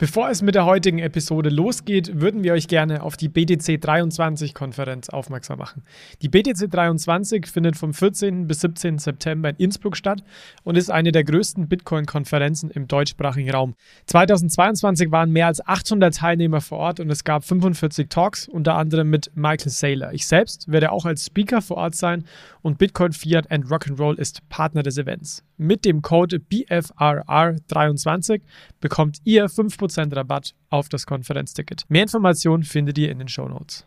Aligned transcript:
Bevor 0.00 0.30
es 0.30 0.42
mit 0.42 0.54
der 0.54 0.64
heutigen 0.64 1.00
Episode 1.00 1.50
losgeht, 1.50 2.20
würden 2.20 2.44
wir 2.44 2.52
euch 2.52 2.68
gerne 2.68 3.02
auf 3.02 3.16
die 3.16 3.28
BTC 3.28 3.80
23 3.80 4.54
Konferenz 4.54 5.08
aufmerksam 5.08 5.58
machen. 5.58 5.82
Die 6.22 6.28
BTC 6.28 6.70
23 6.70 7.48
findet 7.48 7.76
vom 7.76 7.92
14. 7.92 8.46
bis 8.46 8.60
17. 8.60 8.98
September 9.00 9.48
in 9.48 9.56
Innsbruck 9.56 9.96
statt 9.96 10.22
und 10.62 10.78
ist 10.78 10.88
eine 10.88 11.10
der 11.10 11.24
größten 11.24 11.66
Bitcoin-Konferenzen 11.66 12.70
im 12.70 12.86
deutschsprachigen 12.86 13.50
Raum. 13.50 13.74
2022 14.06 15.10
waren 15.10 15.32
mehr 15.32 15.48
als 15.48 15.66
800 15.66 16.14
Teilnehmer 16.14 16.60
vor 16.60 16.78
Ort 16.78 17.00
und 17.00 17.10
es 17.10 17.24
gab 17.24 17.42
45 17.42 18.08
Talks, 18.08 18.46
unter 18.46 18.76
anderem 18.76 19.10
mit 19.10 19.32
Michael 19.34 19.72
Saylor. 19.72 20.12
Ich 20.12 20.28
selbst 20.28 20.70
werde 20.70 20.92
auch 20.92 21.06
als 21.06 21.26
Speaker 21.26 21.60
vor 21.60 21.76
Ort 21.76 21.96
sein 21.96 22.22
und 22.62 22.78
Bitcoin 22.78 23.10
Fiat 23.10 23.50
and 23.50 23.66
Rock'n'Roll 23.66 24.16
ist 24.16 24.48
Partner 24.48 24.84
des 24.84 24.96
Events. 24.96 25.42
Mit 25.60 25.84
dem 25.84 26.02
Code 26.02 26.38
BFRR23 26.38 28.42
bekommt 28.80 29.18
ihr 29.24 29.46
5% 29.46 30.14
Rabatt 30.14 30.54
auf 30.70 30.88
das 30.88 31.04
Konferenzticket. 31.04 31.82
Mehr 31.88 32.02
Informationen 32.02 32.62
findet 32.62 32.96
ihr 32.96 33.10
in 33.10 33.18
den 33.18 33.26
Show 33.26 33.48
Notes. 33.48 33.84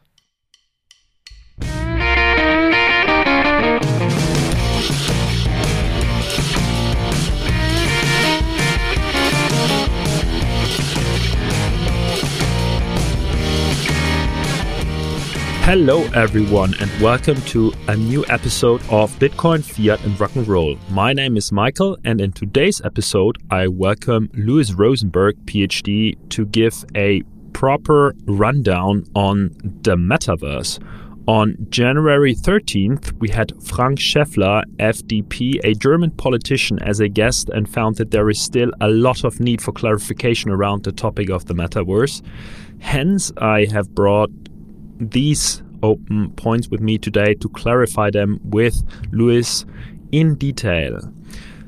Hello, 15.63 16.01
everyone, 16.15 16.73
and 16.81 16.91
welcome 16.99 17.39
to 17.43 17.71
a 17.87 17.95
new 17.95 18.25
episode 18.27 18.81
of 18.89 19.11
Bitcoin, 19.19 19.63
Fiat, 19.63 20.03
and 20.03 20.19
Rock 20.19 20.35
and 20.35 20.45
Roll. 20.47 20.75
My 20.89 21.13
name 21.13 21.37
is 21.37 21.51
Michael, 21.51 21.97
and 22.03 22.19
in 22.19 22.31
today's 22.33 22.81
episode, 22.81 23.37
I 23.51 23.67
welcome 23.67 24.29
Louis 24.33 24.73
Rosenberg, 24.73 25.37
PhD, 25.45 26.17
to 26.31 26.45
give 26.47 26.83
a 26.95 27.21
proper 27.53 28.15
rundown 28.25 29.05
on 29.15 29.55
the 29.83 29.95
metaverse. 29.95 30.83
On 31.27 31.55
January 31.69 32.33
13th, 32.35 33.13
we 33.19 33.29
had 33.29 33.53
Frank 33.63 33.99
Schäffler, 33.99 34.63
FDP, 34.77 35.63
a 35.63 35.75
German 35.75 36.09
politician, 36.09 36.79
as 36.79 36.99
a 36.99 37.07
guest 37.07 37.49
and 37.49 37.69
found 37.69 37.97
that 37.97 38.09
there 38.09 38.29
is 38.31 38.41
still 38.41 38.71
a 38.81 38.89
lot 38.89 39.23
of 39.23 39.39
need 39.39 39.61
for 39.61 39.71
clarification 39.71 40.49
around 40.49 40.83
the 40.83 40.91
topic 40.91 41.29
of 41.29 41.45
the 41.45 41.53
metaverse. 41.53 42.23
Hence, 42.79 43.31
I 43.37 43.65
have 43.71 43.93
brought 43.93 44.31
these 45.09 45.63
open 45.83 46.31
points 46.31 46.69
with 46.69 46.79
me 46.79 46.97
today 46.97 47.33
to 47.35 47.49
clarify 47.49 48.11
them 48.11 48.39
with 48.43 48.83
Louis 49.11 49.65
in 50.11 50.35
detail. 50.35 51.11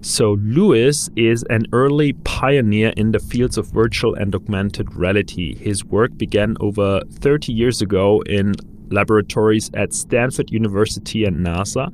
So, 0.01 0.33
Louis 0.33 1.09
is 1.15 1.43
an 1.49 1.65
early 1.71 2.11
pioneer 2.11 2.93
in 2.97 3.13
the 3.13 3.19
fields 3.19 3.57
of 3.57 3.67
virtual 3.67 4.13
and 4.15 4.35
augmented 4.35 4.93
reality. 4.95 5.55
His 5.55 5.85
work 5.85 6.17
began 6.17 6.57
over 6.59 7.01
30 7.09 7.53
years 7.53 7.81
ago 7.81 8.21
in 8.25 8.53
laboratories 8.91 9.71
at 9.73 9.93
Stanford 9.93 10.51
University 10.51 11.23
and 11.23 11.37
NASA. 11.37 11.91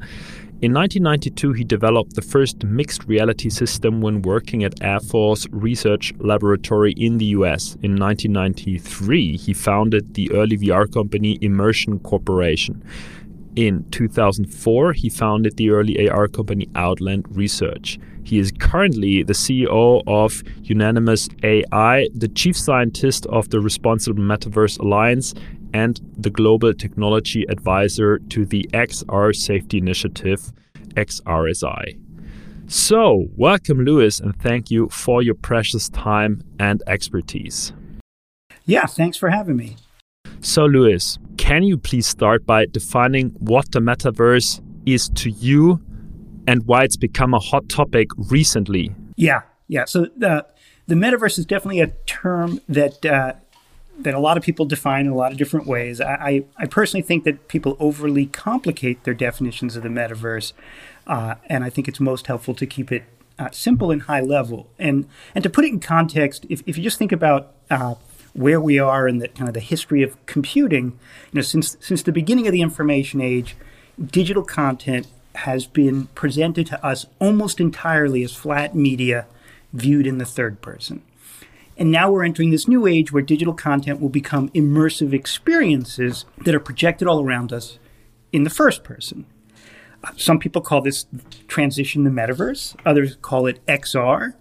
In 0.61 0.73
1992, 0.73 1.53
he 1.53 1.63
developed 1.63 2.15
the 2.15 2.21
first 2.21 2.65
mixed 2.65 3.05
reality 3.05 3.49
system 3.49 4.01
when 4.01 4.21
working 4.21 4.65
at 4.65 4.83
Air 4.83 4.99
Force 4.99 5.47
Research 5.51 6.13
Laboratory 6.19 6.91
in 6.97 7.17
the 7.17 7.27
US. 7.27 7.75
In 7.75 7.95
1993, 7.95 9.37
he 9.37 9.53
founded 9.53 10.15
the 10.15 10.29
early 10.33 10.57
VR 10.57 10.91
company 10.93 11.39
Immersion 11.41 11.97
Corporation. 11.99 12.83
In 13.55 13.89
2004, 13.91 14.91
he 14.91 15.07
founded 15.07 15.55
the 15.55 15.69
early 15.69 16.09
AR 16.09 16.27
company 16.27 16.67
Outland 16.75 17.25
Research. 17.29 17.97
He 18.23 18.37
is 18.37 18.51
currently 18.51 19.23
the 19.23 19.33
CEO 19.33 20.03
of 20.07 20.43
Unanimous 20.63 21.29
AI, 21.41 22.09
the 22.13 22.27
chief 22.27 22.57
scientist 22.57 23.25
of 23.27 23.49
the 23.49 23.61
Responsible 23.61 24.21
Metaverse 24.21 24.77
Alliance, 24.79 25.33
and 25.73 25.99
the 26.17 26.29
global 26.29 26.73
technology 26.73 27.45
advisor 27.49 28.19
to 28.29 28.45
the 28.45 28.69
XR 28.73 29.35
Safety 29.35 29.77
Initiative, 29.77 30.51
XRSI. 30.95 31.99
So, 32.67 33.25
welcome, 33.35 33.79
Louis, 33.79 34.19
and 34.19 34.39
thank 34.39 34.69
you 34.69 34.89
for 34.89 35.23
your 35.23 35.33
precious 35.33 35.89
time 35.89 36.43
and 36.59 36.83
expertise. 36.85 37.73
Yeah, 38.65 38.85
thanks 38.85 39.17
for 39.17 39.29
having 39.29 39.55
me. 39.55 39.77
So, 40.41 40.65
Louis, 40.65 41.17
can 41.37 41.63
you 41.63 41.77
please 41.77 42.05
start 42.05 42.45
by 42.45 42.67
defining 42.67 43.29
what 43.39 43.71
the 43.71 43.79
metaverse 43.79 44.61
is 44.85 45.09
to 45.15 45.31
you 45.31 45.81
and 46.47 46.65
why 46.67 46.83
it's 46.83 46.95
become 46.95 47.33
a 47.33 47.39
hot 47.39 47.67
topic 47.69 48.09
recently? 48.29 48.93
Yeah, 49.15 49.41
yeah. 49.67 49.85
So, 49.85 50.07
the, 50.15 50.45
the 50.85 50.95
metaverse 50.95 51.39
is 51.39 51.47
definitely 51.47 51.81
a 51.81 51.87
term 52.05 52.61
that 52.69 53.03
uh, 53.03 53.33
that 53.99 54.13
a 54.13 54.19
lot 54.19 54.37
of 54.37 54.43
people 54.43 54.65
define 54.65 55.05
in 55.05 55.11
a 55.11 55.15
lot 55.15 55.31
of 55.31 55.37
different 55.37 55.67
ways. 55.67 55.99
I, 55.99 56.43
I, 56.57 56.65
personally 56.67 57.01
think 57.01 57.25
that 57.25 57.47
people 57.47 57.75
overly 57.79 58.27
complicate 58.27 59.03
their 59.03 59.13
definitions 59.13 59.75
of 59.75 59.83
the 59.83 59.89
metaverse, 59.89 60.53
uh, 61.05 61.35
and 61.47 61.63
I 61.63 61.69
think 61.69 61.87
it's 61.87 61.99
most 61.99 62.27
helpful 62.27 62.53
to 62.55 62.65
keep 62.65 62.91
it 62.91 63.03
uh, 63.37 63.49
simple 63.51 63.91
and 63.91 64.03
high 64.03 64.21
level. 64.21 64.67
And 64.79 65.07
and 65.35 65.43
to 65.43 65.49
put 65.49 65.65
it 65.65 65.69
in 65.69 65.79
context, 65.79 66.45
if, 66.49 66.63
if 66.65 66.77
you 66.77 66.83
just 66.83 66.97
think 66.97 67.11
about 67.11 67.51
uh, 67.69 67.95
where 68.33 68.61
we 68.61 68.79
are 68.79 69.07
in 69.07 69.19
the 69.19 69.27
kind 69.27 69.47
of 69.47 69.53
the 69.53 69.59
history 69.59 70.01
of 70.01 70.23
computing, 70.25 70.85
you 71.31 71.35
know, 71.35 71.41
since 71.41 71.77
since 71.79 72.03
the 72.03 72.11
beginning 72.11 72.47
of 72.47 72.53
the 72.53 72.61
information 72.61 73.21
age, 73.21 73.55
digital 74.03 74.43
content 74.43 75.07
has 75.35 75.67
been 75.67 76.07
presented 76.07 76.67
to 76.67 76.85
us 76.85 77.05
almost 77.19 77.59
entirely 77.59 78.23
as 78.23 78.33
flat 78.33 78.75
media 78.75 79.25
viewed 79.73 80.07
in 80.07 80.17
the 80.17 80.25
third 80.25 80.61
person. 80.61 81.01
And 81.79 81.91
now 81.91 82.11
we're 82.11 82.25
entering 82.25 82.51
this 82.51 82.67
new 82.67 82.85
age 82.85 83.13
where 83.13 83.23
digital 83.23 83.53
content 83.53 84.01
will 84.01 84.09
become 84.09 84.49
immersive 84.49 85.13
experiences 85.13 86.25
that 86.43 86.53
are 86.53 86.59
projected 86.59 87.07
all 87.07 87.23
around 87.23 87.53
us 87.53 87.79
in 88.33 88.43
the 88.43 88.49
first 88.49 88.83
person. 88.83 89.25
Uh, 90.03 90.11
some 90.17 90.39
people 90.39 90.61
call 90.61 90.81
this 90.81 91.05
transition 91.47 92.03
the 92.03 92.09
metaverse, 92.09 92.75
others 92.85 93.15
call 93.21 93.47
it 93.47 93.65
XR. 93.65 94.33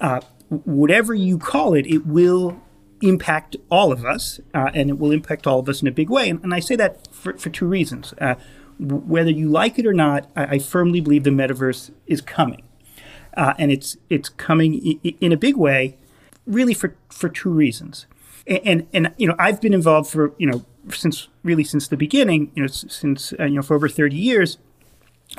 Uh, 0.00 0.20
whatever 0.48 1.12
you 1.12 1.36
call 1.36 1.74
it, 1.74 1.86
it 1.86 2.06
will 2.06 2.58
impact 3.02 3.56
all 3.70 3.92
of 3.92 4.06
us, 4.06 4.40
uh, 4.54 4.70
and 4.72 4.88
it 4.88 4.98
will 4.98 5.10
impact 5.10 5.46
all 5.46 5.58
of 5.58 5.68
us 5.68 5.82
in 5.82 5.88
a 5.88 5.92
big 5.92 6.08
way. 6.08 6.30
And, 6.30 6.42
and 6.42 6.54
I 6.54 6.60
say 6.60 6.76
that 6.76 7.14
for, 7.14 7.36
for 7.36 7.50
two 7.50 7.66
reasons. 7.66 8.14
Uh, 8.18 8.36
whether 8.78 9.30
you 9.30 9.50
like 9.50 9.78
it 9.78 9.84
or 9.84 9.92
not, 9.92 10.30
I, 10.34 10.44
I, 10.44 10.58
firmly 10.58 11.00
believe 11.00 11.24
the 11.24 11.30
metaverse 11.30 11.90
is 12.06 12.22
coming. 12.22 12.62
Uh, 13.34 13.52
and 13.58 13.70
it's, 13.70 13.98
it's 14.08 14.30
coming 14.30 14.74
in 15.02 15.32
a 15.32 15.36
big 15.36 15.56
way 15.56 15.98
really 16.46 16.74
for 16.74 16.94
for 17.10 17.28
two 17.28 17.50
reasons. 17.50 18.06
And, 18.46 18.60
and, 18.64 18.86
and 18.92 19.14
you 19.18 19.26
know 19.26 19.34
I've 19.38 19.60
been 19.60 19.74
involved 19.74 20.10
for 20.10 20.32
you 20.38 20.46
know 20.46 20.64
since 20.90 21.28
really 21.42 21.64
since 21.64 21.88
the 21.88 21.96
beginning 21.96 22.52
you 22.54 22.62
know 22.62 22.68
since 22.68 23.32
uh, 23.38 23.44
you 23.44 23.56
know 23.56 23.62
for 23.62 23.74
over 23.74 23.88
30 23.88 24.16
years 24.16 24.58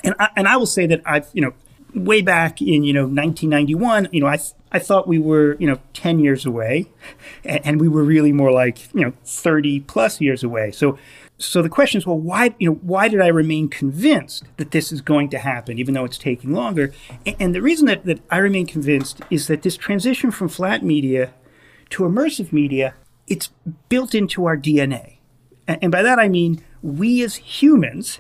and 0.03 0.13
I, 0.19 0.29
and 0.35 0.47
I 0.47 0.57
will 0.57 0.65
say 0.65 0.85
that 0.87 1.01
I've 1.05 1.29
you 1.33 1.41
know 1.41 1.53
way 1.95 2.21
back 2.21 2.61
in 2.61 2.83
you 2.83 2.93
know 2.93 3.03
1991 3.03 4.09
you 4.11 4.19
know 4.19 4.27
I 4.27 4.37
I 4.71 4.79
thought 4.79 5.07
we 5.07 5.19
were 5.19 5.55
you 5.57 5.67
know 5.67 5.79
10 5.93 6.19
years 6.19 6.45
away 6.45 6.87
and, 7.45 7.65
and 7.65 7.81
we 7.81 7.87
were 7.87 8.03
really 8.03 8.33
more 8.33 8.51
like 8.51 8.93
you 8.93 9.05
know 9.05 9.13
30 9.23 9.81
plus 9.81 10.19
years 10.19 10.43
away 10.43 10.71
so 10.71 10.97
so 11.39 11.61
the 11.61 11.69
question 11.69 11.99
is, 11.99 12.07
well, 12.07 12.17
why, 12.17 12.55
you 12.57 12.69
know, 12.69 12.75
why 12.81 13.07
did 13.07 13.21
I 13.21 13.27
remain 13.27 13.69
convinced 13.69 14.43
that 14.57 14.71
this 14.71 14.91
is 14.91 15.01
going 15.01 15.29
to 15.29 15.37
happen, 15.37 15.77
even 15.77 15.93
though 15.93 16.05
it's 16.05 16.17
taking 16.17 16.51
longer? 16.51 16.91
And, 17.25 17.35
and 17.39 17.55
the 17.55 17.61
reason 17.61 17.85
that, 17.87 18.05
that 18.05 18.21
I 18.31 18.37
remain 18.37 18.65
convinced 18.65 19.21
is 19.29 19.47
that 19.47 19.61
this 19.61 19.77
transition 19.77 20.31
from 20.31 20.49
flat 20.49 20.83
media 20.83 21.33
to 21.91 22.03
immersive 22.03 22.51
media, 22.51 22.95
it's 23.27 23.51
built 23.87 24.15
into 24.15 24.45
our 24.45 24.57
DNA. 24.57 25.17
And, 25.67 25.77
and 25.83 25.91
by 25.91 26.01
that 26.01 26.17
I 26.17 26.27
mean, 26.27 26.63
we 26.81 27.21
as 27.21 27.35
humans, 27.35 28.19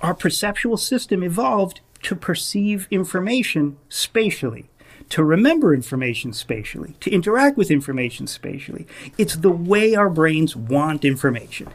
our 0.00 0.14
perceptual 0.14 0.76
system 0.76 1.24
evolved 1.24 1.80
to 2.02 2.14
perceive 2.14 2.86
information 2.90 3.78
spatially 3.88 4.68
to 5.08 5.22
remember 5.22 5.74
information 5.74 6.32
spatially, 6.32 6.94
to 7.00 7.10
interact 7.10 7.58
with 7.58 7.70
information 7.70 8.26
spatially. 8.26 8.86
It's 9.18 9.36
the 9.36 9.50
way 9.50 9.94
our 9.94 10.08
brains 10.08 10.56
want 10.56 11.04
information. 11.04 11.68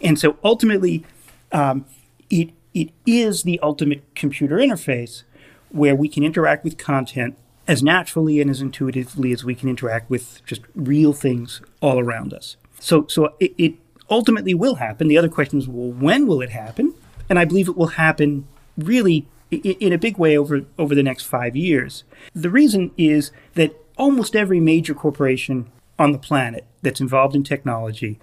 And 0.00 0.18
so 0.18 0.36
ultimately, 0.42 1.04
um, 1.52 1.84
it, 2.28 2.50
it 2.74 2.90
is 3.06 3.42
the 3.42 3.58
ultimate 3.60 4.02
computer 4.14 4.56
interface 4.56 5.22
where 5.70 5.94
we 5.94 6.08
can 6.08 6.22
interact 6.22 6.64
with 6.64 6.78
content 6.78 7.36
as 7.68 7.82
naturally 7.82 8.40
and 8.40 8.50
as 8.50 8.60
intuitively 8.60 9.32
as 9.32 9.44
we 9.44 9.54
can 9.54 9.68
interact 9.68 10.10
with 10.10 10.44
just 10.44 10.62
real 10.74 11.12
things 11.12 11.60
all 11.80 12.00
around 12.00 12.32
us. 12.32 12.56
So, 12.80 13.06
so 13.06 13.34
it, 13.38 13.54
it 13.58 13.74
ultimately 14.08 14.54
will 14.54 14.76
happen. 14.76 15.08
The 15.08 15.18
other 15.18 15.28
question 15.28 15.58
is, 15.58 15.68
well, 15.68 15.92
when 15.92 16.26
will 16.26 16.42
it 16.42 16.50
happen? 16.50 16.94
And 17.28 17.38
I 17.38 17.44
believe 17.44 17.68
it 17.68 17.76
will 17.76 17.88
happen 17.88 18.46
really 18.76 19.26
in 19.50 19.92
a 19.92 19.98
big 19.98 20.16
way 20.16 20.36
over, 20.36 20.62
over 20.78 20.94
the 20.94 21.02
next 21.02 21.24
five 21.24 21.56
years. 21.56 22.04
The 22.34 22.50
reason 22.50 22.92
is 22.96 23.30
that 23.54 23.74
almost 23.96 24.34
every 24.34 24.60
major 24.60 24.94
corporation 24.94 25.70
on 25.98 26.12
the 26.12 26.18
planet 26.18 26.64
that's 26.82 27.00
involved 27.00 27.36
in 27.36 27.44
technology 27.44 28.18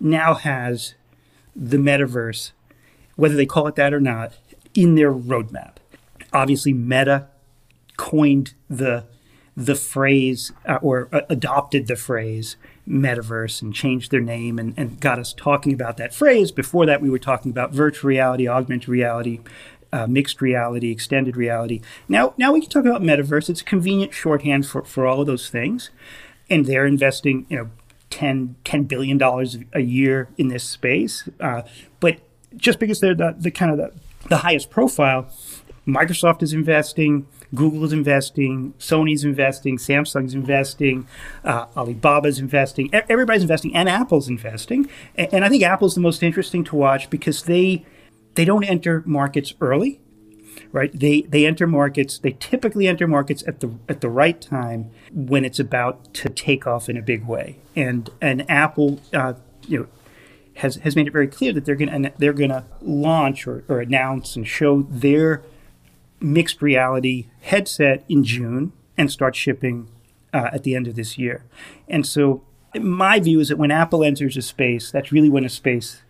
now 0.00 0.34
has 0.34 0.94
the 1.54 1.76
metaverse, 1.76 2.52
whether 3.16 3.34
they 3.34 3.46
call 3.46 3.66
it 3.66 3.74
that 3.76 3.92
or 3.92 4.00
not, 4.00 4.32
in 4.74 4.94
their 4.94 5.12
roadmap. 5.12 5.76
Obviously, 6.32 6.72
Meta 6.72 7.28
coined 7.96 8.54
the 8.68 9.04
the 9.56 9.74
phrase 9.74 10.52
uh, 10.64 10.78
or 10.80 11.08
uh, 11.12 11.20
adopted 11.28 11.86
the 11.86 11.96
phrase 11.96 12.56
metaverse 12.88 13.60
and 13.60 13.74
changed 13.74 14.10
their 14.10 14.20
name 14.20 14.58
and, 14.58 14.72
and 14.76 15.00
got 15.00 15.18
us 15.18 15.34
talking 15.34 15.74
about 15.74 15.96
that 15.98 16.14
phrase. 16.14 16.50
Before 16.50 16.86
that, 16.86 17.02
we 17.02 17.10
were 17.10 17.18
talking 17.18 17.50
about 17.50 17.72
virtual 17.72 18.08
reality, 18.08 18.48
augmented 18.48 18.88
reality, 18.88 19.40
uh, 19.92 20.06
mixed 20.06 20.40
reality, 20.40 20.90
extended 20.90 21.36
reality. 21.36 21.80
Now, 22.08 22.32
now 22.38 22.52
we 22.52 22.60
can 22.60 22.70
talk 22.70 22.84
about 22.84 23.02
metaverse. 23.02 23.50
It's 23.50 23.60
a 23.60 23.64
convenient 23.64 24.14
shorthand 24.14 24.66
for, 24.66 24.82
for 24.84 25.06
all 25.06 25.20
of 25.20 25.26
those 25.26 25.50
things. 25.50 25.90
And 26.48 26.64
they're 26.66 26.86
investing, 26.86 27.46
you 27.48 27.56
know, 27.56 27.70
10, 28.10 28.56
$10 28.64 28.88
billion 28.88 29.20
a 29.72 29.80
year 29.80 30.28
in 30.36 30.48
this 30.48 30.64
space. 30.64 31.28
Uh, 31.38 31.62
but 32.00 32.18
just 32.56 32.78
because 32.78 33.00
they're 33.00 33.14
the, 33.14 33.34
the 33.38 33.50
kind 33.50 33.70
of 33.70 33.78
the, 33.78 33.92
the 34.28 34.38
highest 34.38 34.70
profile, 34.70 35.28
Microsoft 35.86 36.42
is 36.42 36.52
investing, 36.52 37.26
Google 37.54 37.84
is 37.84 37.92
investing, 37.92 38.74
Sony's 38.78 39.24
investing, 39.24 39.76
Samsung's 39.76 40.34
investing, 40.34 41.06
uh, 41.44 41.66
Alibaba's 41.76 42.38
investing, 42.38 42.90
everybody's 42.92 43.42
investing, 43.42 43.74
and 43.74 43.88
Apple's 43.88 44.28
investing. 44.28 44.88
And, 45.16 45.34
and 45.34 45.44
I 45.44 45.48
think 45.48 45.62
Apple's 45.62 45.94
the 45.94 46.00
most 46.00 46.22
interesting 46.22 46.64
to 46.64 46.76
watch 46.76 47.10
because 47.10 47.44
they 47.44 47.84
they 48.34 48.44
don't 48.44 48.64
enter 48.64 49.02
markets 49.06 49.54
early, 49.60 50.00
right? 50.72 50.90
They 50.92 51.22
they 51.22 51.46
enter 51.46 51.66
markets. 51.66 52.18
They 52.18 52.36
typically 52.38 52.86
enter 52.86 53.06
markets 53.06 53.44
at 53.46 53.60
the 53.60 53.70
at 53.88 54.00
the 54.00 54.08
right 54.08 54.40
time 54.40 54.90
when 55.12 55.44
it's 55.44 55.58
about 55.58 56.12
to 56.14 56.28
take 56.28 56.66
off 56.66 56.88
in 56.88 56.96
a 56.96 57.02
big 57.02 57.26
way. 57.26 57.56
And 57.76 58.10
and 58.20 58.48
Apple, 58.50 59.00
uh, 59.12 59.34
you 59.66 59.80
know, 59.80 59.86
has 60.54 60.76
has 60.76 60.96
made 60.96 61.06
it 61.06 61.12
very 61.12 61.28
clear 61.28 61.52
that 61.52 61.64
they're 61.64 61.74
gonna 61.74 62.12
they're 62.18 62.32
to 62.32 62.64
launch 62.80 63.46
or, 63.46 63.64
or 63.68 63.80
announce 63.80 64.36
and 64.36 64.46
show 64.46 64.82
their 64.82 65.42
mixed 66.20 66.60
reality 66.60 67.26
headset 67.40 68.04
in 68.08 68.24
June 68.24 68.72
and 68.96 69.10
start 69.10 69.34
shipping 69.34 69.88
uh, 70.32 70.50
at 70.52 70.62
the 70.62 70.74
end 70.74 70.86
of 70.86 70.94
this 70.94 71.18
year. 71.18 71.44
And 71.88 72.06
so 72.06 72.42
my 72.78 73.18
view 73.18 73.40
is 73.40 73.48
that 73.48 73.56
when 73.56 73.70
Apple 73.70 74.04
enters 74.04 74.36
a 74.36 74.42
space, 74.42 74.90
that's 74.90 75.10
really 75.10 75.28
when 75.28 75.44
a 75.44 75.48
space 75.48 76.02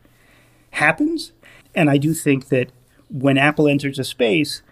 happens. 0.73 1.33
And 1.75 1.89
I 1.89 1.97
do 1.97 2.13
think 2.13 2.49
that 2.49 2.71
when 3.11 3.39
Apple 3.39 3.69
enters 3.69 3.99
a 3.99 4.05
space, 4.05 4.62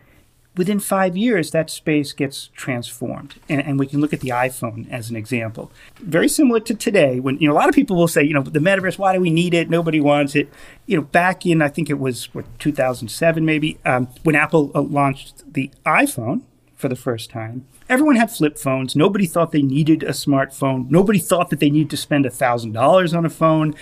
within 0.56 0.80
five 0.80 1.16
years, 1.16 1.52
that 1.52 1.70
space 1.70 2.12
gets 2.12 2.48
transformed. 2.48 3.36
And, 3.48 3.62
and, 3.62 3.78
we 3.78 3.86
can 3.86 4.00
look 4.00 4.12
at 4.12 4.20
the 4.20 4.30
iPhone 4.30 4.90
as 4.90 5.08
an 5.08 5.16
example. 5.16 5.70
Very 6.00 6.28
similar 6.28 6.60
to 6.60 6.74
today, 6.74 7.20
when 7.20 7.38
you 7.38 7.48
know 7.48 7.54
a 7.54 7.56
lot 7.56 7.68
of 7.68 7.74
people 7.74 7.96
will 7.96 8.08
say, 8.08 8.24
you 8.24 8.34
know, 8.34 8.42
the 8.42 8.58
metaverse, 8.58 8.98
why 8.98 9.14
do 9.14 9.20
we 9.20 9.30
need 9.30 9.54
it? 9.54 9.70
Nobody 9.70 10.00
wants 10.00 10.34
it. 10.34 10.48
You 10.86 10.96
know, 10.96 11.02
back 11.02 11.46
in 11.46 11.62
I 11.62 11.68
think 11.68 11.88
it 11.88 11.98
was 11.98 12.34
what 12.34 12.44
2007 12.58 13.44
maybe, 13.44 13.78
um, 13.84 14.08
when 14.24 14.34
Apple 14.34 14.72
uh, 14.74 14.82
launched 14.82 15.44
the 15.50 15.70
iPhone 15.86 16.42
for 16.74 16.88
the 16.88 16.96
first 16.96 17.30
time. 17.30 17.66
Everyone 17.88 18.16
had 18.16 18.30
flip 18.30 18.58
phones. 18.58 18.94
Nobody 18.94 19.26
thought 19.26 19.52
they 19.52 19.62
needed 19.62 20.02
a 20.02 20.10
smartphone. 20.10 20.90
Nobody 20.90 21.18
thought 21.18 21.50
that 21.50 21.58
they 21.58 21.70
needed 21.70 21.90
to 21.90 21.96
spend 21.96 22.26
$1,000 22.26 23.16
on 23.16 23.24
a 23.24 23.30
phone. 23.30 23.74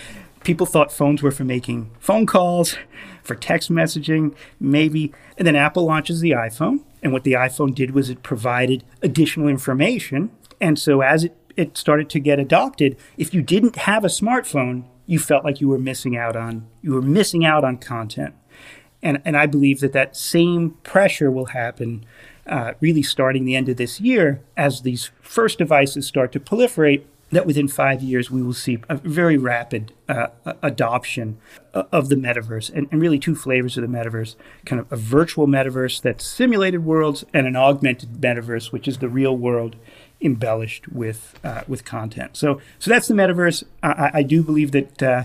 People 0.45 0.65
thought 0.65 0.93
phones 0.93 1.23
were 1.23 1.33
for 1.33 1.45
making 1.45 1.91
phone 1.99 2.25
calls, 2.25 2.77
for 3.27 3.35
text 3.35 3.71
messaging, 3.71 4.35
maybe. 4.61 5.13
And 5.37 5.47
then 5.47 5.57
Apple 5.57 5.85
launches 5.85 6.21
the 6.21 6.31
iPhone. 6.31 6.81
And 7.03 7.13
what 7.13 7.25
the 7.25 7.33
iPhone 7.33 7.75
did 7.75 7.93
was 7.93 8.11
it 8.11 8.23
provided 8.23 8.85
additional 9.03 9.49
information. 9.49 10.31
And 10.61 10.79
so 10.79 11.03
as 11.03 11.25
it, 11.25 11.37
it 11.57 11.77
started 11.77 12.09
to 12.11 12.21
get 12.21 12.39
adopted, 12.39 12.97
if 13.17 13.35
you 13.35 13.43
didn't 13.43 13.77
have 13.77 14.05
a 14.05 14.09
smartphone, 14.09 14.85
you 15.07 15.19
felt 15.19 15.45
like 15.45 15.61
you 15.61 15.69
were 15.69 15.79
missing 15.79 16.17
out 16.17 16.37
on 16.37 16.67
you 16.83 16.93
were 16.93 17.03
missing 17.03 17.45
out 17.45 17.65
on 17.65 17.79
content. 17.79 18.35
And, 19.03 19.23
and 19.25 19.37
I 19.37 19.47
believe 19.47 19.81
that 19.81 19.93
that 19.93 20.17
same 20.17 20.71
pressure 20.83 21.31
will 21.31 21.47
happen 21.47 22.05
uh, 22.47 22.73
really 22.81 23.03
starting 23.03 23.45
the 23.45 23.55
end 23.55 23.69
of 23.69 23.77
this 23.77 24.01
year 24.01 24.43
as 24.57 24.83
these 24.83 25.11
first 25.21 25.59
devices 25.59 26.07
start 26.07 26.33
to 26.33 26.41
proliferate 26.41 27.05
that 27.31 27.47
within 27.47 27.69
five 27.69 28.03
years 28.03 28.31
we 28.31 28.43
will 28.43 28.53
see 28.53 28.79
a 28.89 28.97
very 28.97 29.37
rapid 29.37 29.93
uh, 30.09 30.29
adoption 30.63 31.39
of 31.73 32.09
the 32.09 32.15
metaverse. 32.15 32.73
And, 32.73 32.89
and, 32.91 33.01
really 33.01 33.19
two 33.19 33.35
flavors 33.35 33.77
of 33.77 33.83
the 33.83 33.89
metaverse 33.89 34.37
kind 34.65 34.81
of 34.81 34.91
a 34.91 34.97
virtual 34.97 35.47
metaverse 35.47 36.01
that's 36.01 36.25
simulated 36.25 36.85
worlds 36.85 37.25
and 37.35 37.47
an 37.47 37.57
augmented 37.57 38.13
metaverse 38.21 38.73
which 38.73 38.89
is 38.89 38.99
the 38.99 39.09
real 39.09 39.37
world 39.37 39.77
embellished 40.21 40.89
with 40.89 41.39
uh, 41.45 41.63
with 41.69 41.85
content. 41.85 42.37
So 42.37 42.61
so 42.79 42.91
that's 42.91 43.09
the 43.09 43.15
metaverse. 43.15 43.65
I, 43.83 44.11
I 44.15 44.23
do 44.23 44.43
believe 44.43 44.73
that 44.73 45.03
uh, 45.03 45.25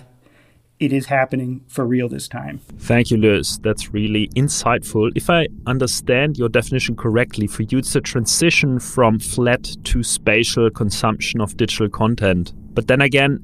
it 0.81 0.91
is 0.91 1.05
happening 1.05 1.63
for 1.67 1.85
real 1.85 2.09
this 2.09 2.27
time. 2.27 2.59
Thank 2.79 3.11
you, 3.11 3.17
Louis. 3.17 3.57
That's 3.59 3.93
really 3.93 4.29
insightful. 4.29 5.11
If 5.15 5.29
I 5.29 5.47
understand 5.67 6.39
your 6.39 6.49
definition 6.49 6.95
correctly, 6.95 7.45
for 7.45 7.61
you, 7.61 7.77
it's 7.77 7.95
a 7.95 8.01
transition 8.01 8.79
from 8.79 9.19
flat 9.19 9.77
to 9.83 10.01
spatial 10.01 10.71
consumption 10.71 11.39
of 11.39 11.55
digital 11.55 11.87
content. 11.87 12.53
But 12.73 12.87
then 12.87 12.99
again, 12.99 13.39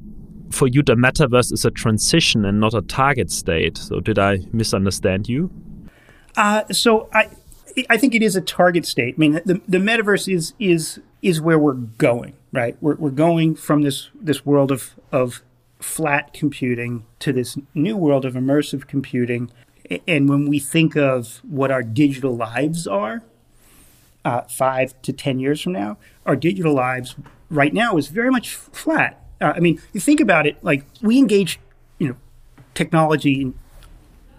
for 0.49 0.67
you, 0.67 0.81
the 0.81 0.95
metaverse 0.95 1.53
is 1.53 1.63
a 1.63 1.69
transition 1.69 2.43
and 2.43 2.59
not 2.59 2.73
a 2.73 2.81
target 2.81 3.29
state. 3.29 3.77
So, 3.77 3.99
did 3.99 4.17
I 4.17 4.39
misunderstand 4.51 5.29
you? 5.29 5.51
Uh, 6.35 6.63
so, 6.71 7.07
I. 7.13 7.29
I 7.91 7.97
think 7.97 8.15
it 8.15 8.23
is 8.23 8.35
a 8.35 8.41
target 8.41 8.87
state. 8.87 9.13
I 9.15 9.19
mean, 9.19 9.33
the, 9.45 9.61
the 9.67 9.77
metaverse 9.77 10.33
is 10.33 10.53
is 10.57 10.99
is 11.21 11.39
where 11.39 11.59
we're 11.59 11.73
going, 11.73 12.33
right? 12.51 12.75
We're, 12.81 12.95
we're 12.95 13.11
going 13.11 13.53
from 13.53 13.83
this 13.83 14.09
this 14.19 14.43
world 14.43 14.71
of 14.71 14.95
of 15.11 15.43
flat 15.79 16.33
computing 16.33 17.05
to 17.19 17.31
this 17.31 17.57
new 17.73 17.97
world 17.97 18.25
of 18.25 18.33
immersive 18.33 18.87
computing. 18.87 19.51
And 20.07 20.27
when 20.27 20.47
we 20.47 20.59
think 20.59 20.95
of 20.95 21.41
what 21.43 21.71
our 21.71 21.83
digital 21.83 22.35
lives 22.35 22.87
are, 22.87 23.23
uh, 24.25 24.41
five 24.41 25.01
to 25.03 25.13
10 25.13 25.39
years 25.39 25.61
from 25.61 25.71
now, 25.73 25.97
our 26.25 26.35
digital 26.35 26.73
lives 26.73 27.15
right 27.49 27.73
now 27.73 27.97
is 27.97 28.07
very 28.07 28.29
much 28.29 28.53
flat. 28.53 29.23
Uh, 29.39 29.53
I 29.55 29.59
mean, 29.59 29.81
you 29.93 30.01
think 30.01 30.19
about 30.19 30.45
it, 30.45 30.61
like 30.63 30.83
we 31.01 31.17
engage, 31.17 31.59
you 31.99 32.09
know, 32.09 32.15
technology 32.73 33.53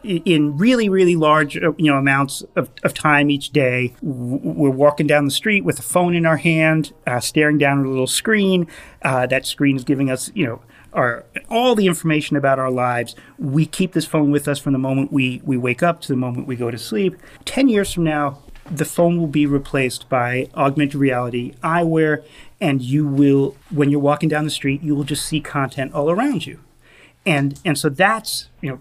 in, 0.05 0.23
in 0.25 0.57
really, 0.59 0.89
really 0.89 1.17
large, 1.17 1.57
uh, 1.57 1.73
you 1.77 1.91
know, 1.91 1.99
amounts 1.99 2.43
of, 2.57 2.71
of 2.83 2.95
time 2.95 3.31
each 3.31 3.51
day. 3.51 3.95
We're 4.03 4.71
walking 4.71 5.07
down 5.07 5.25
the 5.25 5.31
street 5.31 5.65
with 5.65 5.79
a 5.79 5.83
phone 5.83 6.15
in 6.15 6.27
our 6.27 6.37
hand, 6.37 6.93
uh, 7.07 7.21
staring 7.21 7.59
down 7.59 7.81
at 7.81 7.87
a 7.87 7.89
little 7.89 8.07
screen. 8.07 8.67
Uh, 9.03 9.27
that 9.27 9.47
screen 9.47 9.77
is 9.77 9.85
giving 9.85 10.11
us, 10.11 10.31
you 10.35 10.47
know, 10.47 10.63
our 10.93 11.25
all 11.49 11.75
the 11.75 11.87
information 11.87 12.37
about 12.37 12.59
our 12.59 12.71
lives. 12.71 13.15
We 13.39 13.67
keep 13.67 13.93
this 13.93 14.07
phone 14.07 14.31
with 14.31 14.49
us 14.49 14.59
from 14.59 14.73
the 14.73 14.79
moment 14.79 15.13
we, 15.13 15.41
we 15.45 15.57
wake 15.57 15.83
up 15.83 16.01
to 16.03 16.09
the 16.09 16.17
moment 16.17 16.47
we 16.47 16.57
go 16.57 16.71
to 16.71 16.79
sleep. 16.79 17.17
Ten 17.45 17.69
years 17.69 17.93
from 17.93 18.05
now, 18.05 18.39
the 18.71 18.85
phone 18.85 19.19
will 19.19 19.27
be 19.27 19.47
replaced 19.47 20.09
by 20.09 20.49
augmented 20.55 20.97
reality 20.97 21.55
eyewear, 21.63 22.25
and 22.61 22.83
you 22.83 23.07
will, 23.07 23.57
when 23.71 23.91
you're 23.91 24.01
walking 24.01 24.29
down 24.29 24.45
the 24.45 24.51
street, 24.51 24.83
you 24.83 24.95
will 24.95 25.05
just 25.05 25.25
see 25.25 25.41
content 25.41 25.93
all 25.93 26.11
around 26.11 26.47
you. 26.47 26.61
And 27.27 27.61
and 27.65 27.79
so 27.79 27.89
that's 27.89 28.49
you 28.61 28.71
know 28.71 28.81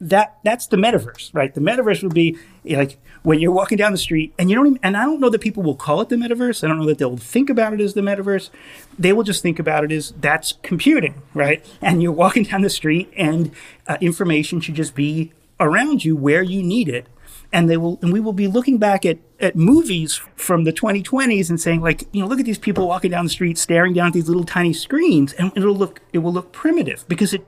that 0.00 0.38
that's 0.44 0.66
the 0.66 0.76
metaverse, 0.76 1.30
right? 1.34 1.54
The 1.54 1.60
metaverse 1.60 2.02
would 2.02 2.14
be 2.14 2.38
like 2.64 2.98
when 3.22 3.38
you're 3.38 3.52
walking 3.52 3.76
down 3.76 3.92
the 3.92 3.98
street 3.98 4.32
and 4.38 4.48
you 4.48 4.56
don't 4.56 4.66
even, 4.66 4.80
and 4.82 4.96
I 4.96 5.04
don't 5.04 5.20
know 5.20 5.28
that 5.28 5.40
people 5.40 5.62
will 5.62 5.76
call 5.76 6.00
it 6.00 6.08
the 6.08 6.16
metaverse. 6.16 6.64
I 6.64 6.68
don't 6.68 6.78
know 6.78 6.86
that 6.86 6.98
they'll 6.98 7.18
think 7.18 7.50
about 7.50 7.74
it 7.74 7.80
as 7.80 7.92
the 7.92 8.00
metaverse. 8.00 8.48
They 8.98 9.12
will 9.12 9.24
just 9.24 9.42
think 9.42 9.58
about 9.58 9.84
it 9.84 9.92
as 9.92 10.12
that's 10.18 10.52
computing, 10.62 11.20
right? 11.34 11.64
And 11.82 12.02
you're 12.02 12.12
walking 12.12 12.44
down 12.44 12.62
the 12.62 12.70
street 12.70 13.12
and 13.16 13.52
uh, 13.86 13.98
information 14.00 14.60
should 14.60 14.74
just 14.74 14.94
be 14.94 15.32
around 15.58 16.04
you 16.04 16.16
where 16.16 16.42
you 16.42 16.62
need 16.62 16.88
it. 16.88 17.06
And 17.52 17.68
they 17.68 17.76
will, 17.76 17.98
and 18.00 18.12
we 18.12 18.20
will 18.20 18.32
be 18.32 18.46
looking 18.46 18.78
back 18.78 19.04
at, 19.04 19.18
at 19.40 19.56
movies 19.56 20.20
from 20.36 20.62
the 20.62 20.72
2020s 20.72 21.50
and 21.50 21.60
saying 21.60 21.80
like, 21.80 22.04
you 22.12 22.22
know, 22.22 22.28
look 22.28 22.38
at 22.38 22.46
these 22.46 22.58
people 22.58 22.86
walking 22.86 23.10
down 23.10 23.24
the 23.24 23.30
street, 23.30 23.58
staring 23.58 23.92
down 23.92 24.06
at 24.06 24.12
these 24.12 24.28
little 24.28 24.44
tiny 24.44 24.72
screens 24.72 25.32
and 25.32 25.52
it'll 25.56 25.74
look, 25.74 26.00
it 26.12 26.18
will 26.18 26.32
look 26.32 26.52
primitive 26.52 27.04
because 27.08 27.34
it, 27.34 27.46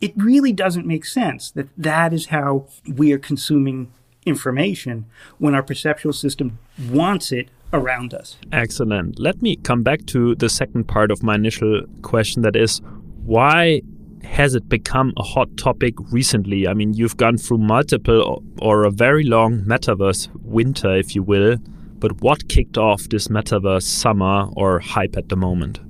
it 0.00 0.12
really 0.16 0.52
doesn't 0.52 0.86
make 0.86 1.04
sense 1.04 1.50
that 1.52 1.68
that 1.76 2.12
is 2.12 2.26
how 2.26 2.66
we 2.86 3.12
are 3.12 3.18
consuming 3.18 3.90
information 4.24 5.06
when 5.38 5.54
our 5.54 5.62
perceptual 5.62 6.12
system 6.12 6.58
wants 6.90 7.32
it 7.32 7.48
around 7.72 8.12
us. 8.12 8.36
Excellent. 8.52 9.18
Let 9.18 9.42
me 9.42 9.56
come 9.56 9.82
back 9.82 10.06
to 10.06 10.34
the 10.34 10.48
second 10.48 10.84
part 10.84 11.10
of 11.10 11.22
my 11.22 11.34
initial 11.34 11.82
question 12.02 12.42
that 12.42 12.56
is, 12.56 12.80
why 13.24 13.82
has 14.22 14.54
it 14.54 14.68
become 14.68 15.12
a 15.16 15.22
hot 15.22 15.56
topic 15.56 15.94
recently? 16.10 16.66
I 16.66 16.74
mean, 16.74 16.94
you've 16.94 17.16
gone 17.16 17.38
through 17.38 17.58
multiple 17.58 18.42
or 18.60 18.84
a 18.84 18.90
very 18.90 19.24
long 19.24 19.60
metaverse 19.62 20.28
winter, 20.42 20.94
if 20.94 21.14
you 21.14 21.22
will, 21.22 21.56
but 21.98 22.20
what 22.20 22.48
kicked 22.48 22.76
off 22.76 23.08
this 23.08 23.28
metaverse 23.28 23.82
summer 23.82 24.48
or 24.56 24.80
hype 24.80 25.16
at 25.16 25.28
the 25.28 25.36
moment? 25.36 25.80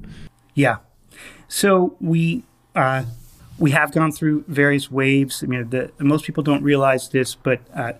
Yeah. 0.55 0.77
So 1.49 1.97
we 2.01 2.45
uh, 2.75 3.05
we 3.59 3.71
have 3.71 3.93
gone 3.93 4.13
through 4.13 4.45
various 4.49 4.91
waves. 4.91 5.43
I 5.43 5.47
mean, 5.47 5.71
the, 5.71 5.93
most 5.99 6.25
people 6.25 6.43
don't 6.43 6.63
realize 6.63 7.09
this, 7.09 7.35
but 7.35 7.61
uh, 7.75 7.93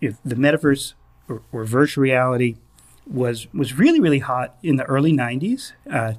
if 0.00 0.16
the 0.24 0.34
metaverse 0.34 0.94
or, 1.28 1.42
or, 1.52 1.64
virtual 1.64 2.02
reality 2.02 2.56
was 3.06 3.52
was 3.52 3.74
really 3.74 4.00
really 4.00 4.20
hot 4.20 4.56
in 4.62 4.76
the 4.76 4.84
early 4.84 5.12
'90s. 5.12 5.72
Uh, 5.90 6.14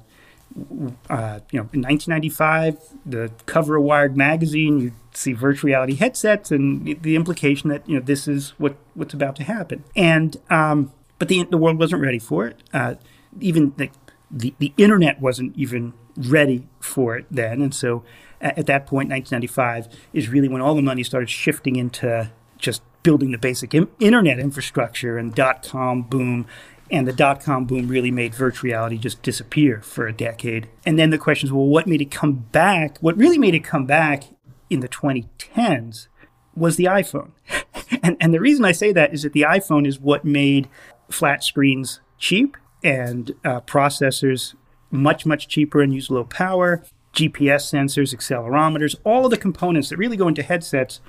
uh, 1.08 1.38
you 1.52 1.58
know, 1.60 1.68
in 1.72 1.82
1995, 1.82 2.76
the 3.06 3.30
cover 3.46 3.76
of 3.76 3.84
Wired 3.84 4.16
magazine, 4.16 4.80
you 4.80 4.92
see 5.12 5.32
virtual 5.32 5.68
reality 5.68 5.94
headsets, 5.94 6.50
and 6.50 7.02
the 7.02 7.16
implication 7.16 7.70
that 7.70 7.88
you 7.88 7.98
know 7.98 8.04
this 8.04 8.28
is 8.28 8.50
what 8.58 8.76
what's 8.94 9.14
about 9.14 9.36
to 9.36 9.44
happen. 9.44 9.84
And 9.96 10.36
um, 10.50 10.92
but 11.18 11.28
the 11.28 11.44
the 11.44 11.56
world 11.56 11.78
wasn't 11.78 12.02
ready 12.02 12.18
for 12.18 12.46
it. 12.46 12.62
Uh, 12.72 12.94
even 13.40 13.74
the, 13.76 13.90
the, 14.30 14.54
the 14.58 14.72
internet 14.76 15.20
wasn't 15.20 15.56
even 15.56 15.92
ready 16.16 16.66
for 16.80 17.16
it 17.16 17.26
then. 17.30 17.62
And 17.62 17.74
so 17.74 18.02
at, 18.40 18.58
at 18.58 18.66
that 18.66 18.86
point, 18.86 19.10
1995 19.10 19.88
is 20.12 20.28
really 20.28 20.48
when 20.48 20.60
all 20.60 20.74
the 20.74 20.82
money 20.82 21.02
started 21.02 21.30
shifting 21.30 21.76
into 21.76 22.30
just 22.58 22.82
building 23.02 23.30
the 23.30 23.38
basic 23.38 23.74
internet 23.74 24.38
infrastructure 24.38 25.16
and 25.16 25.34
dot 25.34 25.66
com 25.66 26.02
boom. 26.02 26.46
And 26.92 27.06
the 27.06 27.12
dot 27.12 27.40
com 27.40 27.66
boom 27.66 27.86
really 27.86 28.10
made 28.10 28.34
virtual 28.34 28.68
reality 28.68 28.98
just 28.98 29.22
disappear 29.22 29.80
for 29.80 30.08
a 30.08 30.12
decade. 30.12 30.68
And 30.84 30.98
then 30.98 31.10
the 31.10 31.18
question 31.18 31.46
is, 31.46 31.52
well, 31.52 31.66
what 31.66 31.86
made 31.86 32.02
it 32.02 32.10
come 32.10 32.46
back? 32.50 32.98
What 32.98 33.16
really 33.16 33.38
made 33.38 33.54
it 33.54 33.62
come 33.62 33.86
back 33.86 34.24
in 34.68 34.80
the 34.80 34.88
2010s 34.88 36.08
was 36.54 36.76
the 36.76 36.84
iPhone. 36.84 37.30
and, 38.02 38.16
and 38.20 38.34
the 38.34 38.40
reason 38.40 38.64
I 38.64 38.72
say 38.72 38.92
that 38.92 39.14
is 39.14 39.22
that 39.22 39.32
the 39.32 39.42
iPhone 39.42 39.86
is 39.86 40.00
what 40.00 40.24
made 40.24 40.68
flat 41.10 41.44
screens 41.44 42.00
cheap 42.18 42.56
and 42.82 43.32
uh, 43.44 43.60
processors 43.60 44.54
much, 44.90 45.24
much 45.24 45.48
cheaper 45.48 45.80
and 45.80 45.94
use 45.94 46.10
low 46.10 46.24
power, 46.24 46.82
GPS 47.14 47.70
sensors, 47.72 48.14
accelerometers, 48.14 48.96
all 49.04 49.24
of 49.24 49.30
the 49.30 49.36
components 49.36 49.88
that 49.88 49.96
really 49.96 50.16
go 50.16 50.28
into 50.28 50.42
headsets 50.42 51.00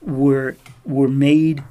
were 0.00 0.56
were 0.84 1.08
made 1.08 1.64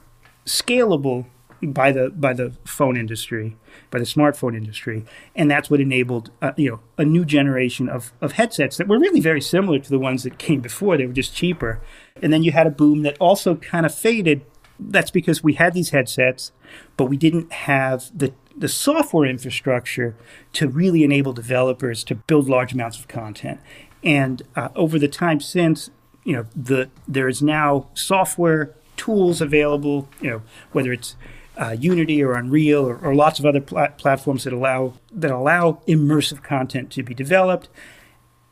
scalable 0.46 1.26
by 1.62 1.92
the 1.92 2.10
by 2.10 2.34
the 2.34 2.54
phone 2.66 2.98
industry, 2.98 3.56
by 3.90 4.00
the 4.00 4.06
smartphone 4.06 4.56
industry, 4.56 5.06
and 5.36 5.50
that's 5.50 5.70
what 5.70 5.80
enabled 5.80 6.32
uh, 6.42 6.52
you 6.58 6.70
know 6.70 6.80
a 6.98 7.06
new 7.06 7.26
generation 7.26 7.88
of 7.88 8.12
of 8.22 8.34
headsets 8.34 8.78
that 8.78 8.88
were 8.88 9.00
really 9.00 9.20
very 9.20 9.42
similar 9.42 9.80
to 9.80 9.90
the 9.90 10.00
ones 10.00 10.24
that 10.24 10.38
came 10.38 10.62
before. 10.62 10.98
They 10.98 11.06
were 11.06 11.14
just 11.14 11.36
cheaper, 11.36 11.82
and 12.22 12.34
then 12.34 12.44
you 12.44 12.52
had 12.52 12.68
a 12.68 12.72
boom 12.72 13.04
that 13.04 13.18
also 13.20 13.56
kind 13.56 13.86
of 13.86 13.94
faded. 13.94 14.46
That's 14.78 15.12
because 15.12 15.42
we 15.42 15.54
had 15.54 15.74
these 15.74 15.92
headsets, 15.92 16.52
but 16.98 17.06
we 17.06 17.16
didn't 17.16 17.52
have 17.52 18.12
the 18.14 18.34
the 18.58 18.68
software 18.68 19.30
infrastructure 19.30 20.16
to 20.54 20.68
really 20.68 21.04
enable 21.04 21.34
developers 21.34 22.04
to 22.06 22.16
build 22.16 22.48
large 22.48 22.74
amounts 22.74 22.98
of 23.00 23.08
content. 23.08 23.60
And 24.04 24.44
uh, 24.56 24.70
over 24.76 25.00
the 25.00 25.08
time 25.08 25.40
since, 25.40 25.90
you 26.24 26.34
know, 26.34 26.46
the 26.56 26.90
there 27.08 27.28
is 27.28 27.42
now 27.42 27.88
software 27.94 28.74
tools 28.98 29.42
available. 29.42 30.08
You 30.22 30.30
know, 30.30 30.42
whether 30.72 30.94
it's 30.94 31.16
uh, 31.58 31.76
Unity 31.80 32.24
or 32.24 32.34
Unreal 32.34 32.86
or, 32.86 32.98
or 32.98 33.16
lots 33.16 33.40
of 33.40 33.46
other 33.46 33.62
pl- 33.62 33.88
platforms 33.98 34.44
that 34.44 34.54
allow 34.54 34.94
that 35.12 35.32
allow 35.32 35.82
immersive 35.88 36.44
content 36.44 36.92
to 36.92 37.04
be 37.04 37.14
developed, 37.14 37.70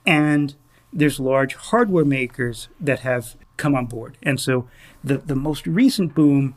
and 0.06 0.56
there's 0.92 1.20
large 1.20 1.56
hardware 1.56 2.06
makers 2.06 2.68
that 2.80 3.00
have 3.00 3.36
come 3.58 3.76
on 3.76 3.86
board. 3.86 4.18
And 4.24 4.40
so 4.40 4.68
the 5.04 5.18
the 5.18 5.36
most 5.36 5.68
recent 5.68 6.14
boom 6.14 6.56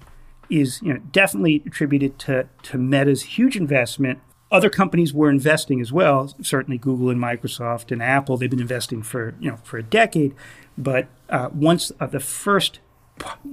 is 0.49 0.81
you 0.83 0.93
know 0.93 1.01
definitely 1.13 1.63
attributed 1.67 2.19
to 2.21 2.49
to 2.63 2.79
Meta's 2.79 3.23
huge 3.23 3.57
investment. 3.57 4.21
Other 4.51 4.71
companies 4.71 5.13
were 5.13 5.29
investing 5.29 5.81
as 5.81 5.93
well. 5.93 6.33
Certainly, 6.41 6.79
Google 6.79 7.11
and 7.11 7.21
Microsoft 7.21 7.91
and 7.91 8.03
Apple. 8.03 8.37
They've 8.37 8.51
been 8.51 8.61
investing 8.61 9.03
for 9.03 9.35
you 9.41 9.51
know 9.51 9.57
for 9.65 9.79
a 9.79 9.83
decade. 9.83 10.35
But 10.79 11.09
uh, 11.29 11.51
once 11.53 11.93
uh, 11.99 12.07
the 12.07 12.21
first 12.21 12.81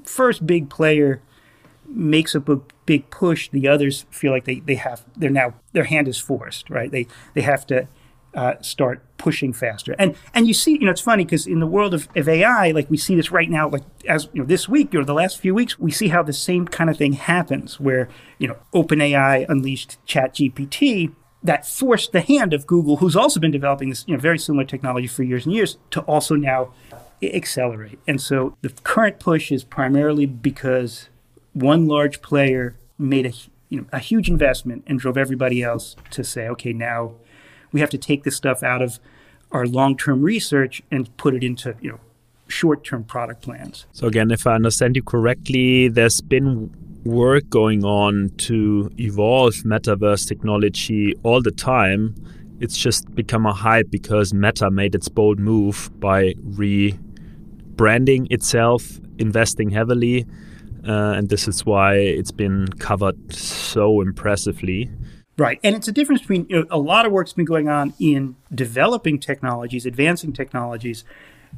first 0.03 0.45
big 0.45 0.69
player 0.69 1.21
makes 1.88 2.35
a 2.35 2.39
big 2.85 3.09
push, 3.09 3.50
the 3.50 3.67
others 3.67 4.05
feel 4.09 4.31
like 4.31 4.45
they, 4.45 4.59
they 4.59 4.75
have 4.75 5.03
they're 5.15 5.29
now 5.29 5.53
their 5.71 5.85
hand 5.85 6.07
is 6.07 6.17
forced, 6.17 6.69
right? 6.69 6.91
They 6.91 7.07
they 7.33 7.41
have 7.41 7.65
to 7.67 7.88
uh, 8.35 8.55
start 8.61 9.03
pushing 9.17 9.53
faster. 9.53 9.95
And 9.97 10.15
and 10.33 10.47
you 10.47 10.53
see, 10.53 10.73
you 10.73 10.85
know, 10.85 10.91
it's 10.91 11.01
funny 11.01 11.23
because 11.23 11.47
in 11.47 11.59
the 11.59 11.67
world 11.67 11.93
of, 11.93 12.07
of 12.15 12.27
AI, 12.27 12.71
like 12.71 12.89
we 12.89 12.97
see 12.97 13.15
this 13.15 13.31
right 13.31 13.49
now, 13.49 13.69
like 13.69 13.83
as 14.07 14.27
you 14.33 14.41
know, 14.41 14.47
this 14.47 14.67
week 14.67 14.93
or 14.95 15.05
the 15.05 15.13
last 15.13 15.39
few 15.39 15.53
weeks, 15.53 15.79
we 15.79 15.91
see 15.91 16.09
how 16.09 16.23
the 16.23 16.33
same 16.33 16.67
kind 16.67 16.89
of 16.89 16.97
thing 16.97 17.13
happens 17.13 17.79
where, 17.79 18.09
you 18.37 18.47
know, 18.47 18.57
OpenAI 18.73 19.45
unleashed 19.47 19.97
ChatGPT 20.07 21.13
that 21.43 21.67
forced 21.67 22.13
the 22.13 22.21
hand 22.21 22.53
of 22.53 22.65
Google, 22.65 22.97
who's 22.97 23.15
also 23.15 23.39
been 23.39 23.51
developing 23.51 23.89
this, 23.89 24.05
you 24.07 24.13
know, 24.13 24.19
very 24.19 24.39
similar 24.39 24.63
technology 24.63 25.07
for 25.07 25.23
years 25.23 25.45
and 25.45 25.53
years, 25.53 25.77
to 25.91 26.01
also 26.01 26.35
now 26.35 26.73
accelerate. 27.21 27.99
And 28.07 28.19
so 28.21 28.57
the 28.61 28.69
current 28.69 29.19
push 29.19 29.51
is 29.51 29.63
primarily 29.63 30.25
because 30.25 31.09
one 31.53 31.87
large 31.87 32.21
player 32.21 32.75
made 32.97 33.25
a 33.25 33.33
you 33.69 33.81
know 33.81 33.85
a 33.91 33.99
huge 33.99 34.29
investment 34.29 34.83
and 34.87 34.99
drove 34.99 35.17
everybody 35.17 35.63
else 35.63 35.95
to 36.11 36.23
say, 36.23 36.47
okay, 36.49 36.73
now 36.73 37.13
we 37.74 37.82
have 37.82 37.89
to 37.89 37.98
take 37.98 38.24
this 38.24 38.38
stuff 38.38 38.63
out 38.63 38.82
of 38.82 39.00
our 39.51 39.68
long-term 39.68 40.22
research 40.22 40.82
and 40.89 41.15
put 41.18 41.36
it 41.36 41.44
into 41.44 41.75
you 41.82 41.92
know 41.92 42.00
short-term 42.48 43.03
product 43.03 43.42
plans. 43.42 43.86
So 43.92 44.08
again, 44.08 44.32
if 44.32 44.48
I 44.48 44.56
understand 44.56 44.96
you 44.96 45.03
correctly, 45.03 45.89
there's 45.89 46.22
been 46.22 46.72
work 47.03 47.50
going 47.50 47.84
on 47.84 48.32
to 48.38 48.89
evolve 48.98 49.56
metaverse 49.65 50.27
technology 50.27 51.13
all 51.24 51.42
the 51.42 51.51
time. 51.51 52.15
It's 52.60 52.77
just 52.77 53.13
become 53.13 53.46
a 53.46 53.53
hype 53.53 53.89
because 53.92 54.34
Meta 54.34 54.72
made 54.72 54.96
its 54.96 55.10
bold 55.10 55.39
move 55.39 55.89
by 56.00 56.34
rebranding 56.48 58.32
itself, 58.32 59.00
investing 59.18 59.70
heavily, 59.70 60.25
uh, 60.88 61.13
and 61.18 61.30
this 61.30 61.48
is 61.48 61.65
why 61.65 61.96
it's 61.96 62.32
been 62.32 62.68
covered 62.80 63.34
so 63.34 64.01
impressively. 64.01 64.89
Right. 65.37 65.59
And 65.63 65.75
it's 65.75 65.87
a 65.87 65.91
difference 65.91 66.21
between 66.21 66.45
you 66.49 66.59
know, 66.59 66.65
a 66.69 66.77
lot 66.77 67.05
of 67.05 67.11
work's 67.11 67.33
been 67.33 67.45
going 67.45 67.67
on 67.67 67.93
in 67.99 68.35
developing 68.53 69.19
technologies, 69.19 69.85
advancing 69.85 70.31
technologies. 70.31 71.03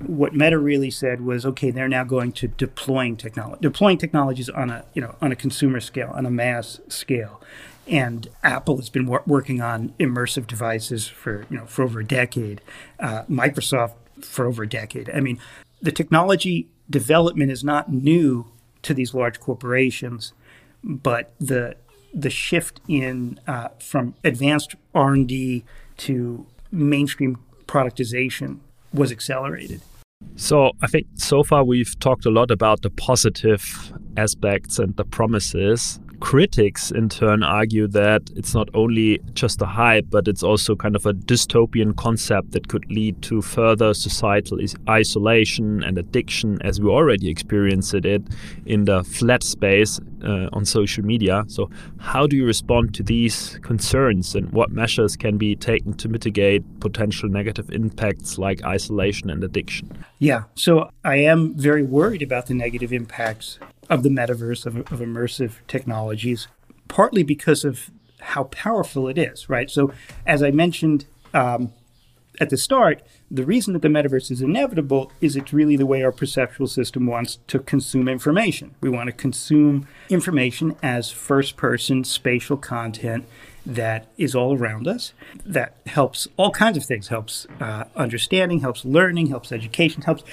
What 0.05 0.33
Meta 0.33 0.57
really 0.57 0.91
said 0.91 1.21
was, 1.21 1.45
okay, 1.45 1.71
they're 1.71 1.89
now 1.89 2.03
going 2.03 2.31
to 2.33 2.47
deploying 2.47 3.17
technology, 3.17 3.59
deploying 3.61 3.97
technologies 3.97 4.49
on 4.49 4.69
a 4.69 4.85
you 4.93 5.01
know 5.01 5.15
on 5.21 5.31
a 5.31 5.35
consumer 5.35 5.79
scale, 5.79 6.11
on 6.13 6.25
a 6.25 6.31
mass 6.31 6.79
scale. 6.87 7.41
And 7.87 8.27
Apple 8.43 8.77
has 8.77 8.89
been 8.89 9.05
wor- 9.05 9.23
working 9.27 9.61
on 9.61 9.89
immersive 9.99 10.47
devices 10.47 11.07
for 11.07 11.45
you 11.49 11.57
know 11.57 11.65
for 11.65 11.83
over 11.83 11.99
a 11.99 12.05
decade. 12.05 12.61
Uh, 12.99 13.23
Microsoft 13.29 13.93
for 14.21 14.45
over 14.45 14.63
a 14.63 14.69
decade. 14.69 15.09
I 15.09 15.19
mean, 15.19 15.39
the 15.81 15.91
technology 15.91 16.69
development 16.89 17.51
is 17.51 17.63
not 17.63 17.91
new 17.91 18.47
to 18.83 18.93
these 18.93 19.13
large 19.13 19.39
corporations, 19.39 20.33
but 20.83 21.33
the 21.39 21.75
the 22.15 22.29
shift 22.29 22.79
in 22.87 23.39
uh, 23.45 23.67
from 23.79 24.15
advanced 24.23 24.75
R 24.95 25.13
and 25.13 25.27
D 25.27 25.65
to 25.97 26.47
mainstream 26.71 27.37
productization 27.67 28.59
was 28.93 29.11
accelerated. 29.11 29.81
So 30.37 30.71
I 30.81 30.87
think 30.87 31.07
so 31.15 31.43
far 31.43 31.63
we've 31.63 31.99
talked 31.99 32.25
a 32.25 32.31
lot 32.31 32.49
about 32.49 32.81
the 32.81 32.89
positive 32.89 33.93
aspects 34.15 34.79
and 34.79 34.95
the 34.95 35.03
promises 35.03 35.99
critics 36.19 36.91
in 36.91 37.09
turn 37.09 37.43
argue 37.43 37.87
that 37.87 38.29
it's 38.35 38.53
not 38.53 38.69
only 38.73 39.19
just 39.33 39.61
a 39.61 39.65
hype, 39.65 40.05
but 40.09 40.27
it's 40.27 40.43
also 40.43 40.75
kind 40.75 40.95
of 40.95 41.05
a 41.05 41.13
dystopian 41.13 41.95
concept 41.95 42.51
that 42.51 42.67
could 42.67 42.89
lead 42.89 43.21
to 43.23 43.41
further 43.41 43.93
societal 43.93 44.59
isolation 44.89 45.83
and 45.83 45.97
addiction, 45.97 46.61
as 46.61 46.79
we 46.79 46.89
already 46.89 47.29
experienced 47.29 47.93
it 47.93 48.23
in 48.65 48.85
the 48.85 49.03
flat 49.03 49.43
space 49.43 49.99
uh, 50.23 50.49
on 50.53 50.65
social 50.65 51.03
media. 51.03 51.43
So, 51.47 51.69
how 51.99 52.27
do 52.27 52.35
you 52.35 52.45
respond 52.45 52.93
to 52.95 53.03
these 53.03 53.59
concerns, 53.61 54.35
and 54.35 54.51
what 54.51 54.71
measures 54.71 55.15
can 55.15 55.37
be 55.37 55.55
taken 55.55 55.93
to 55.93 56.09
mitigate 56.09 56.63
potential 56.79 57.29
negative 57.29 57.69
impacts 57.71 58.37
like 58.37 58.63
isolation 58.63 59.29
and 59.29 59.43
addiction? 59.43 59.91
Yeah, 60.19 60.43
so 60.55 60.89
I 61.03 61.17
am 61.17 61.55
very 61.55 61.83
worried 61.83 62.21
about 62.21 62.47
the 62.47 62.53
negative 62.53 62.93
impacts 62.93 63.59
of 63.89 64.03
the 64.03 64.09
metaverse, 64.09 64.65
of, 64.65 64.77
of 64.77 64.99
immersive 64.99 65.53
technologies, 65.67 66.47
partly 66.87 67.23
because 67.23 67.63
of 67.63 67.89
how 68.19 68.45
powerful 68.45 69.07
it 69.07 69.17
is, 69.17 69.49
right? 69.49 69.69
So, 69.69 69.93
as 70.25 70.41
I 70.41 70.51
mentioned 70.51 71.05
um, 71.33 71.71
at 72.39 72.49
the 72.49 72.57
start, 72.57 73.01
the 73.29 73.45
reason 73.45 73.73
that 73.73 73.81
the 73.81 73.87
metaverse 73.87 74.31
is 74.31 74.41
inevitable 74.41 75.11
is 75.21 75.35
it's 75.35 75.53
really 75.53 75.75
the 75.75 75.85
way 75.85 76.03
our 76.03 76.11
perceptual 76.11 76.67
system 76.67 77.05
wants 77.05 77.39
to 77.47 77.59
consume 77.59 78.07
information. 78.07 78.75
We 78.81 78.89
want 78.89 79.07
to 79.07 79.13
consume 79.13 79.87
information 80.09 80.75
as 80.83 81.11
first 81.11 81.57
person 81.57 82.03
spatial 82.03 82.57
content 82.57 83.25
that 83.65 84.07
is 84.17 84.35
all 84.35 84.55
around 84.55 84.87
us 84.87 85.13
that 85.43 85.75
helps 85.87 86.27
all 86.37 86.51
kinds 86.51 86.77
of 86.77 86.85
things 86.85 87.07
helps 87.07 87.47
uh, 87.59 87.85
understanding 87.95 88.59
helps 88.59 88.85
learning 88.85 89.27
helps 89.27 89.51
education 89.51 90.03
helps 90.03 90.23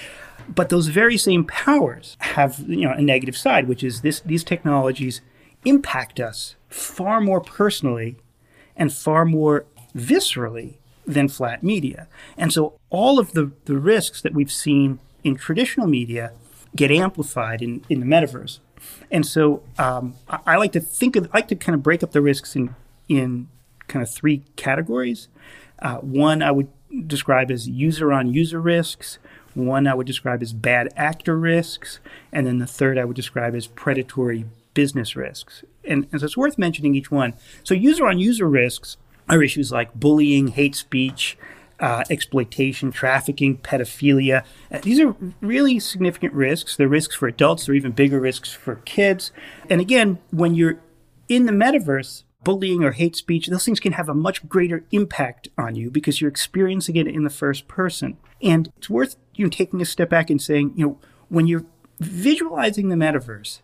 but 0.47 0.69
those 0.69 0.87
very 0.87 1.17
same 1.17 1.45
powers 1.45 2.17
have 2.19 2.59
you 2.67 2.81
know 2.81 2.91
a 2.91 3.01
negative 3.01 3.37
side, 3.37 3.67
which 3.67 3.83
is 3.83 4.01
this 4.01 4.19
these 4.21 4.43
technologies 4.43 5.21
impact 5.65 6.19
us 6.19 6.55
far 6.69 7.21
more 7.21 7.39
personally 7.39 8.17
and 8.75 8.93
far 8.93 9.25
more 9.25 9.65
viscerally 9.95 10.75
than 11.05 11.27
flat 11.27 11.63
media. 11.63 12.07
And 12.37 12.51
so 12.51 12.79
all 12.89 13.19
of 13.19 13.33
the, 13.33 13.51
the 13.65 13.77
risks 13.77 14.21
that 14.21 14.33
we've 14.33 14.51
seen 14.51 14.99
in 15.23 15.35
traditional 15.35 15.87
media 15.87 16.33
get 16.75 16.91
amplified 16.91 17.61
in, 17.61 17.83
in 17.89 17.99
the 17.99 18.05
metaverse. 18.05 18.59
And 19.11 19.25
so 19.25 19.63
um, 19.77 20.15
I, 20.27 20.39
I, 20.47 20.55
like 20.57 20.71
to 20.73 20.79
think 20.79 21.15
of, 21.15 21.25
I 21.33 21.37
like 21.37 21.47
to 21.49 21.55
kind 21.55 21.75
of 21.75 21.83
break 21.83 22.03
up 22.03 22.11
the 22.11 22.21
risks 22.21 22.55
in, 22.55 22.75
in 23.07 23.47
kind 23.87 24.03
of 24.03 24.09
three 24.09 24.43
categories. 24.55 25.27
Uh, 25.79 25.97
one 25.97 26.41
I 26.41 26.51
would 26.51 26.69
describe 27.07 27.51
as 27.51 27.67
user 27.67 28.11
on 28.11 28.33
user 28.33 28.59
risks. 28.59 29.19
One 29.53 29.87
I 29.87 29.93
would 29.93 30.07
describe 30.07 30.41
as 30.41 30.53
bad 30.53 30.91
actor 30.95 31.37
risks, 31.37 31.99
and 32.31 32.47
then 32.47 32.59
the 32.59 32.67
third 32.67 32.97
I 32.97 33.05
would 33.05 33.15
describe 33.15 33.55
as 33.55 33.67
predatory 33.67 34.45
business 34.73 35.15
risks. 35.15 35.63
And, 35.83 36.07
and 36.11 36.21
so 36.21 36.25
it's 36.25 36.37
worth 36.37 36.57
mentioning 36.57 36.95
each 36.95 37.11
one. 37.11 37.33
So, 37.63 37.73
user 37.73 38.07
on 38.07 38.19
user 38.19 38.47
risks 38.47 38.97
are 39.29 39.43
issues 39.43 39.71
like 39.71 39.93
bullying, 39.93 40.47
hate 40.47 40.75
speech, 40.75 41.37
uh, 41.79 42.03
exploitation, 42.09 42.91
trafficking, 42.91 43.57
pedophilia. 43.57 44.45
Uh, 44.71 44.79
these 44.79 44.99
are 44.99 45.15
really 45.41 45.79
significant 45.79 46.33
risks. 46.33 46.75
They're 46.75 46.87
risks 46.87 47.15
for 47.15 47.27
adults, 47.27 47.65
they're 47.65 47.75
even 47.75 47.91
bigger 47.91 48.19
risks 48.19 48.53
for 48.53 48.75
kids. 48.75 49.31
And 49.69 49.81
again, 49.81 50.19
when 50.31 50.55
you're 50.55 50.79
in 51.27 51.45
the 51.45 51.51
metaverse, 51.51 52.23
bullying 52.43 52.83
or 52.83 52.91
hate 52.91 53.15
speech, 53.15 53.47
those 53.47 53.65
things 53.65 53.79
can 53.79 53.93
have 53.93 54.09
a 54.09 54.13
much 54.13 54.47
greater 54.47 54.83
impact 54.91 55.47
on 55.57 55.75
you 55.75 55.89
because 55.89 56.21
you're 56.21 56.29
experiencing 56.29 56.95
it 56.95 57.07
in 57.07 57.23
the 57.23 57.29
first 57.29 57.67
person. 57.67 58.17
And 58.41 58.71
it's 58.77 58.89
worth 58.89 59.15
you 59.35 59.45
know, 59.45 59.49
taking 59.49 59.81
a 59.81 59.85
step 59.85 60.09
back 60.09 60.29
and 60.29 60.41
saying, 60.41 60.73
you 60.75 60.85
know, 60.85 60.97
when 61.29 61.47
you're 61.47 61.65
visualizing 61.99 62.89
the 62.89 62.95
metaverse, 62.95 63.59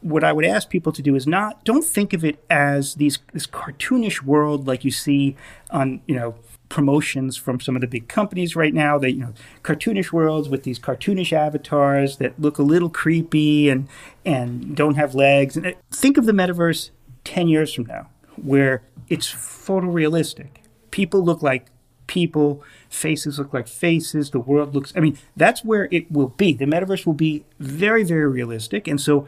what 0.00 0.24
I 0.24 0.32
would 0.32 0.44
ask 0.44 0.68
people 0.68 0.92
to 0.92 1.02
do 1.02 1.14
is 1.14 1.26
not 1.26 1.64
don't 1.64 1.84
think 1.84 2.12
of 2.12 2.24
it 2.24 2.44
as 2.50 2.96
these 2.96 3.20
this 3.32 3.46
cartoonish 3.46 4.22
world 4.22 4.66
like 4.66 4.84
you 4.84 4.90
see 4.90 5.36
on 5.70 6.00
you 6.06 6.16
know 6.16 6.34
promotions 6.68 7.36
from 7.36 7.60
some 7.60 7.76
of 7.76 7.82
the 7.82 7.86
big 7.86 8.08
companies 8.08 8.56
right 8.56 8.74
now 8.74 8.98
that 8.98 9.12
you 9.12 9.20
know 9.20 9.34
cartoonish 9.62 10.10
worlds 10.10 10.48
with 10.48 10.64
these 10.64 10.78
cartoonish 10.78 11.32
avatars 11.32 12.16
that 12.16 12.38
look 12.40 12.58
a 12.58 12.62
little 12.62 12.88
creepy 12.88 13.68
and 13.68 13.88
and 14.24 14.74
don't 14.74 14.96
have 14.96 15.14
legs 15.14 15.56
and 15.56 15.66
uh, 15.66 15.72
think 15.92 16.16
of 16.16 16.26
the 16.26 16.32
metaverse 16.32 16.90
10 17.24 17.48
years 17.48 17.72
from 17.72 17.86
now 17.86 18.08
where 18.36 18.82
it's 19.08 19.32
photorealistic. 19.32 20.48
People 20.90 21.24
look 21.24 21.42
like 21.42 21.66
people 22.08 22.62
faces 22.90 23.38
look 23.38 23.54
like 23.54 23.66
faces 23.66 24.32
the 24.32 24.40
world 24.40 24.74
looks 24.74 24.92
i 24.96 25.00
mean 25.00 25.16
that's 25.34 25.64
where 25.64 25.88
it 25.90 26.10
will 26.12 26.28
be. 26.28 26.52
The 26.52 26.66
metaverse 26.66 27.06
will 27.06 27.14
be 27.14 27.44
very 27.58 28.02
very 28.02 28.28
realistic 28.28 28.86
and 28.86 29.00
so 29.00 29.26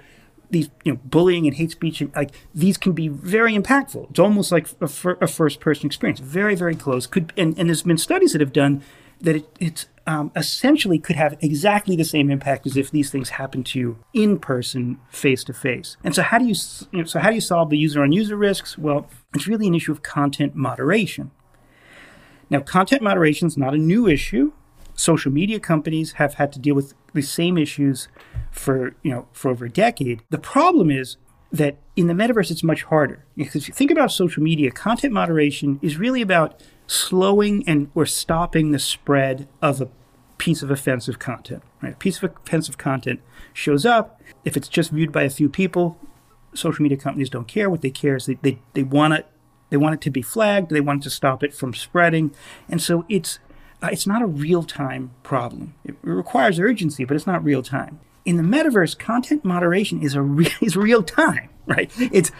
these 0.50 0.68
you 0.84 0.92
know 0.92 1.00
bullying 1.04 1.46
and 1.46 1.56
hate 1.56 1.70
speech 1.70 2.00
and 2.00 2.14
like 2.14 2.30
these 2.54 2.76
can 2.76 2.92
be 2.92 3.08
very 3.08 3.54
impactful. 3.56 4.10
It's 4.10 4.18
almost 4.18 4.52
like 4.52 4.68
a, 4.80 4.84
a 5.20 5.26
first 5.26 5.60
person 5.60 5.86
experience. 5.86 6.20
Very 6.20 6.54
very 6.54 6.74
close. 6.74 7.06
Could 7.06 7.32
and, 7.36 7.58
and 7.58 7.68
there's 7.68 7.82
been 7.82 7.98
studies 7.98 8.32
that 8.32 8.40
have 8.40 8.52
done 8.52 8.82
that 9.20 9.36
it, 9.36 9.48
it's 9.58 9.86
um, 10.06 10.30
essentially 10.36 10.98
could 10.98 11.16
have 11.16 11.36
exactly 11.40 11.96
the 11.96 12.04
same 12.04 12.30
impact 12.30 12.66
as 12.66 12.76
if 12.76 12.90
these 12.90 13.10
things 13.10 13.30
happen 13.30 13.64
to 13.64 13.78
you 13.78 13.98
in 14.12 14.38
person 14.38 14.98
face 15.10 15.42
to 15.44 15.52
face 15.52 15.96
and 16.04 16.14
so 16.14 16.22
how 16.22 16.38
do 16.38 16.44
you, 16.44 16.54
you 16.92 16.98
know, 16.98 17.04
so 17.04 17.20
how 17.20 17.30
do 17.30 17.34
you 17.34 17.40
solve 17.40 17.70
the 17.70 17.78
user 17.78 18.02
on 18.02 18.12
user 18.12 18.36
risks? 18.36 18.76
Well 18.76 19.06
it's 19.34 19.46
really 19.46 19.66
an 19.66 19.74
issue 19.74 19.92
of 19.92 20.02
content 20.02 20.54
moderation. 20.54 21.30
Now 22.50 22.60
content 22.60 23.02
moderation 23.02 23.48
is 23.48 23.56
not 23.56 23.74
a 23.74 23.78
new 23.78 24.06
issue. 24.06 24.52
Social 24.94 25.32
media 25.32 25.58
companies 25.58 26.12
have 26.12 26.34
had 26.34 26.52
to 26.52 26.58
deal 26.58 26.74
with 26.74 26.94
the 27.14 27.22
same 27.22 27.58
issues 27.58 28.08
for 28.50 28.94
you 29.02 29.10
know 29.10 29.26
for 29.32 29.50
over 29.50 29.64
a 29.64 29.70
decade. 29.70 30.22
The 30.30 30.38
problem 30.38 30.90
is 30.90 31.16
that 31.54 31.78
in 31.94 32.08
the 32.08 32.14
metaverse 32.14 32.50
it's 32.50 32.64
much 32.64 32.82
harder. 32.84 33.24
Because 33.36 33.62
if 33.62 33.68
you 33.68 33.74
think 33.74 33.90
about 33.90 34.10
social 34.10 34.42
media, 34.42 34.70
content 34.70 35.12
moderation 35.12 35.78
is 35.82 35.96
really 35.96 36.20
about 36.20 36.60
slowing 36.86 37.66
and 37.68 37.90
or 37.94 38.06
stopping 38.06 38.70
the 38.70 38.78
spread 38.78 39.48
of 39.62 39.80
a 39.80 39.88
piece 40.38 40.62
of 40.62 40.70
offensive 40.70 41.18
content. 41.18 41.62
Right, 41.82 41.94
a 41.94 41.96
piece 41.96 42.22
of 42.22 42.36
offensive 42.36 42.78
content 42.78 43.20
shows 43.52 43.86
up. 43.86 44.20
If 44.44 44.56
it's 44.56 44.68
just 44.68 44.90
viewed 44.90 45.12
by 45.12 45.22
a 45.22 45.30
few 45.30 45.48
people, 45.48 45.98
social 46.54 46.82
media 46.82 46.98
companies 46.98 47.30
don't 47.30 47.48
care. 47.48 47.68
What 47.70 47.82
they 47.82 47.90
care 47.90 48.16
is 48.16 48.26
they 48.26 48.38
they, 48.42 48.58
they 48.72 48.82
want 48.82 49.14
it 49.14 49.26
they 49.70 49.76
want 49.76 49.94
it 49.94 50.00
to 50.02 50.10
be 50.10 50.22
flagged. 50.22 50.70
They 50.70 50.80
want 50.80 51.02
to 51.02 51.10
stop 51.10 51.42
it 51.42 51.54
from 51.54 51.74
spreading, 51.74 52.32
and 52.68 52.80
so 52.80 53.04
it's 53.08 53.38
uh, 53.82 53.88
it's 53.90 54.06
not 54.06 54.22
a 54.22 54.26
real 54.26 54.62
time 54.62 55.10
problem. 55.22 55.74
It 55.84 55.96
requires 56.02 56.60
urgency, 56.60 57.04
but 57.04 57.16
it's 57.16 57.26
not 57.26 57.44
real 57.44 57.62
time. 57.62 58.00
In 58.24 58.36
the 58.36 58.42
metaverse, 58.42 58.98
content 58.98 59.44
moderation 59.44 60.02
is 60.02 60.14
a 60.14 60.22
re- 60.22 60.54
is 60.60 60.76
real 60.76 61.02
time, 61.02 61.50
right? 61.66 61.90
It's 61.98 62.30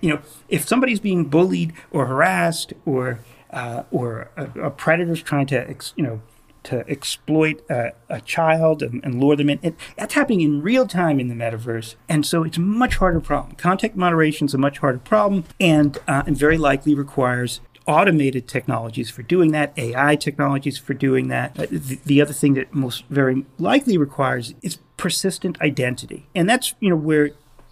you 0.00 0.10
know 0.10 0.20
if 0.48 0.68
somebody's 0.68 1.00
being 1.00 1.24
bullied 1.24 1.72
or 1.90 2.06
harassed 2.06 2.72
or 2.86 3.20
uh, 3.54 3.84
or 3.90 4.30
a, 4.36 4.44
a 4.66 4.70
predator's 4.70 5.22
trying 5.22 5.46
to 5.46 5.70
ex, 5.70 5.94
you 5.96 6.04
know 6.04 6.20
to 6.64 6.88
exploit 6.88 7.62
a, 7.68 7.92
a 8.08 8.22
child 8.22 8.82
and, 8.82 9.04
and, 9.04 9.20
lure 9.20 9.36
them 9.36 9.50
in. 9.50 9.60
It, 9.62 9.74
that's 9.98 10.14
happening 10.14 10.40
in 10.40 10.62
real 10.62 10.86
time 10.86 11.20
in 11.20 11.28
the 11.28 11.34
metaverse, 11.34 11.94
and 12.08 12.26
so 12.26 12.42
it's 12.42 12.56
a 12.56 12.60
much 12.60 12.96
harder 12.96 13.20
problem. 13.20 13.54
Content 13.56 13.96
moderation 13.96 14.46
is 14.46 14.54
a 14.54 14.58
much 14.58 14.78
harder 14.78 14.98
problem, 14.98 15.44
and 15.60 15.98
uh, 16.08 16.22
and 16.26 16.36
very 16.36 16.58
likely 16.58 16.94
requires 16.94 17.60
automated 17.86 18.48
technologies 18.48 19.10
for 19.10 19.22
doing 19.22 19.52
that, 19.52 19.74
AI 19.76 20.16
technologies 20.16 20.78
for 20.78 20.94
doing 20.94 21.28
that. 21.28 21.58
Uh, 21.58 21.66
the, 21.70 22.00
the, 22.06 22.22
other 22.22 22.32
thing 22.32 22.54
that 22.54 22.72
most 22.74 23.04
very 23.10 23.44
likely 23.58 23.98
requires 23.98 24.54
is 24.62 24.78
persistent 24.96 25.60
identity, 25.60 26.26
and 26.34 26.48
that's 26.48 26.74
you 26.80 26.88
know 26.88 26.96
where 26.96 27.26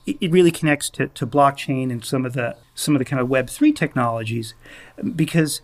it, 0.04 0.18
it 0.20 0.30
really 0.30 0.50
connects 0.50 0.90
to, 0.90 1.08
to 1.08 1.26
blockchain 1.26 1.90
and 1.90 2.04
some 2.04 2.26
of 2.26 2.34
the 2.34 2.56
some 2.74 2.94
of 2.94 2.98
the 2.98 3.06
kind 3.06 3.20
of 3.20 3.28
Web 3.28 3.48
three 3.48 3.72
technologies, 3.72 4.54
because 5.16 5.62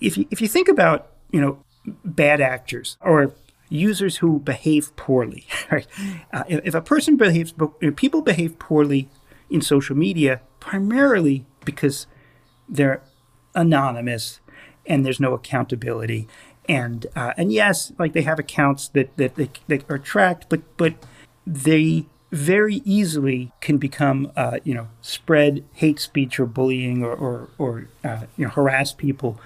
if 0.00 0.18
you 0.18 0.26
if 0.30 0.40
you 0.40 0.48
think 0.48 0.68
about 0.68 1.10
you 1.30 1.40
know 1.40 1.58
bad 2.04 2.40
actors 2.40 2.96
or 3.00 3.34
users 3.68 4.18
who 4.18 4.38
behave 4.40 4.94
poorly, 4.96 5.46
right? 5.70 5.86
Uh, 6.32 6.44
if, 6.48 6.74
a 6.74 6.80
person 6.80 7.16
behaves, 7.16 7.52
people 7.96 8.22
behave 8.22 8.58
poorly 8.58 9.08
in 9.50 9.60
social 9.60 9.96
media, 9.96 10.40
primarily 10.60 11.44
because 11.64 12.06
they're 12.68 13.02
anonymous 13.54 14.40
and 14.86 15.04
there's 15.04 15.20
no 15.20 15.32
accountability. 15.32 16.28
And 16.66 17.06
uh, 17.14 17.32
and 17.36 17.52
yes, 17.52 17.92
like 17.98 18.14
they 18.14 18.22
have 18.22 18.38
accounts 18.38 18.88
that 18.88 19.14
that 19.18 19.34
they, 19.34 19.50
that 19.68 19.84
are 19.90 19.98
tracked, 19.98 20.48
but 20.48 20.62
but 20.78 20.94
they 21.46 22.06
very 22.32 22.76
easily 22.84 23.52
can 23.60 23.76
become 23.76 24.32
uh, 24.34 24.58
you 24.64 24.72
know 24.74 24.88
spread 25.02 25.62
hate 25.74 26.00
speech 26.00 26.40
or 26.40 26.46
bullying 26.46 27.04
or 27.04 27.14
or, 27.14 27.50
or 27.58 27.88
uh, 28.02 28.22
you 28.38 28.46
know 28.46 28.50
harass 28.50 28.92
people 28.92 29.38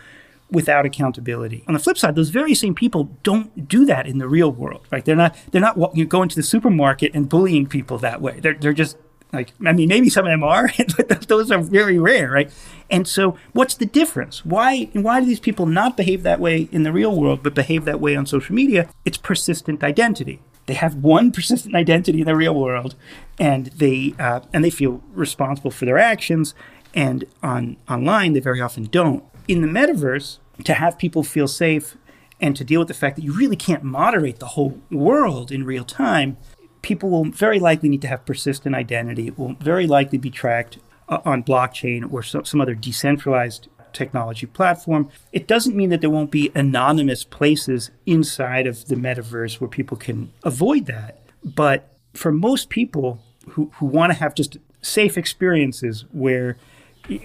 without 0.51 0.87
accountability. 0.87 1.65
On 1.69 1.75
the 1.75 1.81
flip 1.81 1.99
side, 1.99 2.15
those 2.15 2.31
very 2.31 2.55
same 2.55 2.75
people 2.75 3.05
don't 3.23 3.69
do 3.69 3.85
that 3.85 4.07
in 4.07 4.19
the 4.19 4.29
real 4.29 4.51
world, 4.51 4.87
right? 4.91 5.05
They're 5.05 5.17
not 5.17 5.37
they're 5.51 5.61
not 5.61 5.77
you 5.97 6.05
know, 6.05 6.09
going 6.09 6.29
to 6.29 6.37
the 6.37 6.43
supermarket 6.43 7.13
and 7.15 7.29
bullying 7.29 7.67
people 7.67 7.99
that 7.99 8.21
way. 8.21 8.41
They're 8.41 8.55
they're 8.55 8.73
just 8.73 8.97
like, 9.33 9.53
I 9.65 9.73
mean, 9.73 9.89
maybe 9.89 10.09
some 10.09 10.25
of 10.25 10.31
them 10.31 10.43
are, 10.43 10.71
but 10.97 11.29
those 11.29 11.51
are 11.51 11.59
very 11.61 11.99
rare, 11.99 12.31
right? 12.31 12.51
And 12.91 13.07
so, 13.07 13.37
what's 13.53 13.75
the 13.75 13.87
difference? 13.87 14.45
Why 14.45 14.85
why 14.95 15.21
do 15.21 15.27
these 15.27 15.41
people 15.41 15.67
not 15.67 15.97
behave 15.97 16.23
that 16.23 16.41
way 16.41 16.69
in 16.73 16.83
the 16.83 16.93
real 16.93 17.15
world, 17.15 17.43
but 17.43 17.55
behave 17.55 17.85
that 17.85 18.01
way 18.01 18.17
on 18.17 18.27
social 18.27 18.55
media? 18.55 18.89
It's 19.05 19.19
persistent 19.19 19.85
identity. 19.85 20.41
They 20.67 20.75
have 20.75 20.95
one 20.97 21.31
persistent 21.39 21.75
identity 21.75 22.21
in 22.21 22.27
the 22.27 22.37
real 22.37 22.55
world, 22.55 22.95
and 23.39 23.67
they 23.67 24.15
uh, 24.19 24.41
and 24.53 24.65
they 24.65 24.71
feel 24.71 25.03
responsible 25.13 25.71
for 25.71 25.85
their 25.85 25.99
actions. 25.99 26.55
And 26.95 27.27
on 27.43 27.77
online, 27.87 28.33
they 28.33 28.41
very 28.41 28.63
often 28.63 28.85
don't. 28.85 29.23
In 29.49 29.63
the 29.63 29.67
metaverse, 29.67 30.39
to 30.65 30.75
have 30.75 30.99
people 30.99 31.23
feel 31.23 31.49
safe 31.49 31.97
and 32.39 32.55
to 32.55 32.65
deal 32.65 32.81
with 32.81 32.89
the 32.89 32.95
fact 32.95 33.17
that 33.17 33.23
you 33.23 33.33
really 33.33 33.57
can't 33.57 33.83
moderate 33.83 34.41
the 34.41 34.47
whole 34.47 34.79
world 34.91 35.51
in 35.51 35.65
real 35.65 35.85
time, 35.85 36.37
people 36.83 37.09
will 37.09 37.25
very 37.25 37.59
likely 37.59 37.89
need 37.89 38.03
to 38.03 38.09
have 38.09 38.27
persistent 38.27 38.75
identity. 38.75 39.29
It 39.29 39.39
will 39.39 39.55
very 39.55 39.87
likely 39.87 40.19
be 40.19 40.31
tracked 40.31 40.77
uh, 41.09 41.21
on 41.25 41.43
blockchain 41.43 42.13
or 42.13 42.23
some, 42.23 42.45
some 42.45 42.61
other 42.61 42.75
decentralized 42.75 43.69
technology 43.95 44.45
platform. 44.45 45.09
It 45.33 45.49
doesn't 45.49 45.75
mean 45.75 45.89
that 45.89 46.03
there 46.03 46.11
won't 46.11 46.31
be 46.31 46.53
anonymous 46.55 47.25
places 47.25 47.91
inside 48.05 48.67
of 48.67 48.89
the 48.89 48.97
metaverse 48.97 49.61
where 49.63 49.69
people 49.69 49.97
can 49.97 50.31
avoid 50.45 50.85
that. 50.87 51.23
But 51.43 51.97
for 52.13 52.31
most 52.31 52.69
people 52.69 53.23
who, 53.51 53.73
who 53.77 53.87
want 53.87 54.13
to 54.13 54.19
have 54.19 54.35
just 54.35 54.59
safe 54.83 55.17
experiences 55.17 56.05
where 56.13 56.59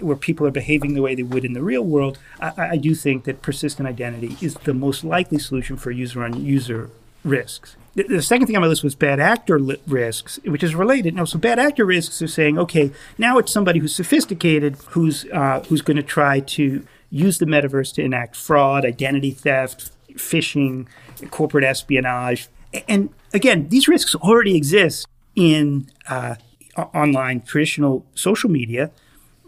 where 0.00 0.16
people 0.16 0.46
are 0.46 0.50
behaving 0.50 0.94
the 0.94 1.02
way 1.02 1.14
they 1.14 1.22
would 1.22 1.44
in 1.44 1.52
the 1.52 1.62
real 1.62 1.84
world, 1.84 2.18
I, 2.40 2.52
I 2.72 2.76
do 2.76 2.94
think 2.94 3.24
that 3.24 3.42
persistent 3.42 3.88
identity 3.88 4.36
is 4.40 4.54
the 4.54 4.74
most 4.74 5.04
likely 5.04 5.38
solution 5.38 5.76
for 5.76 5.90
user 5.90 6.24
on 6.24 6.44
user 6.44 6.90
risks. 7.24 7.76
The, 7.94 8.04
the 8.04 8.22
second 8.22 8.46
thing 8.46 8.56
on 8.56 8.62
my 8.62 8.68
list 8.68 8.82
was 8.82 8.94
bad 8.94 9.20
actor 9.20 9.58
li- 9.58 9.80
risks, 9.86 10.40
which 10.44 10.62
is 10.62 10.74
related. 10.74 11.14
Now, 11.14 11.24
so 11.24 11.38
bad 11.38 11.58
actor 11.58 11.84
risks 11.84 12.20
are 12.22 12.28
saying, 12.28 12.58
okay, 12.58 12.90
now 13.18 13.38
it's 13.38 13.52
somebody 13.52 13.78
who's 13.78 13.94
sophisticated, 13.94 14.76
who's 14.90 15.26
uh, 15.32 15.62
who's 15.68 15.82
going 15.82 15.96
to 15.96 16.02
try 16.02 16.40
to 16.40 16.84
use 17.10 17.38
the 17.38 17.46
metaverse 17.46 17.94
to 17.94 18.02
enact 18.02 18.34
fraud, 18.34 18.84
identity 18.84 19.30
theft, 19.30 19.92
phishing, 20.16 20.86
corporate 21.30 21.64
espionage, 21.64 22.48
and 22.88 23.10
again, 23.32 23.68
these 23.68 23.88
risks 23.88 24.14
already 24.16 24.56
exist 24.56 25.06
in 25.34 25.86
uh, 26.08 26.36
online 26.76 27.40
traditional 27.40 28.04
social 28.14 28.50
media 28.50 28.90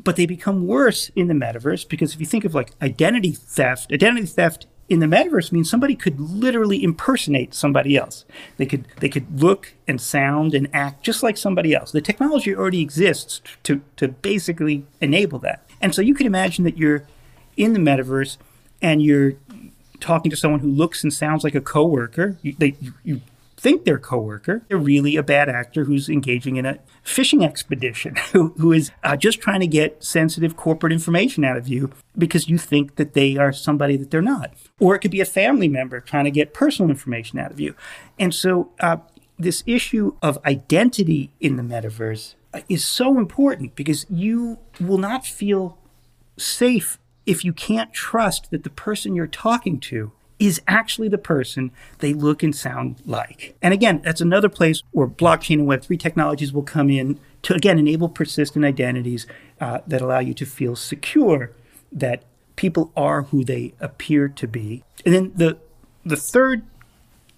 but 0.07 0.15
they 0.15 0.25
become 0.25 0.69
worse 0.69 1.11
in 1.17 1.27
the 1.27 1.35
metaverse 1.35 1.87
because 1.87 2.15
if 2.15 2.21
you 2.21 2.27
think 2.27 2.45
of 2.45 2.55
like 2.55 2.71
identity 2.81 3.33
theft, 3.33 3.93
identity 3.93 4.25
theft 4.25 4.67
in 4.89 5.01
the 5.01 5.07
metaverse 5.07 5.51
means 5.51 5.69
somebody 5.69 5.97
could 5.97 6.21
literally 6.21 6.85
impersonate 6.85 7.53
somebody 7.53 7.97
else. 7.97 8.25
They 8.57 8.67
could 8.67 8.87
they 9.01 9.09
could 9.09 9.43
look 9.43 9.75
and 9.89 10.01
sound 10.01 10.55
and 10.55 10.69
act 10.73 11.03
just 11.03 11.25
like 11.25 11.37
somebody 11.37 11.75
else. 11.75 11.91
The 11.91 12.01
technology 12.01 12.55
already 12.55 12.81
exists 12.81 13.43
to 13.65 13.83
to 13.97 14.07
basically 14.07 14.87
enable 15.01 15.41
that. 15.41 15.69
And 15.81 15.93
so 15.93 16.03
you 16.03 16.15
could 16.15 16.27
imagine 16.27 16.65
that 16.65 16.79
you're 16.79 17.03
in 17.57 17.73
the 17.73 17.81
metaverse 17.81 18.37
and 18.81 19.03
you're 19.03 19.33
talking 19.99 20.31
to 20.31 20.37
someone 20.37 20.61
who 20.61 20.71
looks 20.71 21.03
and 21.03 21.13
sounds 21.13 21.43
like 21.43 21.57
a 21.57 21.61
coworker. 21.61 22.37
You, 22.43 22.55
they, 22.57 22.77
you, 22.81 22.93
you 23.03 23.21
think 23.57 23.85
they're 23.85 23.97
a 23.97 24.01
coworker. 24.01 24.63
They're 24.69 24.79
really 24.79 25.17
a 25.17 25.23
bad 25.23 25.49
actor 25.49 25.85
who's 25.85 26.09
engaging 26.09 26.57
in 26.57 26.67
a 26.67 26.79
fishing 27.03 27.45
expedition, 27.45 28.17
who, 28.33 28.55
who 28.59 28.73
is 28.73 28.91
uh, 29.03 29.17
just 29.17 29.41
trying 29.41 29.61
to 29.61 29.67
get 29.67 30.03
sensitive 30.05 30.57
corporate 30.57 30.93
information 30.93 31.45
out 31.45 31.57
of 31.57 31.69
you 31.69 31.91
because 32.17 32.49
you 32.49 32.59
think 32.59 32.97
that 32.97 33.15
they 33.15 33.37
are 33.37 33.53
somebody 33.53 33.97
that 33.97 34.11
they're 34.11 34.23
not. 34.23 34.53
Or 34.79 34.95
it 34.95 35.01
could 35.01 35.11
be 35.11 35.21
a 35.21 35.27
family 35.27 35.69
member 35.69 36.01
trying 36.01 36.25
to 36.25 36.31
get 36.31 36.55
personal 36.55 36.91
information 36.91 37.39
out 37.39 37.51
of 37.51 37.61
you. 37.61 37.75
And 38.19 38.35
so, 38.35 38.71
uh, 38.81 38.99
this 39.39 39.63
issue 39.67 40.17
of 40.23 40.39
identity 40.47 41.31
in 41.41 41.57
the 41.57 41.63
metaverse 41.63 42.37
uh, 42.55 42.61
is 42.71 42.85
so 42.85 43.19
important 43.19 43.75
because 43.77 44.07
you 44.09 44.59
will 44.81 44.97
not 44.99 45.27
feel 45.27 45.77
safe 46.39 46.99
if 47.27 47.45
you 47.45 47.53
can't 47.53 47.93
trust 47.93 48.51
that 48.51 48.63
the 48.63 48.71
person 48.71 49.15
you're 49.15 49.27
talking 49.27 49.79
to 49.81 50.13
is 50.39 50.61
actually 50.69 51.09
the 51.09 51.19
person 51.19 51.71
they 51.99 52.13
look 52.13 52.43
and 52.43 52.55
sound 52.55 53.01
like. 53.07 53.57
And 53.63 53.73
again, 53.73 54.03
that's 54.05 54.21
another 54.21 54.49
place 54.49 54.83
where 54.93 55.07
blockchain 55.07 55.61
and 55.61 55.69
Web3 55.69 55.99
technologies 55.99 56.53
will 56.53 56.63
come 56.63 56.91
in 56.91 57.19
to, 57.43 57.55
again, 57.55 57.79
enable 57.79 58.09
persistent 58.09 58.65
identities 58.65 59.27
uh, 59.61 59.81
that 59.87 60.03
allow 60.03 60.19
you 60.19 60.35
to 60.35 60.45
feel 60.45 60.77
secure 60.77 61.53
that 61.91 62.25
people 62.57 62.93
are 62.97 63.23
who 63.23 63.45
they 63.45 63.73
appear 63.81 64.29
to 64.29 64.47
be. 64.47 64.83
And 65.05 65.15
then 65.15 65.33
the, 65.35 65.59
the 66.05 66.17
third 66.17 66.63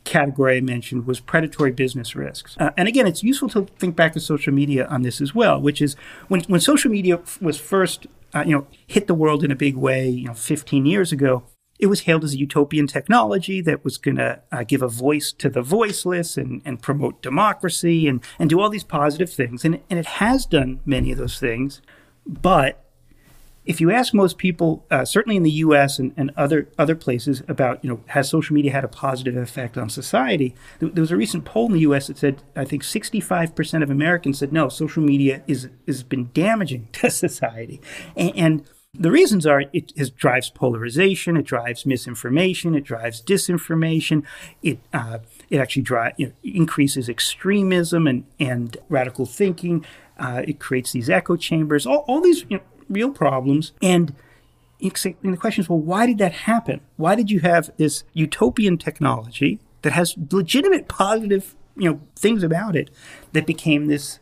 category 0.04 0.56
I 0.56 0.60
mentioned 0.60 1.06
was 1.06 1.20
predatory 1.20 1.70
business 1.70 2.16
risks. 2.16 2.56
Uh, 2.58 2.70
and 2.76 2.88
again, 2.88 3.06
it's 3.06 3.22
useful 3.22 3.48
to 3.50 3.66
think 3.78 3.94
back 3.94 4.14
to 4.14 4.20
social 4.20 4.52
media 4.52 4.86
on 4.86 5.02
this 5.02 5.20
as 5.20 5.34
well, 5.34 5.60
which 5.60 5.82
is 5.82 5.94
when, 6.28 6.40
when 6.42 6.60
social 6.60 6.90
media 6.90 7.20
was 7.40 7.60
first, 7.60 8.06
uh, 8.34 8.42
you 8.46 8.52
know, 8.52 8.66
hit 8.86 9.06
the 9.06 9.14
world 9.14 9.44
in 9.44 9.50
a 9.50 9.56
big 9.56 9.76
way, 9.76 10.08
you 10.08 10.26
know, 10.26 10.34
15 10.34 10.86
years 10.86 11.12
ago, 11.12 11.42
it 11.78 11.86
was 11.86 12.00
hailed 12.00 12.24
as 12.24 12.34
a 12.34 12.38
utopian 12.38 12.86
technology 12.86 13.60
that 13.60 13.84
was 13.84 13.98
going 13.98 14.16
to 14.16 14.40
uh, 14.50 14.64
give 14.64 14.82
a 14.82 14.88
voice 14.88 15.32
to 15.32 15.48
the 15.48 15.62
voiceless 15.62 16.36
and, 16.36 16.60
and 16.64 16.82
promote 16.82 17.22
democracy 17.22 18.08
and, 18.08 18.22
and 18.38 18.50
do 18.50 18.60
all 18.60 18.68
these 18.68 18.84
positive 18.84 19.32
things. 19.32 19.64
And, 19.64 19.80
and 19.88 19.98
it 19.98 20.06
has 20.06 20.44
done 20.44 20.80
many 20.84 21.12
of 21.12 21.18
those 21.18 21.38
things. 21.38 21.80
But 22.26 22.84
if 23.64 23.82
you 23.82 23.90
ask 23.90 24.14
most 24.14 24.38
people, 24.38 24.86
uh, 24.90 25.04
certainly 25.04 25.36
in 25.36 25.42
the 25.42 25.50
U.S. 25.50 25.98
And, 25.98 26.14
and, 26.16 26.32
other 26.38 26.68
other 26.78 26.96
places, 26.96 27.42
about 27.48 27.84
you 27.84 27.90
know 27.90 28.00
has 28.06 28.30
social 28.30 28.54
media 28.54 28.72
had 28.72 28.82
a 28.82 28.88
positive 28.88 29.36
effect 29.36 29.76
on 29.76 29.90
society? 29.90 30.54
There, 30.78 31.02
was 31.02 31.10
a 31.10 31.16
recent 31.16 31.44
poll 31.44 31.66
in 31.66 31.72
the 31.72 31.80
U.S. 31.80 32.06
that 32.06 32.16
said 32.16 32.42
I 32.56 32.64
think 32.64 32.82
65 32.82 33.54
percent 33.54 33.84
of 33.84 33.90
Americans 33.90 34.38
said 34.38 34.54
no, 34.54 34.70
social 34.70 35.02
media 35.02 35.42
is 35.46 35.68
has 35.86 36.02
been 36.02 36.30
damaging 36.32 36.88
to 36.92 37.10
society, 37.10 37.80
and, 38.16 38.32
and 38.36 38.64
the 38.98 39.10
reasons 39.10 39.46
are 39.46 39.60
it, 39.60 39.92
it, 39.94 40.16
drives 40.16 40.50
polarization, 40.50 41.36
it 41.36 41.44
drives 41.44 41.86
misinformation, 41.86 42.74
it 42.74 42.84
drives 42.84 43.22
disinformation, 43.22 44.24
it 44.62 44.78
uh, 44.92 45.18
it 45.50 45.58
actually 45.58 45.82
know, 46.26 46.32
increases 46.42 47.08
extremism 47.08 48.06
and 48.06 48.24
and 48.38 48.76
radical 48.88 49.26
thinking. 49.26 49.84
Uh, 50.18 50.42
it 50.46 50.58
creates 50.58 50.90
these 50.90 51.08
echo 51.08 51.36
chambers, 51.36 51.86
all, 51.86 52.04
all 52.08 52.20
these 52.20 52.44
you 52.48 52.56
know, 52.56 52.62
real 52.88 53.10
problems. 53.10 53.70
And, 53.80 54.16
and 54.80 55.32
the 55.32 55.36
question 55.36 55.62
is, 55.62 55.68
well, 55.68 55.78
why 55.78 56.06
did 56.06 56.18
that 56.18 56.32
happen? 56.32 56.80
Why 56.96 57.14
did 57.14 57.30
you 57.30 57.38
have 57.40 57.70
this 57.76 58.02
utopian 58.14 58.78
technology 58.78 59.60
that 59.82 59.92
has 59.92 60.16
legitimate 60.32 60.88
positive 60.88 61.54
you 61.76 61.90
know 61.90 62.00
things 62.16 62.42
about 62.42 62.76
it 62.76 62.90
that 63.32 63.46
became 63.46 63.86
this 63.86 64.18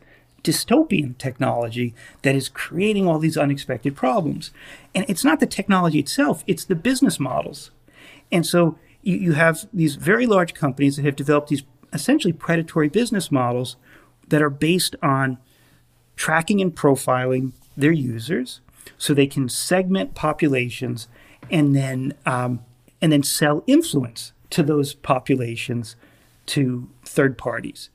dystopian 0.47 1.17
technology 1.17 1.93
that 2.21 2.35
is 2.35 2.47
creating 2.47 3.05
all 3.05 3.19
these 3.19 3.37
unexpected 3.37 3.95
problems. 3.97 4.51
And 4.95 5.03
it's 5.09 5.25
not 5.25 5.41
the 5.41 5.45
technology 5.45 5.99
itself, 5.99 6.43
it's 6.47 6.63
the 6.63 6.75
business 6.75 7.19
models. 7.19 7.71
And 8.31 8.45
so 8.45 8.79
you, 9.01 9.17
you 9.17 9.31
have 9.33 9.67
these 9.73 9.95
very 9.95 10.25
large 10.25 10.53
companies 10.53 10.95
that 10.95 11.03
have 11.03 11.17
developed 11.17 11.49
these 11.49 11.63
essentially 11.91 12.31
predatory 12.31 12.87
business 12.87 13.29
models 13.29 13.75
that 14.29 14.41
are 14.41 14.49
based 14.49 14.95
on 15.03 15.37
tracking 16.15 16.61
and 16.61 16.73
profiling 16.73 17.51
their 17.75 17.91
users 17.91 18.61
so 18.97 19.13
they 19.13 19.27
can 19.27 19.49
segment 19.49 20.15
populations 20.15 21.09
and 21.51 21.75
then 21.75 22.13
um, 22.25 22.61
and 23.01 23.11
then 23.11 23.21
sell 23.21 23.63
influence 23.67 24.31
to 24.49 24.63
those 24.63 24.93
populations 24.93 25.97
to 26.45 26.89
third 27.03 27.37
parties. 27.37 27.89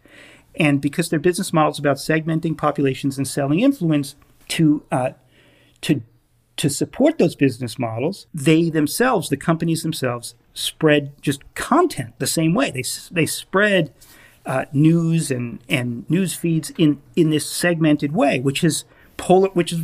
And 0.57 0.81
because 0.81 1.09
their 1.09 1.19
business 1.19 1.53
model 1.53 1.73
is 1.73 1.79
about 1.79 1.97
segmenting 1.97 2.57
populations 2.57 3.17
and 3.17 3.27
selling 3.27 3.61
influence 3.61 4.17
to 4.49 4.85
uh, 4.91 5.11
to 5.83 6.03
to 6.59 6.69
support 6.69 7.19
those 7.19 7.35
business 7.35 7.79
models, 7.79 8.27
they 8.35 8.69
themselves, 8.69 9.31
the 9.31 9.37
companies 9.37 9.83
themselves, 9.83 10.35
spread 10.55 11.12
just 11.23 11.43
content 11.55 12.19
the 12.19 12.27
same 12.27 12.55
way. 12.55 12.71
They 12.71 12.85
they 13.11 13.27
spread 13.27 13.93
uh, 14.45 14.67
news 14.73 15.31
and 15.31 15.61
and 15.69 16.09
news 16.11 16.35
feeds 16.35 16.71
in 16.77 17.01
in 17.17 17.31
this 17.31 17.49
segmented 17.51 18.12
way, 18.12 18.41
which 18.41 18.62
is 18.62 18.85
polar, 19.17 19.49
which 19.51 19.71
has 19.71 19.83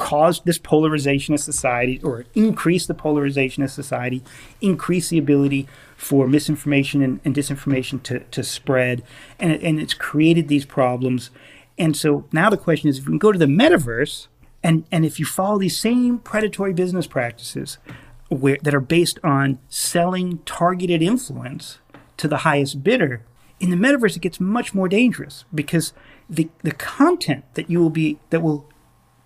caused 0.00 0.46
this 0.46 0.56
polarization 0.56 1.34
of 1.34 1.40
society 1.40 2.00
or 2.02 2.24
increase 2.34 2.86
the 2.86 2.94
polarization 2.94 3.62
of 3.62 3.70
society, 3.70 4.22
increase 4.62 5.10
the 5.10 5.18
ability 5.18 5.68
for 5.94 6.26
misinformation 6.26 7.02
and, 7.02 7.20
and 7.22 7.34
disinformation 7.34 8.02
to, 8.02 8.20
to 8.20 8.42
spread. 8.42 9.02
And, 9.38 9.52
and 9.62 9.78
it's 9.78 9.92
created 9.92 10.48
these 10.48 10.64
problems. 10.64 11.30
And 11.76 11.94
so 11.94 12.24
now 12.32 12.48
the 12.48 12.56
question 12.56 12.88
is 12.88 12.98
if 12.98 13.08
we 13.08 13.18
go 13.18 13.30
to 13.30 13.38
the 13.38 13.44
metaverse 13.44 14.28
and, 14.62 14.84
and 14.90 15.04
if 15.04 15.20
you 15.20 15.26
follow 15.26 15.58
these 15.58 15.76
same 15.78 16.18
predatory 16.18 16.72
business 16.72 17.06
practices 17.06 17.76
where, 18.30 18.56
that 18.62 18.74
are 18.74 18.80
based 18.80 19.18
on 19.22 19.58
selling 19.68 20.38
targeted 20.46 21.02
influence 21.02 21.78
to 22.16 22.26
the 22.26 22.38
highest 22.38 22.82
bidder, 22.82 23.22
in 23.60 23.68
the 23.68 23.76
metaverse 23.76 24.16
it 24.16 24.22
gets 24.22 24.40
much 24.40 24.72
more 24.72 24.88
dangerous 24.88 25.44
because 25.54 25.92
the, 26.30 26.48
the 26.62 26.72
content 26.72 27.44
that 27.52 27.68
you 27.68 27.80
will 27.80 27.90
be 27.90 28.18
that 28.30 28.40
will 28.40 28.66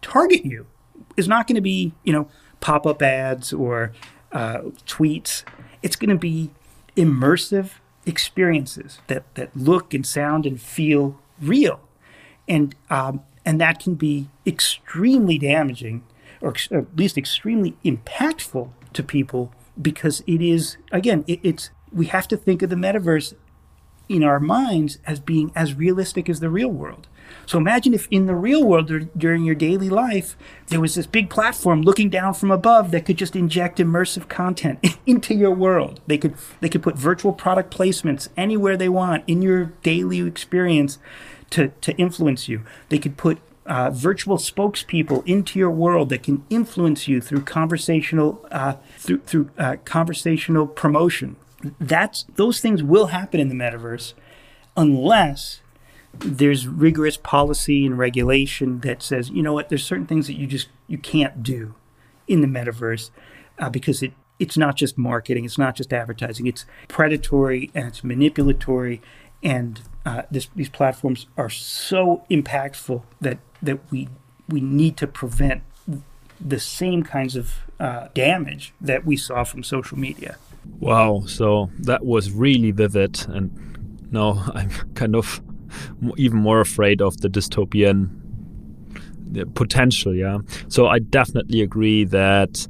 target 0.05 0.45
you 0.45 0.67
is 1.17 1.27
not 1.27 1.47
going 1.49 1.57
to 1.57 1.63
be, 1.63 1.93
you 2.05 2.13
know, 2.13 2.29
pop 2.61 2.87
up 2.87 3.03
ads 3.03 3.53
or 3.53 3.93
uh, 4.33 4.59
tweets. 4.87 5.43
It's 5.83 5.97
going 5.97 6.11
to 6.11 6.19
be 6.19 6.51
immersive 6.97 7.73
experiences 8.07 9.01
that, 9.07 9.25
that 9.35 9.57
look 9.57 9.95
and 9.95 10.07
sound 10.07 10.47
and 10.47 10.61
feel 10.61 11.19
real. 11.41 11.81
And, 12.47 12.75
um, 12.91 13.23
and 13.45 13.61
that 13.61 13.81
can 13.81 13.95
be 13.95 14.29
extremely 14.47 15.39
damaging 15.39 16.05
or, 16.41 16.51
ex- 16.51 16.71
or, 16.71 16.81
at 16.81 16.97
least 16.97 17.17
extremely 17.17 17.77
impactful 17.85 18.71
to 18.93 19.03
people 19.03 19.53
because 19.81 20.23
it 20.27 20.43
is, 20.43 20.77
again, 20.93 21.25
it, 21.27 21.41
it's, 21.43 21.71
we 21.93 22.07
have 22.07 22.29
to 22.29 22.37
think 22.37 22.63
of 22.63 22.71
the 22.71 22.77
metaverse 22.77 23.35
in 24.09 24.23
our 24.23 24.39
minds 24.39 24.99
as 25.07 25.19
being 25.19 25.51
as 25.55 25.75
realistic 25.75 26.29
as 26.29 26.41
the 26.41 26.51
real 26.51 26.69
world. 26.69 27.09
So 27.47 27.59
imagine 27.59 27.95
if 27.95 28.09
in 28.11 28.27
the 28.27 28.35
real 28.35 28.65
world 28.65 28.91
during 29.17 29.45
your 29.45 29.55
daily 29.55 29.91
life, 29.91 30.37
there 30.69 30.81
was 30.81 30.95
this 30.95 31.07
big 31.07 31.31
platform 31.31 31.83
looking 31.83 32.11
down 32.11 32.35
from 32.35 32.51
above 32.51 32.91
that 32.91 33.05
could 33.05 33.19
just 33.19 33.37
inject 33.37 33.79
immersive 33.79 34.29
content 34.29 34.79
into 35.07 35.35
your 35.35 35.51
world. 35.51 36.01
They 36.07 36.19
could 36.19 36.35
they 36.61 36.69
could 36.69 36.83
put 36.83 36.97
virtual 36.97 37.33
product 37.33 37.75
placements 37.75 38.29
anywhere 38.37 38.77
they 38.77 38.89
want 38.89 39.25
in 39.27 39.43
your 39.43 39.73
daily 39.83 40.21
experience 40.21 40.99
to, 41.51 41.69
to 41.69 41.93
influence 41.97 42.49
you. 42.49 42.63
They 42.89 42.99
could 42.99 43.17
put 43.17 43.39
uh, 43.67 43.91
virtual 43.91 44.37
spokespeople 44.37 45.27
into 45.27 45.59
your 45.59 45.71
world 45.71 46.09
that 46.11 46.23
can 46.23 46.45
influence 46.51 47.09
you 47.09 47.21
through 47.21 47.43
conversational 47.43 48.45
uh, 48.51 48.75
through 48.99 49.21
through 49.21 49.51
uh, 49.59 49.77
conversational 49.85 50.67
promotion. 50.67 51.37
That's 51.81 52.25
those 52.35 52.61
things 52.61 52.83
will 52.83 53.07
happen 53.07 53.41
in 53.41 53.49
the 53.49 53.55
metaverse 53.55 54.13
unless 54.77 55.61
there's 56.21 56.67
rigorous 56.67 57.17
policy 57.17 57.87
and 57.87 57.99
regulation 57.99 58.81
that 58.81 59.03
says, 59.03 59.31
you 59.31 59.43
know 59.43 59.53
what, 59.53 59.69
there's 59.69 59.85
certain 59.85 60.07
things 60.07 60.27
that 60.27 60.35
you 60.35 60.47
just 60.47 60.69
you 60.87 60.99
can't 60.99 61.43
do 61.43 61.75
in 62.27 62.41
the 62.41 62.47
metaverse 62.47 63.11
uh, 63.59 63.71
because 63.71 64.03
it 64.03 64.13
it's 64.39 64.57
not 64.57 64.77
just 64.77 64.99
marketing, 64.99 65.45
it's 65.45 65.59
not 65.59 65.77
just 65.77 65.93
advertising, 65.93 66.47
it's 66.47 66.67
predatory 66.89 67.71
and 67.75 67.87
it's 67.87 68.03
manipulatory, 68.03 69.01
and 69.43 69.83
uh, 70.05 70.23
this, 70.31 70.49
these 70.57 70.69
platforms 70.69 71.27
are 71.37 71.51
so 71.51 72.25
impactful 72.31 73.03
that 73.21 73.39
that 73.63 73.79
we 73.91 74.09
we 74.49 74.61
need 74.61 74.97
to 74.97 75.07
prevent 75.07 75.63
the 76.41 76.61
same 76.61 77.03
kinds 77.03 77.37
of 77.37 77.55
uh, 77.81 78.09
damage 78.15 78.75
that 78.81 79.07
we 79.07 79.17
saw 79.17 79.45
from 79.45 79.63
social 79.63 79.99
media. 79.99 80.37
Wow, 80.79 81.25
so 81.27 81.71
that 81.79 82.05
was 82.05 82.31
really 82.31 82.71
vivid, 82.71 83.27
and 83.29 84.09
now 84.11 84.45
I'm 84.55 84.71
kind 84.95 85.15
of 85.15 85.41
even 86.17 86.39
more 86.39 86.61
afraid 86.61 87.01
of 87.01 87.21
the 87.21 87.29
dystopian 87.29 88.11
potential. 89.55 90.15
Yeah. 90.15 90.39
So 90.69 90.87
I 90.87 90.99
definitely 90.99 91.61
agree 91.63 92.05
that 92.05 92.67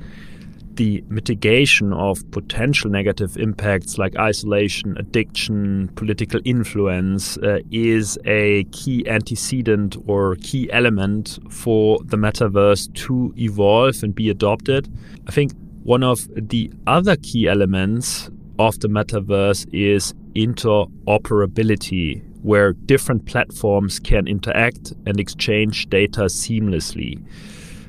the 0.77 1.05
mitigation 1.09 1.93
of 1.93 2.29
potential 2.33 2.91
negative 2.91 3.37
impacts 3.37 3.97
like 3.97 4.17
isolation, 4.17 4.97
addiction, 4.99 5.89
political 5.95 6.41
influence 6.45 7.39
uh, 7.39 7.61
is 7.71 8.19
a 8.25 8.65
key 8.73 9.07
antecedent 9.09 9.97
or 10.07 10.37
key 10.37 10.69
element 10.73 11.39
for 11.49 11.99
the 12.05 12.17
metaverse 12.17 12.93
to 12.95 13.33
evolve 13.37 14.03
and 14.03 14.15
be 14.15 14.29
adopted. 14.31 14.89
I 15.29 15.31
think 15.31 15.53
one 15.85 16.03
of 16.03 16.27
the 16.35 16.73
other 16.87 17.17
key 17.17 17.47
elements 17.47 18.31
of 18.59 18.81
the 18.81 18.89
metaverse 18.89 19.67
is 19.73 20.13
interoperability, 20.35 22.23
where 22.45 22.75
different 22.75 23.25
platforms 23.25 23.99
can 23.99 24.29
interact 24.29 24.93
and 25.07 25.19
exchange 25.19 25.89
data 25.89 26.25
seamlessly. 26.25 27.25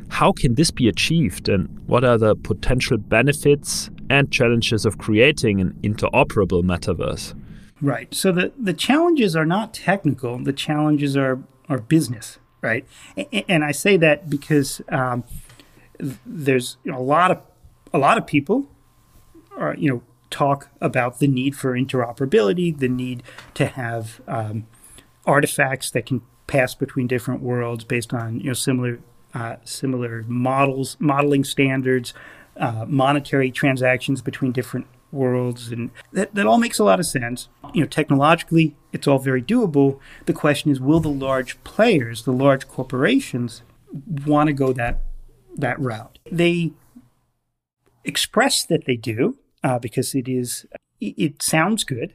How 0.07 0.31
can 0.31 0.55
this 0.55 0.71
be 0.71 0.87
achieved, 0.87 1.49
and 1.49 1.67
what 1.87 2.05
are 2.05 2.17
the 2.17 2.37
potential 2.37 2.97
benefits 2.97 3.89
and 4.09 4.31
challenges 4.31 4.85
of 4.85 4.97
creating 4.97 5.59
an 5.59 5.77
interoperable 5.83 6.63
metaverse? 6.63 7.37
Right. 7.81 8.13
So 8.15 8.31
the, 8.31 8.53
the 8.57 8.71
challenges 8.73 9.35
are 9.35 9.45
not 9.45 9.73
technical, 9.73 10.41
the 10.41 10.53
challenges 10.53 11.17
are, 11.17 11.43
are 11.67 11.79
business, 11.79 12.39
right? 12.61 12.87
And 13.49 13.65
I 13.65 13.73
say 13.73 13.97
that 13.97 14.29
because 14.29 14.81
um, 14.87 15.25
there's 16.25 16.77
you 16.85 16.93
know, 16.93 16.97
a 16.97 17.03
lot 17.03 17.31
of 17.31 17.41
a 17.93 17.97
lot 17.97 18.17
of 18.17 18.25
people 18.25 18.69
are 19.57 19.75
you 19.75 19.89
know 19.89 20.01
talk 20.35 20.69
about 20.81 21.19
the 21.19 21.27
need 21.27 21.55
for 21.55 21.73
interoperability, 21.73 22.77
the 22.77 22.89
need 22.89 23.23
to 23.53 23.67
have 23.67 24.19
um, 24.27 24.67
artifacts 25.25 25.89
that 25.91 26.05
can 26.05 26.21
pass 26.45 26.75
between 26.75 27.07
different 27.07 27.41
worlds 27.41 27.85
based 27.85 28.13
on 28.13 28.39
you 28.41 28.47
know 28.47 28.53
similar 28.53 28.99
uh, 29.33 29.55
similar 29.63 30.23
models, 30.27 30.97
modeling 30.99 31.45
standards, 31.45 32.13
uh, 32.57 32.85
monetary 32.87 33.49
transactions 33.49 34.21
between 34.21 34.51
different 34.51 34.87
worlds, 35.11 35.71
and 35.71 35.89
that, 36.11 36.35
that 36.35 36.45
all 36.45 36.57
makes 36.57 36.79
a 36.79 36.83
lot 36.83 36.99
of 36.99 37.05
sense. 37.05 37.47
You 37.73 37.81
know, 37.81 37.87
technologically, 37.87 38.75
it's 38.91 39.07
all 39.07 39.19
very 39.19 39.41
doable. 39.41 39.99
The 40.25 40.33
question 40.33 40.69
is, 40.69 40.81
will 40.81 40.99
the 40.99 41.09
large 41.09 41.63
players, 41.63 42.23
the 42.23 42.33
large 42.33 42.67
corporations, 42.67 43.61
want 44.25 44.47
to 44.47 44.53
go 44.53 44.73
that 44.73 45.01
that 45.55 45.79
route? 45.79 46.19
They 46.29 46.73
express 48.03 48.65
that 48.65 48.83
they 48.85 48.97
do 48.97 49.37
uh, 49.65 49.79
because 49.79 50.13
it 50.13 50.29
is 50.29 50.65
it 51.01 51.41
sounds 51.43 51.83
good 51.83 52.13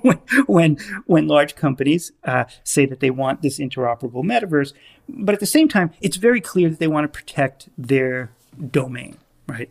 when, 0.46 0.76
when, 1.06 1.26
large 1.26 1.56
companies 1.56 2.12
uh, 2.24 2.44
say 2.62 2.86
that 2.86 3.00
they 3.00 3.10
want 3.10 3.42
this 3.42 3.58
interoperable 3.58 4.22
metaverse, 4.22 4.72
but 5.08 5.34
at 5.34 5.40
the 5.40 5.46
same 5.46 5.68
time, 5.68 5.90
it's 6.00 6.16
very 6.16 6.40
clear 6.40 6.70
that 6.70 6.78
they 6.78 6.86
want 6.86 7.04
to 7.04 7.08
protect 7.08 7.68
their 7.76 8.30
domain, 8.70 9.18
right? 9.48 9.68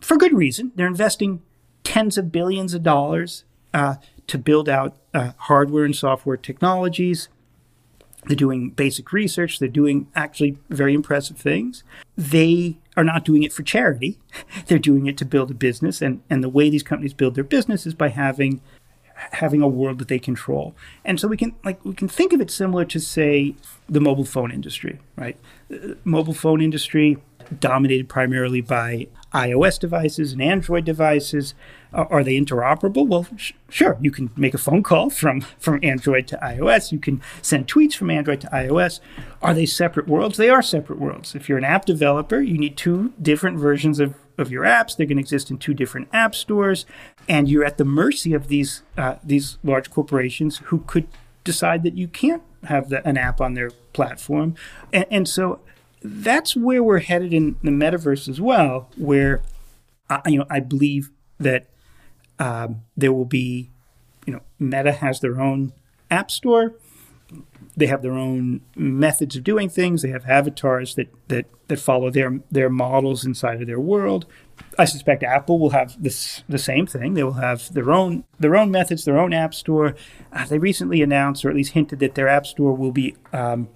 For 0.00 0.16
good 0.16 0.32
reason. 0.32 0.72
They're 0.74 0.86
investing 0.86 1.42
tens 1.82 2.16
of 2.16 2.32
billions 2.32 2.72
of 2.72 2.82
dollars 2.82 3.44
uh, 3.74 3.96
to 4.28 4.38
build 4.38 4.68
out 4.68 4.96
uh, 5.12 5.32
hardware 5.36 5.84
and 5.84 5.94
software 5.94 6.38
technologies. 6.38 7.28
They're 8.26 8.34
doing 8.34 8.70
basic 8.70 9.12
research. 9.12 9.58
They're 9.58 9.68
doing 9.68 10.08
actually 10.14 10.56
very 10.70 10.94
impressive 10.94 11.36
things. 11.36 11.84
They 12.16 12.78
are 12.96 13.04
not 13.04 13.24
doing 13.24 13.42
it 13.42 13.52
for 13.52 13.62
charity. 13.62 14.18
They're 14.66 14.78
doing 14.78 15.06
it 15.06 15.16
to 15.18 15.24
build 15.24 15.50
a 15.50 15.54
business. 15.54 16.00
And, 16.00 16.22
and 16.30 16.42
the 16.42 16.48
way 16.48 16.70
these 16.70 16.82
companies 16.82 17.12
build 17.12 17.34
their 17.34 17.44
business 17.44 17.86
is 17.86 17.94
by 17.94 18.08
having 18.08 18.60
having 19.32 19.62
a 19.62 19.68
world 19.68 19.98
that 19.98 20.08
they 20.08 20.18
control. 20.18 20.74
And 21.04 21.20
so 21.20 21.28
we 21.28 21.36
can 21.36 21.54
like 21.64 21.84
we 21.84 21.94
can 21.94 22.08
think 22.08 22.32
of 22.32 22.40
it 22.40 22.50
similar 22.50 22.84
to 22.86 23.00
say 23.00 23.54
the 23.88 24.00
mobile 24.00 24.24
phone 24.24 24.50
industry, 24.50 24.98
right? 25.16 25.36
The 25.68 25.96
mobile 26.04 26.34
phone 26.34 26.60
industry 26.60 27.18
dominated 27.60 28.08
primarily 28.08 28.60
by 28.60 29.06
iOS 29.32 29.78
devices 29.78 30.32
and 30.32 30.42
Android 30.42 30.84
devices. 30.84 31.54
Uh, 31.94 32.06
are 32.10 32.24
they 32.24 32.38
interoperable? 32.38 33.06
Well, 33.06 33.26
sh- 33.36 33.52
sure. 33.68 33.96
You 34.00 34.10
can 34.10 34.30
make 34.36 34.52
a 34.52 34.58
phone 34.58 34.82
call 34.82 35.10
from, 35.10 35.42
from 35.58 35.78
Android 35.82 36.26
to 36.28 36.36
iOS. 36.42 36.90
You 36.90 36.98
can 36.98 37.22
send 37.40 37.68
tweets 37.68 37.94
from 37.94 38.10
Android 38.10 38.40
to 38.40 38.48
iOS. 38.48 38.98
Are 39.40 39.54
they 39.54 39.64
separate 39.66 40.08
worlds? 40.08 40.36
They 40.36 40.50
are 40.50 40.62
separate 40.62 40.98
worlds. 40.98 41.34
If 41.34 41.48
you're 41.48 41.58
an 41.58 41.64
app 41.64 41.84
developer, 41.84 42.40
you 42.40 42.58
need 42.58 42.76
two 42.76 43.12
different 43.22 43.58
versions 43.58 44.00
of, 44.00 44.16
of 44.36 44.50
your 44.50 44.64
apps. 44.64 44.96
They're 44.96 45.06
going 45.06 45.18
to 45.18 45.22
exist 45.22 45.50
in 45.50 45.58
two 45.58 45.72
different 45.72 46.08
app 46.12 46.34
stores, 46.34 46.84
and 47.28 47.48
you're 47.48 47.64
at 47.64 47.78
the 47.78 47.84
mercy 47.84 48.34
of 48.34 48.48
these 48.48 48.82
uh, 48.98 49.16
these 49.22 49.58
large 49.62 49.90
corporations 49.90 50.58
who 50.64 50.80
could 50.80 51.06
decide 51.44 51.84
that 51.84 51.96
you 51.96 52.08
can't 52.08 52.42
have 52.64 52.88
the, 52.88 53.06
an 53.06 53.16
app 53.16 53.40
on 53.40 53.54
their 53.54 53.70
platform. 53.92 54.56
And, 54.92 55.06
and 55.10 55.28
so 55.28 55.60
that's 56.02 56.56
where 56.56 56.82
we're 56.82 56.98
headed 56.98 57.32
in 57.32 57.56
the 57.62 57.70
metaverse 57.70 58.28
as 58.28 58.40
well, 58.40 58.90
where 58.96 59.42
I, 60.10 60.22
you 60.26 60.38
know 60.38 60.46
I 60.50 60.60
believe 60.60 61.10
that 61.38 61.66
um, 62.38 62.82
there 62.96 63.12
will 63.12 63.24
be, 63.24 63.70
you 64.26 64.32
know, 64.32 64.40
Meta 64.58 64.92
has 64.92 65.20
their 65.20 65.40
own 65.40 65.72
app 66.10 66.30
store. 66.30 66.74
They 67.76 67.86
have 67.86 68.02
their 68.02 68.12
own 68.12 68.60
methods 68.76 69.36
of 69.36 69.42
doing 69.42 69.68
things. 69.68 70.02
They 70.02 70.10
have 70.10 70.26
avatars 70.26 70.94
that 70.94 71.08
that 71.28 71.46
that 71.68 71.80
follow 71.80 72.10
their 72.10 72.40
their 72.50 72.70
models 72.70 73.24
inside 73.24 73.60
of 73.60 73.66
their 73.66 73.80
world. 73.80 74.26
I 74.78 74.84
suspect 74.84 75.22
Apple 75.22 75.58
will 75.58 75.70
have 75.70 76.00
this 76.00 76.44
the 76.48 76.58
same 76.58 76.86
thing. 76.86 77.14
They 77.14 77.24
will 77.24 77.32
have 77.32 77.72
their 77.74 77.90
own 77.90 78.24
their 78.38 78.56
own 78.56 78.70
methods, 78.70 79.04
their 79.04 79.18
own 79.18 79.32
app 79.32 79.54
store. 79.54 79.96
Uh, 80.32 80.46
they 80.46 80.58
recently 80.58 81.02
announced, 81.02 81.44
or 81.44 81.50
at 81.50 81.56
least 81.56 81.72
hinted, 81.72 81.98
that 82.00 82.14
their 82.14 82.28
app 82.28 82.46
store 82.46 82.74
will 82.74 82.92
be 82.92 83.16
um, 83.32 83.68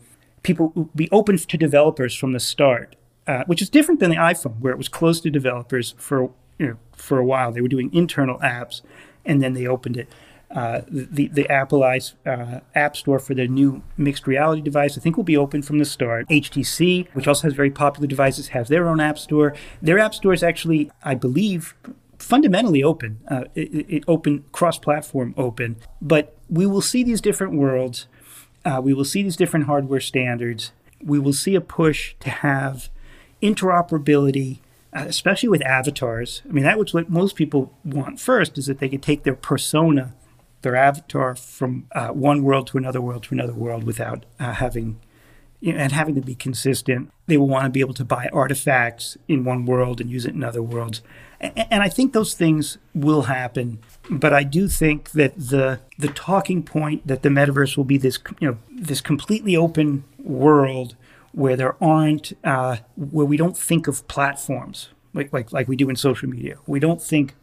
people 0.42 0.90
be 0.94 1.08
open 1.10 1.36
to 1.38 1.56
developers 1.56 2.14
from 2.14 2.32
the 2.32 2.40
start, 2.40 2.94
uh, 3.26 3.44
which 3.46 3.62
is 3.62 3.68
different 3.68 4.00
than 4.00 4.10
the 4.10 4.16
iPhone, 4.16 4.60
where 4.60 4.72
it 4.72 4.78
was 4.78 4.88
closed 4.88 5.22
to 5.24 5.30
developers 5.30 5.94
for 5.98 6.30
you 6.58 6.66
know, 6.66 6.76
for 6.94 7.18
a 7.18 7.24
while. 7.24 7.52
They 7.52 7.60
were 7.60 7.68
doing 7.68 7.92
internal 7.92 8.38
apps, 8.38 8.82
and 9.24 9.42
then 9.42 9.54
they 9.54 9.66
opened 9.66 9.96
it. 9.96 10.08
Uh, 10.50 10.80
the 10.88 11.28
the 11.28 11.48
Apple 11.50 11.82
uh, 11.82 12.60
App 12.74 12.96
Store 12.96 13.18
for 13.18 13.34
their 13.34 13.46
new 13.46 13.82
mixed 13.96 14.26
reality 14.26 14.62
device, 14.62 14.96
I 14.96 15.00
think, 15.00 15.16
will 15.16 15.24
be 15.24 15.36
open 15.36 15.62
from 15.62 15.78
the 15.78 15.84
start. 15.84 16.28
HTC, 16.28 17.08
which 17.12 17.28
also 17.28 17.42
has 17.42 17.54
very 17.54 17.70
popular 17.70 18.06
devices, 18.06 18.48
has 18.48 18.68
their 18.68 18.88
own 18.88 19.00
app 19.00 19.18
store. 19.18 19.54
Their 19.82 19.98
app 19.98 20.14
store 20.14 20.32
is 20.32 20.42
actually, 20.42 20.90
I 21.04 21.14
believe, 21.14 21.74
fundamentally 22.18 22.82
open. 22.82 23.20
Uh, 23.28 23.44
it, 23.54 23.86
it 23.88 24.04
open 24.08 24.44
cross-platform 24.52 25.34
open, 25.36 25.76
but 26.00 26.34
we 26.48 26.64
will 26.64 26.80
see 26.80 27.04
these 27.04 27.20
different 27.20 27.52
worlds 27.52 28.06
uh, 28.64 28.80
we 28.82 28.92
will 28.92 29.04
see 29.04 29.22
these 29.22 29.36
different 29.36 29.66
hardware 29.66 30.00
standards. 30.00 30.72
We 31.02 31.18
will 31.18 31.32
see 31.32 31.54
a 31.54 31.60
push 31.60 32.14
to 32.20 32.30
have 32.30 32.90
interoperability, 33.42 34.58
uh, 34.92 35.04
especially 35.06 35.48
with 35.48 35.64
avatars. 35.64 36.42
I 36.48 36.52
mean, 36.52 36.64
that 36.64 36.78
was 36.78 36.94
what 36.94 37.10
most 37.10 37.36
people 37.36 37.72
want 37.84 38.20
first, 38.20 38.58
is 38.58 38.66
that 38.66 38.78
they 38.78 38.88
could 38.88 39.02
take 39.02 39.24
their 39.24 39.34
persona, 39.34 40.14
their 40.62 40.76
avatar, 40.76 41.34
from 41.34 41.86
uh, 41.92 42.08
one 42.08 42.42
world 42.42 42.66
to 42.68 42.78
another 42.78 43.00
world 43.00 43.24
to 43.24 43.34
another 43.34 43.52
world 43.52 43.84
without 43.84 44.24
uh, 44.40 44.52
having 44.54 45.00
you 45.60 45.72
know, 45.72 45.78
and 45.78 45.92
having 45.92 46.14
to 46.14 46.20
be 46.20 46.34
consistent. 46.34 47.10
They 47.26 47.36
will 47.36 47.48
want 47.48 47.64
to 47.64 47.70
be 47.70 47.80
able 47.80 47.94
to 47.94 48.04
buy 48.04 48.28
artifacts 48.32 49.18
in 49.26 49.44
one 49.44 49.66
world 49.66 50.00
and 50.00 50.10
use 50.10 50.24
it 50.24 50.34
in 50.34 50.44
other 50.44 50.62
worlds. 50.62 51.02
And 51.40 51.82
I 51.82 51.88
think 51.88 52.12
those 52.12 52.34
things 52.34 52.78
will 52.94 53.22
happen, 53.22 53.78
but 54.10 54.32
I 54.32 54.42
do 54.42 54.66
think 54.66 55.12
that 55.12 55.36
the 55.36 55.80
the 55.96 56.08
talking 56.08 56.64
point 56.64 57.06
that 57.06 57.22
the 57.22 57.28
metaverse 57.28 57.76
will 57.76 57.84
be 57.84 57.96
this 57.96 58.18
you 58.40 58.48
know 58.48 58.58
this 58.68 59.00
completely 59.00 59.56
open 59.56 60.02
world 60.18 60.96
where 61.32 61.56
there 61.56 61.82
aren't 61.82 62.32
uh, 62.44 62.78
where 62.96 63.26
we 63.26 63.36
don't 63.36 63.56
think 63.56 63.86
of 63.86 64.06
platforms 64.08 64.88
like 65.14 65.32
like 65.32 65.52
like 65.52 65.68
we 65.68 65.76
do 65.76 65.90
in 65.90 65.96
social 65.96 66.28
media. 66.28 66.56
We 66.66 66.80
don't 66.80 67.02
think. 67.02 67.34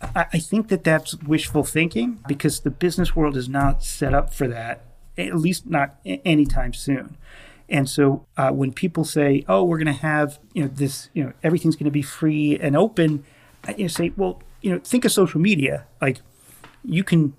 I, 0.00 0.26
I 0.34 0.38
think 0.38 0.68
that 0.68 0.84
that's 0.84 1.14
wishful 1.22 1.64
thinking 1.64 2.20
because 2.28 2.60
the 2.60 2.70
business 2.70 3.16
world 3.16 3.36
is 3.36 3.48
not 3.48 3.82
set 3.82 4.12
up 4.12 4.34
for 4.34 4.46
that, 4.48 4.84
at 5.16 5.36
least 5.36 5.66
not 5.66 5.96
anytime 6.04 6.74
soon. 6.74 7.16
And 7.68 7.88
so 7.88 8.26
uh, 8.36 8.50
when 8.50 8.72
people 8.72 9.04
say, 9.04 9.44
"Oh, 9.48 9.64
we're 9.64 9.78
going 9.78 9.86
to 9.86 9.92
have 9.92 10.38
you 10.52 10.62
know 10.62 10.68
this, 10.68 11.08
you 11.14 11.24
know, 11.24 11.32
everything's 11.42 11.76
going 11.76 11.86
to 11.86 11.90
be 11.90 12.02
free 12.02 12.58
and 12.58 12.76
open," 12.76 13.24
I 13.64 13.72
you 13.72 13.84
know, 13.84 13.88
say, 13.88 14.12
"Well, 14.16 14.42
you 14.60 14.70
know, 14.72 14.78
think 14.78 15.04
of 15.04 15.12
social 15.12 15.40
media. 15.40 15.86
Like 16.00 16.20
you 16.84 17.02
can 17.02 17.34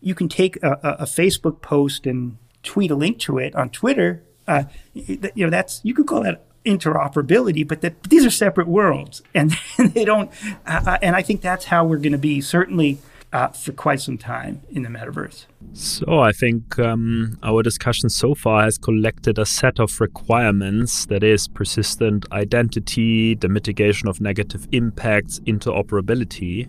you 0.00 0.14
can 0.14 0.28
take 0.28 0.56
a, 0.62 0.78
a 1.00 1.04
Facebook 1.04 1.60
post 1.60 2.06
and 2.06 2.38
tweet 2.62 2.90
a 2.90 2.94
link 2.94 3.18
to 3.20 3.38
it 3.38 3.54
on 3.54 3.70
Twitter. 3.70 4.22
Uh, 4.48 4.64
you 4.94 5.44
know, 5.44 5.50
that's 5.50 5.80
you 5.84 5.94
could 5.94 6.06
call 6.06 6.22
that 6.22 6.44
interoperability, 6.64 7.66
but 7.66 7.80
that 7.82 8.02
these 8.04 8.26
are 8.26 8.30
separate 8.30 8.66
worlds, 8.66 9.22
and 9.34 9.54
they 9.78 10.04
don't. 10.04 10.30
Uh, 10.66 10.98
and 11.02 11.14
I 11.14 11.22
think 11.22 11.40
that's 11.40 11.66
how 11.66 11.84
we're 11.84 11.98
going 11.98 12.12
to 12.12 12.18
be 12.18 12.40
certainly 12.40 12.98
uh, 13.32 13.48
for 13.48 13.72
quite 13.72 14.00
some 14.00 14.16
time 14.16 14.62
in 14.70 14.82
the 14.82 14.88
metaverse. 14.88 15.46
So 15.74 16.20
I 16.20 16.32
think 16.32 16.78
um, 16.78 17.38
our 17.42 17.62
discussion 17.62 18.08
so 18.08 18.34
far 18.34 18.62
has 18.62 18.78
collected 18.78 19.38
a 19.38 19.44
set 19.44 19.78
of 19.78 20.00
requirements 20.00 21.06
that 21.06 21.22
is 21.22 21.46
persistent 21.46 22.24
identity, 22.32 23.34
the 23.34 23.48
mitigation 23.48 24.08
of 24.08 24.20
negative 24.20 24.66
impacts, 24.72 25.40
interoperability. 25.40 26.68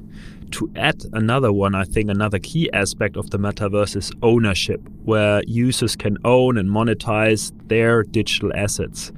To 0.51 0.71
add 0.75 1.03
another 1.13 1.53
one, 1.53 1.75
I 1.75 1.83
think 1.83 2.09
another 2.09 2.39
key 2.39 2.71
aspect 2.73 3.17
of 3.17 3.29
the 3.29 3.37
metaverse 3.37 3.95
is 3.95 4.11
ownership, 4.21 4.81
where 5.03 5.43
users 5.45 5.95
can 5.95 6.17
own 6.25 6.57
and 6.57 6.69
monetize 6.69 7.51
their 7.67 8.03
digital 8.03 8.51
assets. 8.55 9.11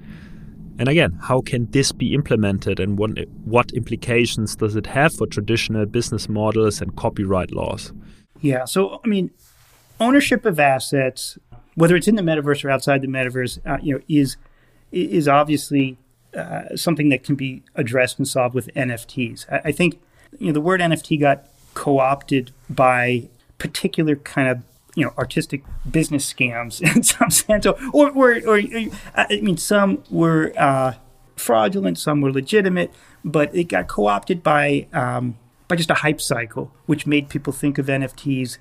And 0.77 0.89
again, 0.89 1.17
how 1.21 1.41
can 1.41 1.69
this 1.71 1.91
be 1.91 2.13
implemented 2.13 2.79
and 2.79 2.97
what, 2.97 3.11
what 3.45 3.71
implications 3.71 4.55
does 4.55 4.75
it 4.75 4.87
have 4.87 5.13
for 5.13 5.27
traditional 5.27 5.85
business 5.85 6.27
models 6.27 6.81
and 6.81 6.95
copyright 6.95 7.51
laws? 7.51 7.93
Yeah, 8.41 8.65
so 8.65 8.99
I 9.03 9.07
mean, 9.07 9.31
ownership 9.99 10.45
of 10.45 10.59
assets, 10.59 11.37
whether 11.75 11.95
it's 11.95 12.07
in 12.07 12.15
the 12.15 12.23
metaverse 12.23 12.65
or 12.65 12.71
outside 12.71 13.01
the 13.01 13.07
metaverse, 13.07 13.59
uh, 13.65 13.77
you 13.81 13.95
know, 13.95 14.01
is 14.09 14.37
is 14.91 15.27
obviously 15.27 15.97
uh, 16.35 16.75
something 16.75 17.09
that 17.09 17.23
can 17.23 17.35
be 17.35 17.63
addressed 17.75 18.17
and 18.17 18.27
solved 18.27 18.55
with 18.55 18.69
NFTs. 18.75 19.45
I, 19.51 19.61
I, 19.65 19.71
think 19.71 20.01
you 20.39 20.47
know 20.47 20.53
the 20.53 20.61
word 20.61 20.81
NFT 20.81 21.19
got 21.19 21.45
co-opted 21.73 22.51
by 22.69 23.29
particular 23.57 24.15
kind 24.15 24.49
of 24.49 24.63
you 24.95 25.05
know 25.05 25.13
artistic 25.17 25.63
business 25.89 26.31
scams 26.31 26.81
in 26.95 27.03
some 27.03 27.29
sense, 27.29 27.65
or 27.65 27.75
or, 27.93 28.11
or, 28.11 28.39
or 28.47 28.61
I 29.15 29.39
mean 29.41 29.57
some 29.57 30.03
were 30.09 30.53
uh, 30.57 30.93
fraudulent, 31.35 31.97
some 31.97 32.21
were 32.21 32.31
legitimate, 32.31 32.91
but 33.23 33.53
it 33.55 33.65
got 33.65 33.87
co-opted 33.87 34.43
by 34.43 34.87
um, 34.93 35.37
by 35.67 35.75
just 35.75 35.89
a 35.89 35.95
hype 35.95 36.21
cycle, 36.21 36.71
which 36.85 37.07
made 37.07 37.29
people 37.29 37.53
think 37.53 37.77
of 37.77 37.87
NFTs 37.87 38.57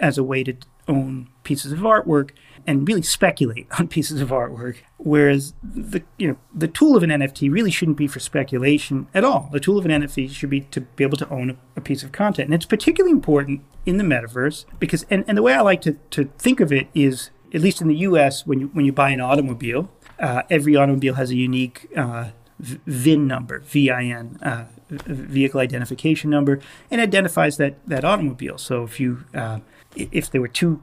as 0.00 0.18
a 0.18 0.24
way 0.24 0.42
to 0.44 0.56
own 0.88 1.28
pieces 1.44 1.72
of 1.72 1.78
artwork 1.80 2.30
and 2.66 2.86
really 2.88 3.02
speculate 3.02 3.66
on 3.78 3.88
pieces 3.88 4.20
of 4.20 4.30
artwork. 4.30 4.78
Whereas 4.98 5.54
the 5.62 6.02
you 6.16 6.28
know 6.28 6.36
the 6.54 6.68
tool 6.68 6.96
of 6.96 7.02
an 7.02 7.10
NFT 7.10 7.50
really 7.50 7.70
shouldn't 7.70 7.96
be 7.96 8.06
for 8.06 8.20
speculation 8.20 9.06
at 9.14 9.24
all. 9.24 9.48
The 9.52 9.60
tool 9.60 9.78
of 9.78 9.84
an 9.84 9.90
NFT 9.90 10.30
should 10.30 10.50
be 10.50 10.62
to 10.62 10.80
be 10.80 11.04
able 11.04 11.18
to 11.18 11.28
own 11.28 11.58
a, 11.76 11.80
piece 11.80 12.02
of 12.02 12.12
content, 12.12 12.46
and 12.46 12.54
it's 12.54 12.64
particularly 12.64 13.12
important 13.12 13.60
in 13.84 13.98
the 13.98 14.04
metaverse 14.04 14.64
because 14.78 15.04
and, 15.10 15.24
and 15.28 15.36
the 15.36 15.42
way 15.42 15.52
I 15.52 15.60
like 15.60 15.82
to, 15.82 15.92
to 16.10 16.24
think 16.38 16.60
of 16.60 16.72
it 16.72 16.88
is 16.94 17.30
at 17.52 17.60
least 17.60 17.80
in 17.80 17.88
the 17.88 17.96
U.S. 17.96 18.46
when 18.46 18.60
you 18.60 18.66
when 18.68 18.84
you 18.84 18.92
buy 18.92 19.10
an 19.10 19.20
automobile, 19.20 19.90
uh, 20.18 20.42
every 20.48 20.76
automobile 20.76 21.14
has 21.14 21.30
a 21.30 21.36
unique 21.36 21.88
uh, 21.96 22.30
VIN 22.58 23.26
number, 23.26 23.60
VIN, 23.60 24.38
uh, 24.42 24.66
vehicle 24.88 25.60
identification 25.60 26.30
number, 26.30 26.60
and 26.90 27.00
identifies 27.00 27.56
that 27.58 27.86
that 27.86 28.04
automobile. 28.04 28.56
So 28.56 28.84
if 28.84 28.98
you 28.98 29.24
uh, 29.34 29.60
if 29.94 30.30
there 30.30 30.40
were 30.40 30.48
two 30.48 30.82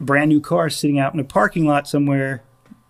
brand 0.00 0.28
new 0.28 0.40
cars 0.40 0.76
sitting 0.76 0.98
out 0.98 1.14
in 1.14 1.20
a 1.20 1.24
parking 1.24 1.66
lot 1.66 1.88
somewhere, 1.88 2.42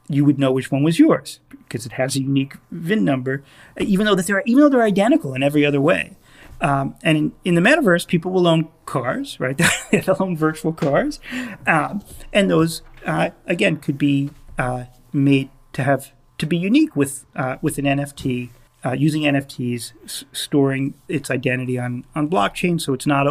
you 0.09 0.25
would 0.25 0.39
know 0.39 0.53
which 0.53 0.71
one 0.71 0.83
was 0.83 0.99
yours 0.99 1.41
because 1.51 1.87
it 1.87 1.93
has 1.93 2.17
a 2.17 2.21
unique 2.21 2.55
VIN 2.71 3.05
number, 3.05 3.43
even 3.79 4.07
though 4.07 4.15
that 4.15 4.27
they're 4.27 4.43
even 4.47 4.63
though 4.63 4.69
they're 4.69 4.83
identical 4.83 5.35
in 5.35 5.43
every 5.43 5.65
other 5.65 5.81
way. 5.81 6.17
Um, 6.61 6.95
and 7.03 7.19
in, 7.19 7.33
in, 7.45 7.55
the 7.55 7.61
metaverse, 7.61 8.07
people 8.07 8.33
will 8.33 8.47
own 8.47 8.69
cars, 8.87 9.39
right? 9.39 9.61
They'll 9.91 10.17
own 10.19 10.39
virtual 10.39 10.73
cars, 10.73 11.21
um, 11.67 12.03
and 12.33 12.51
those 12.51 12.81
uh, 13.05 13.31
again 13.47 13.77
could 13.77 13.99
be 13.99 14.31
uh, 14.57 14.85
made 15.13 15.51
to 15.75 15.83
have 15.83 16.13
to 16.39 16.47
be 16.47 16.57
unique 16.57 16.97
with 16.97 17.27
uh, 17.35 17.57
with 17.61 17.79
an 17.79 17.85
NFT. 17.85 18.51
Uh, 18.85 18.93
using 18.93 19.23
NFTs, 19.23 19.93
s- 20.05 20.25
storing 20.33 20.95
its 21.09 21.31
identity 21.31 21.79
on 21.79 22.05
on 22.15 22.29
blockchain, 22.29 22.81
so 22.81 22.95
it's 22.95 23.07
not 23.07 23.27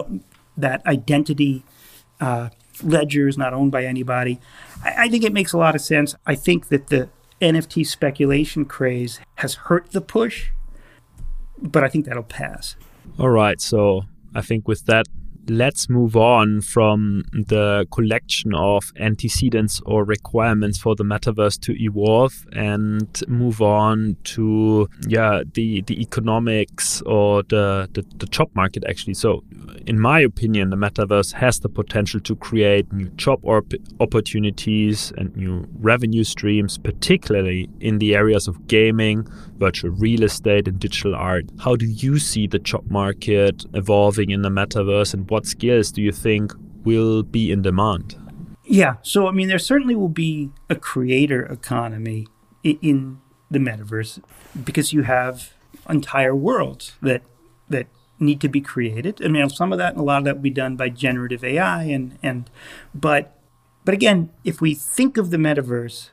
that 0.58 0.86
identity 0.86 1.64
ledger 2.84 3.28
is 3.28 3.38
not 3.38 3.54
owned 3.54 3.72
by 3.72 3.86
anybody. 3.86 4.40
I, 4.84 5.06
I 5.06 5.10
think 5.10 5.24
it 5.24 5.34
makes 5.34 5.54
a 5.54 5.58
lot 5.58 5.76
of 5.76 5.82
sense. 5.82 6.16
I 6.26 6.36
think 6.36 6.68
that 6.70 6.88
the 6.88 7.10
NFT 7.42 7.86
speculation 7.86 8.66
craze 8.66 9.20
has 9.36 9.56
hurt 9.56 9.92
the 9.92 10.02
push, 10.02 10.52
but 11.62 11.84
I 11.84 11.90
think 11.90 12.06
that'll 12.06 12.24
pass. 12.24 12.76
All 13.20 13.30
right. 13.30 13.60
So 13.60 14.04
I 14.34 14.42
think 14.42 14.68
with 14.68 14.86
that, 14.86 15.06
let's 15.49 15.89
move 15.89 16.15
on 16.15 16.62
from 16.62 17.23
the 17.31 17.88
collection 17.91 18.53
of 18.53 18.91
antecedents 18.99 19.81
or 19.86 20.03
requirements 20.03 20.77
for 20.77 20.95
the 20.95 21.03
metaverse 21.03 21.60
to 21.62 21.73
evolve 21.81 22.45
and 22.53 23.23
move 23.27 23.62
on 23.62 24.17
to 24.23 24.88
yeah 25.08 25.43
the 25.53 25.81
the 25.84 26.01
economics 26.01 27.01
or 27.03 27.43
the, 27.43 27.89
the, 27.93 28.05
the 28.17 28.25
job 28.27 28.49
market 28.53 28.84
actually. 28.88 29.13
So 29.13 29.43
in 29.86 29.99
my 29.99 30.19
opinion 30.19 30.69
the 30.69 30.77
metaverse 30.77 31.34
has 31.34 31.60
the 31.60 31.69
potential 31.69 32.19
to 32.21 32.36
create 32.36 32.91
new 32.91 33.10
job 33.10 33.39
opportunities 33.99 35.12
and 35.17 35.36
new 35.36 35.67
revenue 35.79 36.23
streams 36.23 36.77
particularly 36.77 37.69
in 37.79 37.99
the 37.99 38.15
areas 38.15 38.47
of 38.47 38.67
gaming 38.67 39.27
virtual 39.58 39.91
real 39.91 40.24
estate 40.24 40.68
and 40.68 40.80
digital 40.80 41.15
art 41.15 41.46
how 41.60 41.76
do 41.76 41.86
you 41.86 42.20
see 42.20 42.48
the 42.48 42.60
job 42.60 42.84
market 42.89 43.65
evolving 43.74 44.30
in 44.30 44.41
the 44.41 44.50
metaverse 44.50 45.13
and 45.13 45.30
what 45.30 45.46
skills 45.46 45.91
do 45.91 46.02
you 46.02 46.12
think 46.12 46.52
will 46.86 47.24
be 47.24 47.52
in 47.52 47.63
demand? 47.63 48.15
Yeah, 48.63 48.96
so 49.02 49.28
I 49.28 49.32
mean, 49.32 49.48
there 49.48 49.60
certainly 49.60 49.96
will 49.96 50.08
be 50.08 50.52
a 50.70 50.76
creator 50.76 51.44
economy 51.46 52.28
in, 52.63 53.20
the 53.52 53.60
metaverse 53.60 54.24
because 54.65 54.91
you 54.91 55.04
have 55.04 55.54
entire 55.88 56.36
worlds 56.36 56.96
that 57.00 57.22
that 57.70 57.86
need 58.20 58.41
to 58.41 58.50
be 58.50 58.60
created. 58.60 59.24
I 59.24 59.28
mean, 59.28 59.48
some 59.50 59.72
of 59.72 59.78
that 59.78 59.94
and 59.94 60.02
a 60.02 60.04
lot 60.04 60.18
of 60.18 60.24
that 60.24 60.36
will 60.38 60.41
be 60.41 60.50
done 60.50 60.76
by 60.76 60.89
generative 60.89 61.44
AI, 61.44 61.84
and 61.84 62.18
and 62.24 62.50
but 62.94 63.39
but 63.86 63.94
again, 63.94 64.32
if 64.44 64.62
we 64.62 64.74
think 64.74 65.18
of 65.18 65.30
the 65.30 65.38
metaverse 65.38 66.10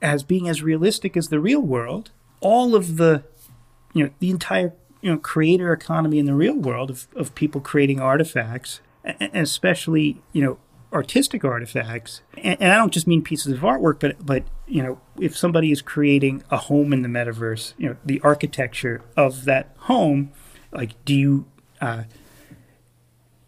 as 0.00 0.22
being 0.22 0.48
as 0.48 0.62
realistic 0.62 1.16
as 1.16 1.30
the 1.30 1.40
real 1.40 1.60
world, 1.60 2.12
all 2.46 2.76
of 2.76 2.96
the 2.96 3.24
you 3.92 4.04
know 4.04 4.10
the 4.20 4.30
entire 4.30 4.72
you 5.02 5.10
know 5.10 5.18
creator 5.18 5.72
economy 5.72 6.20
in 6.20 6.26
the 6.26 6.34
real 6.34 6.54
world 6.54 6.90
of, 6.90 7.08
of 7.16 7.34
people 7.34 7.60
creating 7.60 7.98
artifacts, 7.98 8.80
especially 9.34 10.22
you 10.32 10.42
know 10.42 10.58
artistic 10.92 11.44
artifacts. 11.44 12.22
And, 12.38 12.56
and 12.62 12.72
I 12.72 12.76
don't 12.76 12.92
just 12.92 13.08
mean 13.08 13.20
pieces 13.20 13.52
of 13.52 13.60
artwork, 13.60 13.98
but 13.98 14.24
but 14.24 14.44
you 14.68 14.80
know 14.80 15.00
if 15.20 15.36
somebody 15.36 15.72
is 15.72 15.82
creating 15.82 16.44
a 16.48 16.56
home 16.56 16.92
in 16.92 17.02
the 17.02 17.08
metaverse, 17.08 17.74
you 17.78 17.88
know 17.88 17.96
the 18.04 18.20
architecture 18.20 19.02
of 19.16 19.44
that 19.46 19.74
home, 19.80 20.30
like 20.70 20.92
do 21.04 21.14
you 21.14 21.46
uh, 21.80 22.04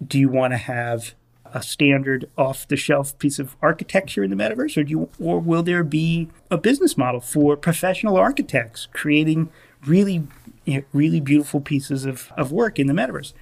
do 0.04 0.18
you 0.18 0.28
want 0.28 0.54
to 0.54 0.58
have 0.58 1.14
a 1.54 1.62
standard 1.62 2.30
off 2.37 2.66
the 2.68 2.76
shelf 2.76 3.18
piece 3.18 3.38
of 3.38 3.56
architecture 3.62 4.24
in 4.24 4.30
the 4.30 4.37
metaverse 4.37 4.76
or 4.76 4.84
do 4.84 4.90
you 4.90 5.08
or 5.20 5.38
will 5.40 5.62
there 5.62 5.84
be 5.84 6.28
a 6.50 6.58
business 6.58 6.96
model 6.96 7.20
for 7.20 7.56
professional 7.56 8.16
architects 8.16 8.88
creating 8.92 9.50
really 9.87 10.26
really 10.92 11.20
beautiful 11.20 11.61
pieces 11.61 12.04
of, 12.04 12.32
of 12.37 12.52
work 12.52 12.78
in 12.78 12.87
the 12.87 12.92
metaverse. 12.92 13.32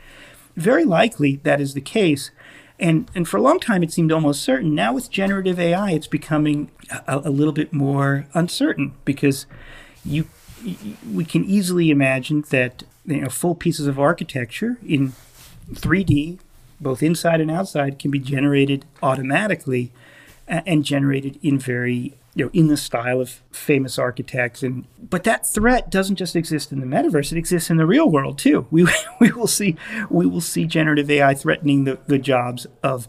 Very 0.56 0.84
likely 0.84 1.36
that 1.42 1.60
is 1.60 1.74
the 1.74 1.80
case. 1.80 2.30
And, 2.78 3.10
and 3.14 3.26
for 3.26 3.38
a 3.38 3.42
long 3.42 3.58
time, 3.58 3.82
it 3.82 3.92
seemed 3.92 4.12
almost 4.12 4.42
certain. 4.42 4.74
Now, 4.74 4.92
with 4.92 5.10
generative 5.10 5.58
AI, 5.58 5.92
it's 5.92 6.06
becoming 6.06 6.70
a, 6.90 7.22
a 7.24 7.30
little 7.30 7.52
bit 7.52 7.72
more 7.72 8.26
uncertain 8.34 8.92
because 9.04 9.46
you, 10.04 10.26
we 11.10 11.24
can 11.24 11.44
easily 11.44 11.90
imagine 11.90 12.44
that 12.50 12.82
you 13.06 13.22
know, 13.22 13.28
full 13.28 13.54
pieces 13.54 13.86
of 13.86 13.98
architecture 13.98 14.76
in 14.86 15.14
3D, 15.72 16.38
both 16.80 17.02
inside 17.02 17.40
and 17.40 17.50
outside, 17.50 17.98
can 17.98 18.10
be 18.10 18.18
generated 18.18 18.84
automatically 19.02 19.92
and 20.48 20.84
generated 20.84 21.38
in 21.42 21.58
very 21.58 22.14
you 22.36 22.44
know, 22.44 22.50
in 22.52 22.66
the 22.66 22.76
style 22.76 23.20
of 23.22 23.40
famous 23.50 23.98
architects. 23.98 24.62
And 24.62 24.84
but 25.00 25.24
that 25.24 25.46
threat 25.46 25.90
doesn't 25.90 26.16
just 26.16 26.36
exist 26.36 26.70
in 26.70 26.80
the 26.80 26.86
metaverse; 26.86 27.32
it 27.32 27.38
exists 27.38 27.70
in 27.70 27.78
the 27.78 27.86
real 27.86 28.08
world 28.10 28.38
too. 28.38 28.66
We 28.70 28.86
we 29.20 29.32
will 29.32 29.46
see 29.46 29.76
we 30.10 30.26
will 30.26 30.42
see 30.42 30.66
generative 30.66 31.10
AI 31.10 31.34
threatening 31.34 31.84
the, 31.84 31.98
the 32.06 32.18
jobs 32.18 32.66
of 32.82 33.08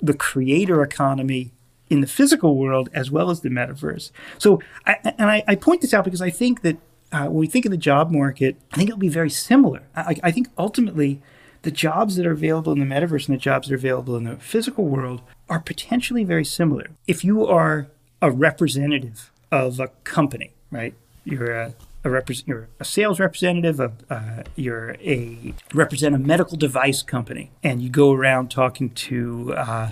the 0.00 0.14
creator 0.14 0.82
economy 0.82 1.52
in 1.90 2.00
the 2.00 2.06
physical 2.06 2.56
world 2.56 2.88
as 2.94 3.10
well 3.10 3.28
as 3.28 3.42
the 3.42 3.50
metaverse. 3.50 4.10
So, 4.38 4.62
I, 4.86 4.96
and 5.04 5.30
I, 5.30 5.44
I 5.46 5.54
point 5.54 5.82
this 5.82 5.92
out 5.92 6.04
because 6.04 6.22
I 6.22 6.30
think 6.30 6.62
that 6.62 6.78
uh, 7.12 7.26
when 7.26 7.34
we 7.34 7.46
think 7.46 7.66
of 7.66 7.70
the 7.70 7.76
job 7.76 8.10
market, 8.10 8.56
I 8.72 8.76
think 8.76 8.88
it'll 8.88 8.98
be 8.98 9.10
very 9.10 9.28
similar. 9.28 9.82
I, 9.94 10.16
I 10.22 10.30
think 10.30 10.48
ultimately 10.56 11.20
the 11.62 11.70
jobs 11.70 12.16
that 12.16 12.26
are 12.26 12.32
available 12.32 12.72
in 12.72 12.80
the 12.80 12.84
metaverse 12.84 13.28
and 13.28 13.36
the 13.36 13.40
jobs 13.40 13.68
that 13.68 13.74
are 13.74 13.76
available 13.76 14.16
in 14.16 14.24
the 14.24 14.36
physical 14.36 14.84
world 14.84 15.22
are 15.48 15.60
potentially 15.60 16.24
very 16.24 16.44
similar. 16.44 16.88
If 17.06 17.24
you 17.24 17.46
are 17.46 17.88
a 18.20 18.30
representative 18.30 19.30
of 19.50 19.80
a 19.80 19.88
company, 20.04 20.52
right? 20.70 20.94
You're 21.24 21.52
a, 21.52 21.74
a 22.04 22.22
you're 22.46 22.68
a 22.80 22.84
sales 22.84 23.20
representative 23.20 23.78
of 23.78 23.92
uh, 24.10 24.42
you're 24.56 24.96
a 25.00 25.54
represent 25.72 26.14
a 26.14 26.18
medical 26.18 26.56
device 26.56 27.02
company, 27.02 27.50
and 27.62 27.80
you 27.80 27.90
go 27.90 28.12
around 28.12 28.50
talking 28.50 28.90
to 28.90 29.54
uh, 29.56 29.90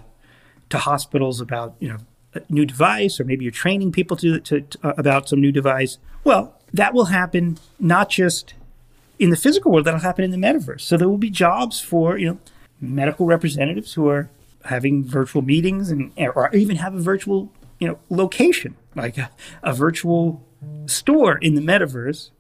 to 0.71 0.79
hospitals 0.79 1.41
about 1.41 1.75
you 1.79 1.89
know 1.89 1.99
a 2.35 2.43
new 2.49 2.65
device, 2.65 3.21
or 3.21 3.25
maybe 3.25 3.45
you're 3.45 3.53
training 3.53 3.93
people 3.93 4.17
to, 4.17 4.41
to, 4.41 4.61
to 4.61 4.79
uh, 4.83 4.95
about 4.97 5.29
some 5.29 5.41
new 5.41 5.53
device. 5.53 5.99
Well, 6.25 6.57
that 6.73 6.95
will 6.95 7.07
happen 7.07 7.59
not 7.79 8.09
just 8.09 8.55
in 9.21 9.31
the 9.31 9.37
physical 9.37 9.71
world; 9.71 9.87
that'll 9.87 10.01
happen 10.01 10.25
in 10.25 10.31
the 10.31 10.37
metaverse. 10.37 10.81
So 10.81 10.97
there 10.97 11.09
will 11.09 11.19
be 11.19 11.31
jobs 11.31 11.81
for 11.81 12.19
you 12.19 12.27
know 12.29 12.39
medical 12.81 13.27
representatives 13.27 13.95
who 13.95 14.09
are 14.09 14.31
having 14.65 15.05
virtual 15.05 15.43
meetings 15.43 15.91
and 15.91 16.13
or 16.17 16.55
even 16.55 16.77
have 16.77 16.95
a 16.95 17.01
virtual 17.01 17.53
you 17.79 17.89
know 17.89 17.99
location, 18.09 18.77
like 18.95 19.19
a, 19.19 19.31
a 19.63 19.73
virtual 19.73 20.45
store 20.87 21.39
in 21.39 21.55
the 21.55 21.63
metaverse 21.63 22.31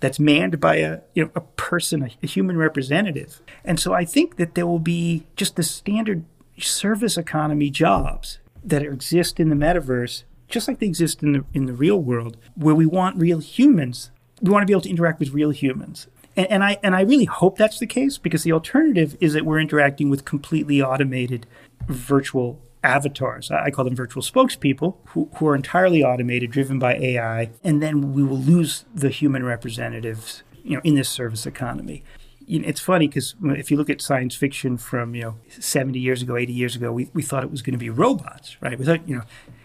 that's 0.00 0.18
manned 0.18 0.60
by 0.60 0.76
a 0.76 1.00
you 1.14 1.24
know 1.24 1.30
a 1.34 1.40
person, 1.40 2.02
a, 2.02 2.10
a, 2.22 2.26
human 2.26 2.56
representative. 2.56 3.40
And 3.64 3.80
so 3.80 3.94
I 3.94 4.04
think 4.04 4.36
that 4.36 4.54
there 4.54 4.66
will 4.66 4.78
be 4.78 5.26
just 5.36 5.56
the 5.56 5.62
standard 5.62 6.24
service 6.58 7.16
economy 7.16 7.70
jobs 7.70 8.38
that 8.62 8.82
exist 8.82 9.40
in 9.40 9.48
the 9.48 9.56
metaverse, 9.56 10.24
just 10.48 10.68
like 10.68 10.78
they 10.78 10.86
exist 10.86 11.22
in 11.22 11.32
the 11.32 11.44
in 11.54 11.66
the 11.66 11.72
real 11.72 12.00
world, 12.00 12.36
where 12.54 12.74
we 12.74 12.86
want 12.86 13.16
real 13.16 13.38
humans. 13.38 14.10
We 14.40 14.50
want 14.50 14.62
to 14.62 14.66
be 14.66 14.72
able 14.72 14.82
to 14.82 14.90
interact 14.90 15.20
with 15.20 15.30
real 15.30 15.50
humans. 15.50 16.06
And, 16.36 16.46
and 16.50 16.64
I 16.64 16.78
and 16.82 16.94
I 16.94 17.02
really 17.02 17.24
hope 17.24 17.56
that's 17.56 17.78
the 17.78 17.86
case 17.86 18.18
because 18.18 18.42
the 18.42 18.52
alternative 18.52 19.16
is 19.20 19.32
that 19.34 19.44
we're 19.44 19.60
interacting 19.60 20.10
with 20.10 20.24
completely 20.24 20.82
automated 20.82 21.46
virtual 21.86 22.60
avatars. 22.82 23.50
I 23.50 23.70
call 23.70 23.84
them 23.84 23.96
virtual 23.96 24.22
spokespeople 24.22 24.96
who, 25.06 25.28
who 25.36 25.48
are 25.48 25.56
entirely 25.56 26.04
automated, 26.04 26.50
driven 26.50 26.78
by 26.78 26.96
AI, 26.96 27.50
and 27.64 27.82
then 27.82 28.12
we 28.12 28.22
will 28.22 28.38
lose 28.38 28.84
the 28.94 29.08
human 29.08 29.42
representatives, 29.44 30.42
you 30.62 30.76
know, 30.76 30.82
in 30.84 30.94
this 30.94 31.08
service 31.08 31.46
economy. 31.46 32.04
you 32.46 32.60
know, 32.60 32.68
it's 32.68 32.80
funny 32.80 33.08
because 33.08 33.34
if 33.42 33.70
you 33.70 33.76
look 33.76 33.88
at 33.88 34.02
science 34.02 34.34
fiction 34.34 34.76
from 34.76 35.14
you 35.14 35.22
know 35.22 35.34
70 35.48 35.98
years 35.98 36.22
ago, 36.22 36.36
80 36.36 36.52
years 36.52 36.76
ago, 36.76 36.92
we, 36.92 37.08
we 37.14 37.22
thought 37.22 37.42
it 37.42 37.50
was 37.50 37.62
going 37.62 37.72
to 37.72 37.78
be 37.78 37.90
robots, 37.90 38.56
right? 38.60 38.78
We 38.78 38.84
thought 38.84 39.08
you 39.08 39.16
know 39.16 39.22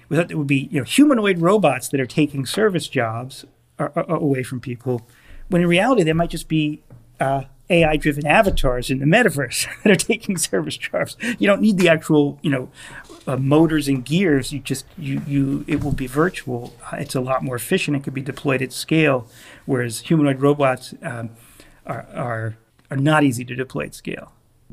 we 0.07 0.17
thought 0.17 0.31
it 0.31 0.37
would 0.37 0.47
be 0.47 0.69
you 0.71 0.79
know 0.79 0.85
humanoid 0.85 1.39
robots 1.39 1.89
that 1.89 1.99
are 1.99 2.05
taking 2.05 2.45
service 2.45 2.87
jobs 2.87 3.45
away 3.79 4.43
from 4.43 4.59
people, 4.59 5.01
when 5.47 5.61
in 5.61 5.67
reality 5.67 6.03
they 6.03 6.13
might 6.13 6.29
just 6.29 6.47
be 6.47 6.83
uh, 7.19 7.43
AI 7.69 7.97
driven 7.97 8.25
avatars 8.25 8.89
in 8.89 8.99
the 8.99 9.05
metaverse 9.05 9.67
that 9.83 9.91
are 9.91 9.95
taking 9.95 10.37
service 10.37 10.77
jobs. 10.77 11.15
You 11.37 11.47
don't 11.47 11.61
need 11.61 11.77
the 11.77 11.89
actual, 11.89 12.39
you 12.41 12.49
know, 12.49 12.69
uh, 13.27 13.37
motors 13.37 13.87
and 13.87 14.03
gears. 14.03 14.51
You 14.51 14.59
just 14.59 14.85
you 14.97 15.21
you 15.27 15.65
it 15.67 15.83
will 15.83 15.91
be 15.91 16.07
virtual. 16.07 16.73
It's 16.93 17.15
a 17.15 17.21
lot 17.21 17.43
more 17.43 17.55
efficient. 17.55 17.97
It 17.97 18.03
could 18.03 18.13
be 18.13 18.21
deployed 18.21 18.61
at 18.61 18.73
scale, 18.73 19.27
whereas 19.65 19.99
humanoid 20.01 20.41
robots 20.41 20.93
um, 21.03 21.31
are, 21.85 22.07
are 22.13 22.57
are 22.89 22.97
not 22.97 23.23
easy 23.23 23.45
to 23.45 23.55
deploy 23.55 23.85
at 23.85 23.95
scale. 23.95 24.31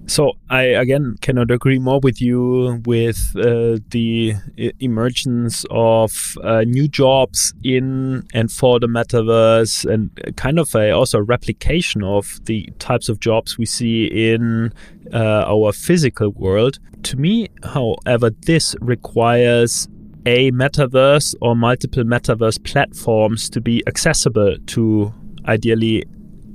So 0.08 0.34
I 0.50 0.62
again 0.62 1.16
cannot 1.20 1.50
agree 1.50 1.78
more 1.78 2.00
with 2.00 2.20
you 2.20 2.80
with 2.84 3.32
uh, 3.34 3.78
the 3.90 4.34
emergence 4.78 5.64
of 5.70 6.36
uh, 6.44 6.60
new 6.60 6.86
jobs 6.86 7.54
in 7.64 8.26
and 8.32 8.52
for 8.52 8.78
the 8.78 8.86
metaverse, 8.86 9.84
and 9.90 10.10
kind 10.36 10.58
of 10.58 10.74
a 10.74 10.92
also 10.92 11.18
replication 11.18 12.04
of 12.04 12.38
the 12.44 12.68
types 12.78 13.08
of 13.08 13.18
jobs 13.20 13.58
we 13.58 13.66
see 13.66 14.06
in 14.06 14.72
uh, 15.12 15.44
our 15.48 15.72
physical 15.72 16.30
world. 16.30 16.78
To 17.04 17.16
me, 17.16 17.48
however, 17.64 18.30
this 18.30 18.76
requires 18.80 19.88
a 20.24 20.50
metaverse 20.52 21.34
or 21.40 21.56
multiple 21.56 22.04
metaverse 22.04 22.62
platforms 22.64 23.48
to 23.50 23.60
be 23.60 23.82
accessible 23.86 24.56
to 24.66 25.14
ideally 25.46 26.04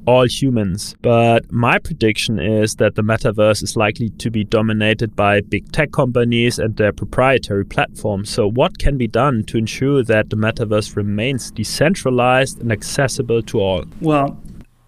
all 0.06 0.26
humans. 0.26 0.96
But 1.02 1.52
my 1.52 1.80
prediction 1.80 2.40
is 2.40 2.76
that 2.76 2.96
the 2.96 3.02
metaverse 3.02 3.64
is 3.64 3.76
likely 3.76 4.10
to 4.10 4.30
be 4.30 4.44
dominated 4.44 5.16
by 5.16 5.42
big 5.42 5.72
tech 5.72 5.92
companies 5.92 6.60
and 6.60 6.76
their 6.76 6.92
proprietary 6.92 7.66
platforms. 7.66 8.30
So, 8.30 8.50
what 8.50 8.80
can 8.80 8.98
be 8.98 9.08
done 9.08 9.44
to 9.46 9.58
ensure 9.58 10.04
that 10.04 10.30
the 10.30 10.36
metaverse 10.36 10.96
remains 10.96 11.52
decentralized 11.52 12.62
and 12.62 12.72
accessible 12.72 13.42
to 13.44 13.60
all? 13.60 13.86
Well, 14.00 14.38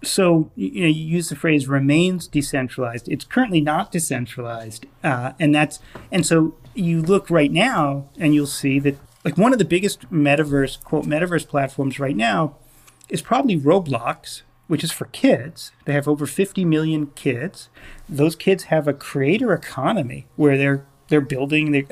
so 0.06 0.50
you 0.54 0.82
know 0.82 0.88
you 0.88 1.04
use 1.04 1.28
the 1.28 1.36
phrase 1.36 1.66
remains 1.66 2.26
decentralized 2.26 3.08
it's 3.08 3.24
currently 3.24 3.60
not 3.60 3.90
decentralized 3.90 4.86
uh, 5.02 5.32
and 5.38 5.54
that's 5.54 5.80
and 6.12 6.26
so 6.26 6.54
you 6.74 7.00
look 7.00 7.30
right 7.30 7.52
now 7.52 8.08
and 8.18 8.34
you'll 8.34 8.46
see 8.46 8.78
that 8.78 8.98
like 9.24 9.38
one 9.38 9.52
of 9.52 9.58
the 9.58 9.64
biggest 9.64 10.10
metaverse 10.10 10.82
quote 10.82 11.04
metaverse 11.04 11.46
platforms 11.46 11.98
right 11.98 12.16
now 12.16 12.56
is 13.08 13.22
probably 13.22 13.58
roblox 13.58 14.42
which 14.66 14.84
is 14.84 14.92
for 14.92 15.06
kids. 15.06 15.72
They 15.84 15.92
have 15.92 16.08
over 16.08 16.26
50 16.26 16.64
million 16.64 17.08
kids. 17.14 17.68
Those 18.08 18.36
kids 18.36 18.64
have 18.64 18.88
a 18.88 18.94
creator 18.94 19.52
economy 19.52 20.26
where 20.36 20.56
they're 20.56 20.86
they're 21.08 21.20
building 21.20 21.72
they 21.72 21.84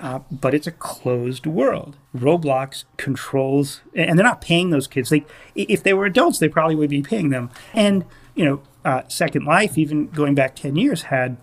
uh, 0.00 0.20
but 0.30 0.54
it's 0.54 0.66
a 0.66 0.72
closed 0.72 1.46
world. 1.46 1.96
Roblox 2.16 2.84
controls, 2.96 3.80
and 3.94 4.18
they're 4.18 4.24
not 4.24 4.40
paying 4.40 4.70
those 4.70 4.86
kids. 4.86 5.10
They, 5.10 5.24
if 5.54 5.82
they 5.82 5.92
were 5.92 6.06
adults, 6.06 6.38
they 6.38 6.48
probably 6.48 6.76
would 6.76 6.90
be 6.90 7.02
paying 7.02 7.30
them. 7.30 7.50
And 7.74 8.04
you 8.34 8.44
know, 8.44 8.62
uh, 8.84 9.02
Second 9.08 9.44
Life, 9.44 9.76
even 9.76 10.08
going 10.08 10.34
back 10.34 10.54
ten 10.54 10.76
years, 10.76 11.02
had 11.02 11.36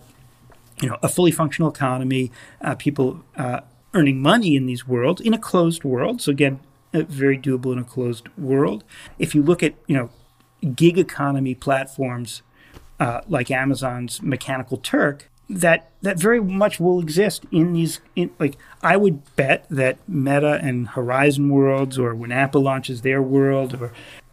you 0.80 0.88
know 0.88 0.96
a 1.02 1.08
fully 1.08 1.30
functional 1.30 1.70
economy, 1.70 2.32
uh, 2.62 2.74
people 2.74 3.22
uh, 3.36 3.60
earning 3.92 4.20
money 4.20 4.56
in 4.56 4.66
these 4.66 4.88
worlds 4.88 5.20
in 5.20 5.34
a 5.34 5.38
closed 5.38 5.84
world. 5.84 6.22
So 6.22 6.32
again, 6.32 6.60
very 6.92 7.38
doable 7.38 7.72
in 7.72 7.78
a 7.78 7.84
closed 7.84 8.28
world. 8.38 8.84
If 9.18 9.34
you 9.34 9.42
look 9.42 9.62
at 9.62 9.74
you 9.86 9.96
know 9.96 10.10
gig 10.74 10.98
economy 10.98 11.54
platforms 11.54 12.42
uh, 12.98 13.20
like 13.28 13.50
Amazon's 13.50 14.22
Mechanical 14.22 14.78
Turk 14.78 15.30
that 15.48 15.90
that 16.02 16.18
very 16.18 16.40
much 16.40 16.80
will 16.80 17.00
exist 17.00 17.44
in 17.52 17.72
these 17.72 18.00
in, 18.16 18.30
like 18.38 18.56
I 18.82 18.96
would 18.96 19.36
bet 19.36 19.66
that 19.70 19.98
Meta 20.08 20.58
and 20.62 20.88
Horizon 20.88 21.48
Worlds 21.50 21.98
or 21.98 22.14
when 22.14 22.32
Apple 22.32 22.62
launches 22.62 23.02
their 23.02 23.22
world 23.22 23.80
or 23.80 23.92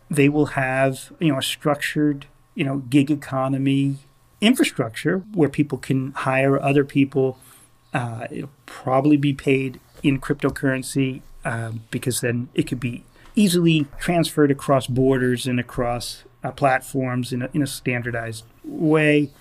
they 0.09 0.29
will 0.29 0.47
have 0.47 1.11
you 1.19 1.31
know 1.31 1.37
a 1.37 1.43
structured 1.43 2.25
you 2.55 2.63
know 2.63 2.77
gig 2.77 3.11
economy 3.11 3.97
infrastructure 4.41 5.19
where 5.33 5.49
people 5.49 5.77
can 5.77 6.11
hire 6.11 6.61
other 6.61 6.83
people. 6.83 7.37
Uh, 7.93 8.27
it'll 8.31 8.49
probably 8.65 9.17
be 9.17 9.33
paid 9.33 9.79
in 10.01 10.19
cryptocurrency 10.19 11.21
um, 11.45 11.81
because 11.91 12.21
then 12.21 12.49
it 12.55 12.63
could 12.63 12.79
be 12.79 13.03
easily 13.35 13.87
transferred 13.99 14.51
across 14.51 14.87
borders 14.87 15.47
and 15.47 15.59
across 15.59 16.23
uh, 16.43 16.51
platforms 16.51 17.33
in 17.33 17.41
a, 17.41 17.49
in 17.53 17.61
a 17.61 17.67
standardized 17.67 18.45
way. 18.63 19.31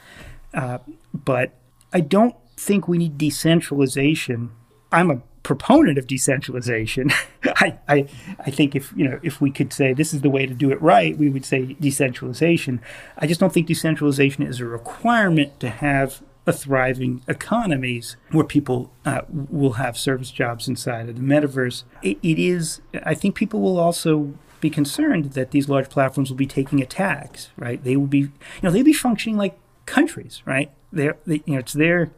Uh, 0.55 0.79
but 1.13 1.53
I 1.93 2.01
don't 2.01 2.35
think 2.57 2.89
we 2.89 2.99
need 2.99 3.19
decentralization. 3.19 4.51
I'm 4.91 5.11
a 5.11 5.23
proponent 5.43 5.99
of 5.99 6.07
decentralization. 6.07 7.11
I, 7.45 7.79
I, 7.89 8.07
I 8.39 8.51
think 8.51 8.77
if 8.77 8.93
you 8.97 9.09
know 9.09 9.19
if 9.23 9.41
we 9.41 9.51
could 9.51 9.73
say 9.73 9.93
this 9.93 10.15
is 10.15 10.21
the 10.21 10.31
way 10.31 10.47
to 10.47 10.55
do 10.55 10.71
it 10.71 10.81
right, 10.81 11.17
we 11.17 11.29
would 11.29 11.45
say 11.45 11.77
decentralization. 11.81 12.81
I 13.19 13.27
just 13.27 13.41
don't 13.41 13.53
think 13.53 13.67
decentralization 13.67 14.45
is 14.45 14.61
a 14.61 14.67
requirement 14.67 15.59
to 15.61 15.69
have 15.69 16.23
thriving 16.51 17.23
economies 17.29 18.17
where 18.33 18.45
people 18.45 18.91
uh, 19.05 19.21
will 19.29 19.75
have 19.75 19.97
service 19.97 20.33
jobs 20.33 20.67
inside 20.67 21.09
of 21.09 21.15
the 21.15 21.23
metaverse. 21.23 21.85
It, 22.03 22.19
it 22.23 22.39
is, 22.41 22.81
I 23.05 23.15
think 23.15 23.37
people 23.37 23.61
will 23.61 23.79
also 23.79 24.35
be 24.61 24.71
concerned 24.71 25.33
that 25.35 25.53
these 25.53 25.69
large 25.69 25.89
platforms 25.89 26.31
will 26.31 26.37
be 26.37 26.47
taking 26.47 26.83
attacks, 26.83 27.51
right? 27.57 27.83
They 27.85 27.97
will 27.97 28.07
be, 28.07 28.19
you 28.19 28.33
know, 28.63 28.71
they'll 28.71 28.83
be 28.83 28.93
functioning 28.93 29.37
like 29.37 29.57
countries, 29.87 30.43
right? 30.45 30.73
They're, 30.91 31.17
they, 31.27 31.43
you 31.45 31.55
know, 31.55 31.59
it's 31.61 31.75
their, 31.75 32.11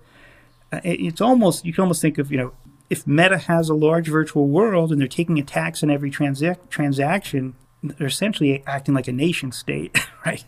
uh, 0.73 0.81
it's 0.85 1.21
almost, 1.21 1.67
you 1.67 1.75
can 1.75 1.83
almost 1.83 2.01
think 2.01 2.17
of, 2.17 2.31
you 2.31 2.39
know, 2.39 2.53
if 2.91 3.07
Meta 3.07 3.39
has 3.39 3.69
a 3.69 3.75
large 3.75 4.09
virtual 4.09 4.47
world 4.47 4.93
and 4.93 5.01
they're 5.01 5.09
taking 5.09 5.39
attacks 5.39 5.83
on 5.83 5.91
every 5.91 6.11
transac- 6.11 6.69
transaction, 6.69 7.57
they're 7.91 8.07
essentially 8.07 8.63
acting 8.67 8.95
like 8.95 9.09
a 9.09 9.13
nation 9.13 9.53
state, 9.53 9.97
right? 10.27 10.45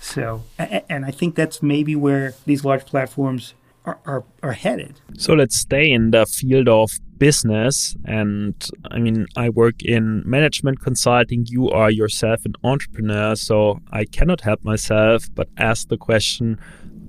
So, 0.00 0.44
and 0.58 1.04
I 1.04 1.10
think 1.10 1.34
that's 1.34 1.62
maybe 1.62 1.96
where 1.96 2.34
these 2.46 2.64
large 2.64 2.86
platforms 2.86 3.54
are, 3.84 3.98
are, 4.06 4.24
are 4.42 4.52
headed. 4.52 5.00
So 5.16 5.34
let's 5.34 5.56
stay 5.56 5.90
in 5.90 6.10
the 6.10 6.26
field 6.26 6.68
of 6.68 6.90
business. 7.18 7.96
And 8.04 8.54
I 8.90 8.98
mean, 8.98 9.26
I 9.36 9.48
work 9.48 9.82
in 9.82 10.22
management 10.24 10.80
consulting. 10.80 11.46
You 11.46 11.70
are 11.70 11.90
yourself 11.90 12.44
an 12.44 12.54
entrepreneur. 12.62 13.34
So 13.34 13.80
I 13.90 14.04
cannot 14.04 14.42
help 14.42 14.64
myself 14.64 15.28
but 15.34 15.48
ask 15.56 15.88
the 15.88 15.96
question 15.96 16.58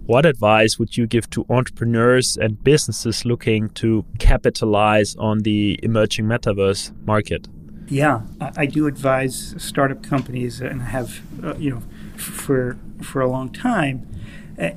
what 0.06 0.26
advice 0.26 0.80
would 0.80 0.98
you 0.98 1.06
give 1.06 1.30
to 1.30 1.46
entrepreneurs 1.52 2.36
and 2.36 2.64
businesses 2.64 3.26
looking 3.26 3.70
to 3.70 4.04
capitalize 4.18 5.16
on 5.18 5.38
the 5.40 5.80
emerging 5.84 6.26
metaverse 6.26 6.92
market? 7.06 7.48
Yeah, 7.90 8.22
I, 8.40 8.68
do 8.68 8.86
advise 8.86 9.56
startup 9.58 10.04
companies 10.04 10.62
and 10.62 10.84
have, 10.84 11.22
uh, 11.44 11.56
you 11.56 11.72
know, 11.72 11.82
for 12.18 12.78
for 13.02 13.20
a 13.20 13.28
long 13.28 13.50
time. 13.50 14.08
Uh, 14.62 14.72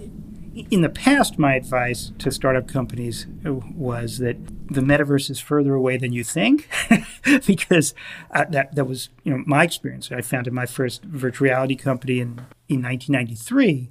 in 0.71 0.81
the 0.81 0.89
past, 0.89 1.39
my 1.39 1.55
advice 1.55 2.13
to 2.19 2.31
startup 2.31 2.69
companies 2.69 3.27
was 3.45 4.19
that 4.19 4.37
the 4.73 4.81
metaverse 4.81 5.31
is 5.31 5.41
further 5.41 5.75
away 5.75 5.99
than 5.99 6.13
you 6.13 6.25
think, 6.25 6.69
because 7.47 7.95
uh, 8.31 8.47
that 8.47 8.75
that 8.75 8.87
was 8.87 9.11
you 9.25 9.37
know 9.37 9.45
my 9.47 9.63
experience. 9.65 10.11
I 10.11 10.23
founded 10.23 10.55
my 10.55 10.67
first 10.67 11.03
virtual 11.05 11.47
reality 11.47 11.77
company 11.77 12.19
in 12.19 12.41
in 12.69 12.83
1993, 12.83 13.91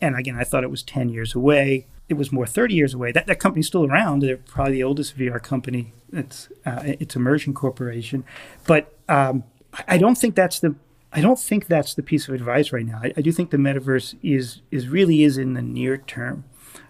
and 0.00 0.16
again, 0.16 0.36
I 0.36 0.44
thought 0.44 0.64
it 0.64 0.70
was 0.70 0.82
10 0.82 1.10
years 1.10 1.34
away 1.34 1.86
it 2.08 2.14
was 2.14 2.30
more 2.30 2.46
30 2.46 2.74
years 2.74 2.94
away. 2.94 3.12
That, 3.12 3.26
that 3.26 3.40
company's 3.40 3.66
still 3.66 3.84
around. 3.84 4.20
They're 4.20 4.36
probably 4.36 4.74
the 4.74 4.82
oldest 4.82 5.18
VR 5.18 5.42
company. 5.42 5.92
It's 6.12 6.48
uh, 6.64 6.82
it's 6.84 7.16
Immersion 7.16 7.52
Corporation, 7.52 8.24
but 8.66 8.94
um, 9.08 9.44
I 9.88 9.98
don't 9.98 10.16
think 10.16 10.36
that's 10.36 10.60
the 10.60 10.76
I 11.12 11.20
don't 11.20 11.38
think 11.38 11.66
that's 11.66 11.94
the 11.94 12.02
piece 12.02 12.28
of 12.28 12.34
advice 12.34 12.72
right 12.72 12.86
now. 12.86 13.00
I, 13.02 13.12
I 13.16 13.20
do 13.22 13.32
think 13.32 13.50
the 13.50 13.56
metaverse 13.56 14.16
is 14.22 14.60
is 14.70 14.88
really 14.88 15.24
is 15.24 15.36
in 15.36 15.54
the 15.54 15.62
near 15.62 15.96
term. 15.96 16.44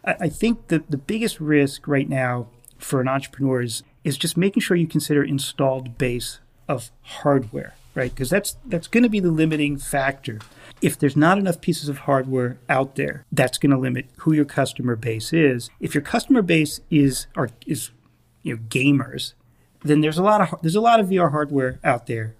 I, 0.04 0.16
I 0.20 0.28
think 0.28 0.68
that 0.68 0.90
the 0.90 0.98
biggest 0.98 1.40
risk 1.40 1.88
right 1.88 2.08
now 2.08 2.48
for 2.76 3.00
an 3.00 3.08
entrepreneur 3.08 3.62
is 3.62 3.82
is 4.04 4.18
just 4.18 4.36
making 4.36 4.60
sure 4.60 4.76
you 4.76 4.86
consider 4.86 5.24
installed 5.24 5.96
base 5.96 6.40
of 6.68 6.90
hardware, 7.02 7.74
right? 7.94 8.10
Because 8.10 8.28
that's 8.28 8.58
that's 8.66 8.86
going 8.86 9.02
to 9.02 9.08
be 9.08 9.20
the 9.20 9.30
limiting 9.30 9.78
factor 9.78 10.40
if 10.82 10.98
there's 10.98 11.16
not 11.16 11.38
enough 11.38 11.60
pieces 11.60 11.88
of 11.88 11.98
hardware 11.98 12.58
out 12.68 12.96
there, 12.96 13.24
that's 13.32 13.58
going 13.58 13.70
to 13.70 13.78
limit 13.78 14.06
who 14.18 14.32
your 14.32 14.44
customer 14.44 14.96
base 14.96 15.32
is. 15.32 15.70
If 15.80 15.94
your 15.94 16.02
customer 16.02 16.42
base 16.42 16.80
is 16.90 17.26
are, 17.34 17.50
is 17.66 17.90
you 18.42 18.54
know 18.54 18.62
gamers, 18.68 19.32
then 19.82 20.00
there's 20.00 20.18
a 20.18 20.22
lot 20.22 20.40
of 20.40 20.60
there's 20.62 20.76
a 20.76 20.80
lot 20.80 21.00
of 21.00 21.08
VR 21.08 21.30
hardware 21.30 21.78
out 21.82 22.06
there 22.06 22.34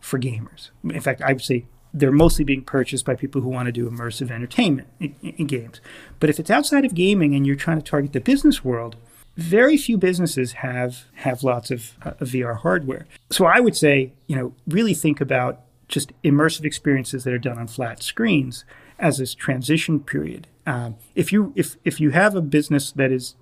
for 0.00 0.18
gamers. 0.18 0.70
In 0.82 1.00
fact, 1.00 1.22
I 1.22 1.32
would 1.32 1.42
say 1.42 1.66
they're 1.92 2.12
mostly 2.12 2.44
being 2.44 2.62
purchased 2.62 3.04
by 3.04 3.14
people 3.14 3.40
who 3.40 3.48
want 3.48 3.66
to 3.66 3.72
do 3.72 3.88
immersive 3.88 4.30
entertainment 4.30 4.88
in, 4.98 5.14
in, 5.22 5.46
games. 5.46 5.80
But 6.18 6.28
if 6.28 6.40
it's 6.40 6.50
outside 6.50 6.84
of 6.84 6.92
gaming 6.92 7.34
and 7.34 7.46
you're 7.46 7.54
trying 7.54 7.78
to 7.78 7.88
target 7.88 8.12
the 8.12 8.20
business 8.20 8.64
world, 8.64 8.96
very 9.36 9.76
few 9.76 9.96
businesses 9.96 10.52
have 10.52 11.04
have 11.14 11.42
lots 11.42 11.70
of 11.70 11.92
uh, 12.02 12.12
VR 12.20 12.58
hardware. 12.58 13.06
So 13.30 13.46
I 13.46 13.60
would 13.60 13.76
say, 13.76 14.12
you 14.26 14.36
know, 14.36 14.54
really 14.66 14.94
think 14.94 15.20
about 15.20 15.60
just 15.88 16.12
immersive 16.22 16.64
experiences 16.64 17.24
that 17.24 17.32
are 17.32 17.38
done 17.38 17.58
on 17.58 17.66
flat 17.66 18.02
screens. 18.02 18.64
as 18.98 19.18
this 19.18 19.34
transition 19.34 19.98
period. 19.98 20.46
Um, 20.66 20.94
if 21.16 21.32
you 21.32 21.52
if 21.56 21.76
if 21.84 22.00
you 22.00 22.10
have 22.10 22.36
a 22.36 22.40
business 22.40 22.92
that 22.92 23.10
is 23.10 23.34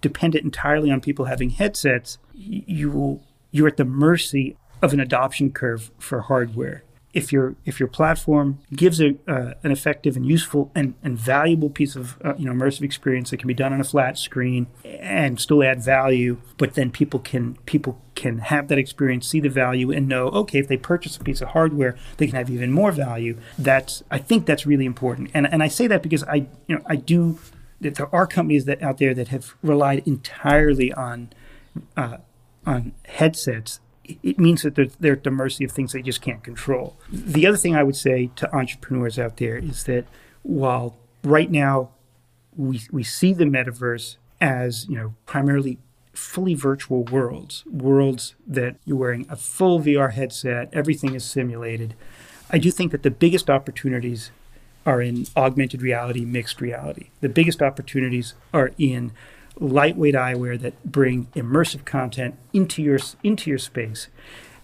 dependent 0.00 0.44
entirely 0.44 0.90
on 0.92 1.00
people 1.00 1.24
having 1.24 1.50
headsets, 1.50 2.18
you 2.32 2.90
will 2.90 3.22
you're 3.50 3.66
at 3.66 3.76
the 3.76 3.84
mercy 3.84 4.56
of 4.80 4.92
an 4.92 5.00
adoption 5.00 5.50
curve 5.50 5.90
for 5.98 6.20
hardware 6.20 6.84
if 7.16 7.32
your 7.32 7.56
if 7.64 7.80
your 7.80 7.88
platform 7.88 8.58
gives 8.74 9.00
a, 9.00 9.14
uh, 9.26 9.54
an 9.62 9.72
effective 9.72 10.16
and 10.16 10.26
useful 10.26 10.70
and, 10.74 10.92
and 11.02 11.16
valuable 11.18 11.70
piece 11.70 11.96
of 11.96 12.20
uh, 12.22 12.34
you 12.36 12.44
know 12.44 12.52
immersive 12.52 12.82
experience 12.82 13.30
that 13.30 13.38
can 13.38 13.48
be 13.48 13.54
done 13.54 13.72
on 13.72 13.80
a 13.80 13.84
flat 13.84 14.18
screen 14.18 14.66
and 14.84 15.40
still 15.40 15.62
add 15.64 15.82
value, 15.82 16.36
but 16.58 16.74
then 16.74 16.90
people 16.90 17.18
can 17.18 17.56
people 17.64 17.98
can 18.14 18.38
have 18.40 18.68
that 18.68 18.76
experience, 18.76 19.26
see 19.26 19.40
the 19.40 19.48
value, 19.48 19.90
and 19.90 20.06
know 20.06 20.28
okay 20.28 20.58
if 20.58 20.68
they 20.68 20.76
purchase 20.76 21.16
a 21.16 21.20
piece 21.20 21.40
of 21.40 21.48
hardware, 21.48 21.96
they 22.18 22.26
can 22.26 22.36
have 22.36 22.50
even 22.50 22.70
more 22.70 22.92
value. 22.92 23.38
That's 23.58 24.04
I 24.10 24.18
think 24.18 24.44
that's 24.44 24.66
really 24.66 24.84
important, 24.84 25.30
and 25.32 25.50
and 25.50 25.62
I 25.62 25.68
say 25.68 25.86
that 25.86 26.02
because 26.02 26.22
I 26.24 26.46
you 26.66 26.76
know 26.76 26.82
I 26.84 26.96
do 26.96 27.38
that 27.80 27.94
there 27.94 28.14
are 28.14 28.26
companies 28.26 28.66
that 28.66 28.82
out 28.82 28.98
there 28.98 29.14
that 29.14 29.28
have 29.28 29.54
relied 29.62 30.02
entirely 30.06 30.92
on 30.92 31.30
uh, 31.96 32.18
on 32.66 32.92
headsets 33.06 33.80
it 34.22 34.38
means 34.38 34.62
that 34.62 34.74
they're, 34.74 34.88
they're 35.00 35.12
at 35.14 35.24
the 35.24 35.30
mercy 35.30 35.64
of 35.64 35.72
things 35.72 35.92
they 35.92 36.02
just 36.02 36.20
can't 36.20 36.42
control. 36.42 36.96
The 37.10 37.46
other 37.46 37.56
thing 37.56 37.74
I 37.74 37.82
would 37.82 37.96
say 37.96 38.30
to 38.36 38.54
entrepreneurs 38.54 39.18
out 39.18 39.36
there 39.36 39.56
is 39.56 39.84
that 39.84 40.06
while 40.42 40.96
right 41.22 41.50
now 41.50 41.90
we, 42.56 42.82
we 42.90 43.02
see 43.02 43.32
the 43.32 43.44
metaverse 43.44 44.16
as, 44.40 44.88
you 44.88 44.96
know, 44.96 45.14
primarily 45.26 45.78
fully 46.12 46.54
virtual 46.54 47.04
worlds, 47.04 47.64
worlds 47.66 48.34
that 48.46 48.76
you're 48.84 48.96
wearing 48.96 49.26
a 49.28 49.36
full 49.36 49.80
VR 49.80 50.12
headset, 50.12 50.68
everything 50.72 51.14
is 51.14 51.24
simulated. 51.24 51.94
I 52.50 52.58
do 52.58 52.70
think 52.70 52.92
that 52.92 53.02
the 53.02 53.10
biggest 53.10 53.50
opportunities 53.50 54.30
are 54.86 55.02
in 55.02 55.26
augmented 55.36 55.82
reality, 55.82 56.24
mixed 56.24 56.60
reality. 56.60 57.10
The 57.20 57.28
biggest 57.28 57.60
opportunities 57.60 58.34
are 58.54 58.70
in 58.78 59.12
lightweight 59.58 60.14
eyewear 60.14 60.60
that 60.60 60.82
bring 60.84 61.26
immersive 61.34 61.84
content 61.84 62.34
into 62.52 62.82
your 62.82 62.98
into 63.22 63.50
your 63.50 63.58
space. 63.58 64.08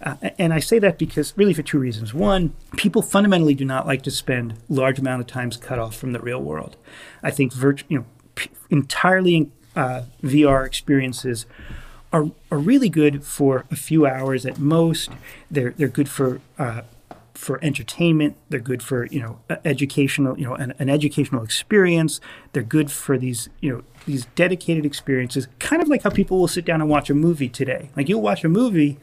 Uh, 0.03 0.17
and 0.37 0.53
I 0.53 0.59
say 0.59 0.79
that 0.81 0.99
because 0.99 1.33
really 1.37 1.55
for 1.55 1.63
two 1.63 1.79
reasons. 1.79 2.13
One, 2.13 2.55
people 2.77 3.03
fundamentally 3.03 3.55
do 3.55 3.65
not 3.65 3.87
like 3.87 4.03
to 4.03 4.11
spend 4.11 4.55
large 4.69 4.99
amount 4.99 5.21
of 5.21 5.29
times 5.29 5.57
cut 5.57 5.79
off 5.79 5.95
from 5.95 6.13
the 6.13 6.19
real 6.19 6.43
world. 6.43 6.77
I 7.23 7.31
think 7.31 7.53
virtu- 7.53 7.85
you 7.89 7.99
know 7.99 8.05
p- 8.35 8.51
entirely 8.69 9.51
uh, 9.77 10.03
VR 10.23 10.67
experiences 10.67 11.47
are, 12.13 12.31
are 12.51 12.59
really 12.59 12.89
good 12.89 13.25
for 13.25 13.65
a 13.71 13.77
few 13.77 14.05
hours 14.05 14.45
at 14.45 14.59
most. 14.59 15.11
They're 15.51 15.71
they're 15.77 15.89
good 15.89 16.09
for 16.09 16.41
uh, 16.59 16.83
for 17.43 17.59
entertainment. 17.63 18.37
They're 18.49 18.61
good 18.61 18.83
for 18.83 19.07
you 19.07 19.21
know 19.21 19.41
educational 19.65 20.39
you 20.39 20.45
know 20.45 20.55
an, 20.55 20.75
an 20.79 20.89
educational 20.89 21.43
experience. 21.43 22.21
They're 22.53 22.63
good 22.63 22.91
for 22.91 23.19
these 23.19 23.49
you 23.61 23.71
know 23.73 23.83
these 24.07 24.27
dedicated 24.35 24.85
experiences, 24.85 25.49
kind 25.59 25.83
of 25.83 25.89
like 25.89 26.03
how 26.03 26.11
people 26.11 26.39
will 26.39 26.49
sit 26.49 26.65
down 26.65 26.81
and 26.81 26.89
watch 26.89 27.11
a 27.11 27.15
movie 27.15 27.49
today. 27.49 27.91
Like 27.97 28.09
you'll 28.09 28.23
watch 28.23 28.45
a 28.45 28.49
movie 28.49 28.99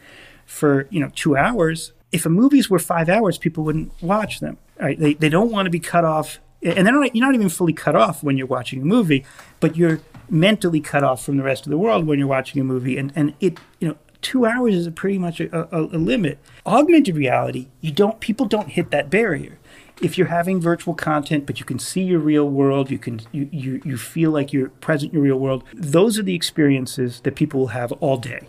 for, 0.46 0.88
you 0.90 1.00
know, 1.00 1.10
two 1.16 1.38
hours. 1.38 1.94
If 2.12 2.26
a 2.26 2.30
movies 2.30 2.70
were 2.70 2.80
five 2.80 3.08
hours, 3.10 3.38
people 3.38 3.64
wouldn't 3.64 3.92
watch 4.02 4.40
them. 4.40 4.58
Right? 4.80 5.00
They, 5.00 5.14
they 5.14 5.30
don't 5.30 5.52
want 5.52 5.68
to 5.68 5.70
be 5.70 5.80
cut 5.80 6.04
off. 6.04 6.40
And 6.62 6.86
they're 6.86 6.94
not, 6.94 7.16
you're 7.16 7.26
not 7.26 7.36
even 7.36 7.50
fully 7.50 7.74
cut 7.74 7.96
off 7.96 8.24
when 8.24 8.38
you're 8.38 8.48
watching 8.48 8.82
a 8.82 8.86
movie, 8.86 9.26
but 9.60 9.78
you're 9.78 10.02
mentally 10.30 10.82
cut 10.82 11.04
off 11.04 11.24
from 11.24 11.38
the 11.38 11.44
rest 11.44 11.66
of 11.66 11.70
the 11.70 11.78
world 11.78 12.06
when 12.06 12.20
you're 12.20 12.28
watching 12.28 12.60
a 12.60 12.64
movie. 12.64 12.98
And, 12.98 13.14
and 13.16 13.34
it, 13.40 13.60
you 13.80 13.88
know, 13.88 13.98
two 14.22 14.46
hours 14.46 14.76
is 14.76 14.90
pretty 14.90 15.18
much 15.18 15.40
a, 15.40 15.76
a, 15.76 15.84
a 15.84 15.98
limit. 15.98 16.40
Augmented 16.66 17.16
reality, 17.16 17.68
you 17.82 17.92
don't, 17.92 18.20
people 18.20 18.46
don't 18.46 18.70
hit 18.70 18.92
that 18.92 19.10
barrier 19.10 19.58
if 20.02 20.18
you're 20.18 20.28
having 20.28 20.62
virtual 20.62 20.94
content 20.94 21.46
but 21.46 21.60
you 21.60 21.66
can 21.66 21.78
see 21.80 22.02
your 22.02 22.20
real 22.20 22.50
world 22.50 22.90
you 22.90 22.98
can 22.98 23.20
you, 23.32 23.50
you, 23.52 23.82
you 23.84 23.98
feel 23.98 24.32
like 24.32 24.54
you're 24.54 24.70
present 24.70 25.12
in 25.12 25.16
your 25.16 25.24
real 25.24 25.40
world 25.40 25.64
those 25.74 26.18
are 26.18 26.24
the 26.24 26.36
experiences 26.36 27.22
that 27.22 27.36
people 27.36 27.60
will 27.60 27.68
have 27.68 27.92
all 27.94 28.18
day 28.18 28.48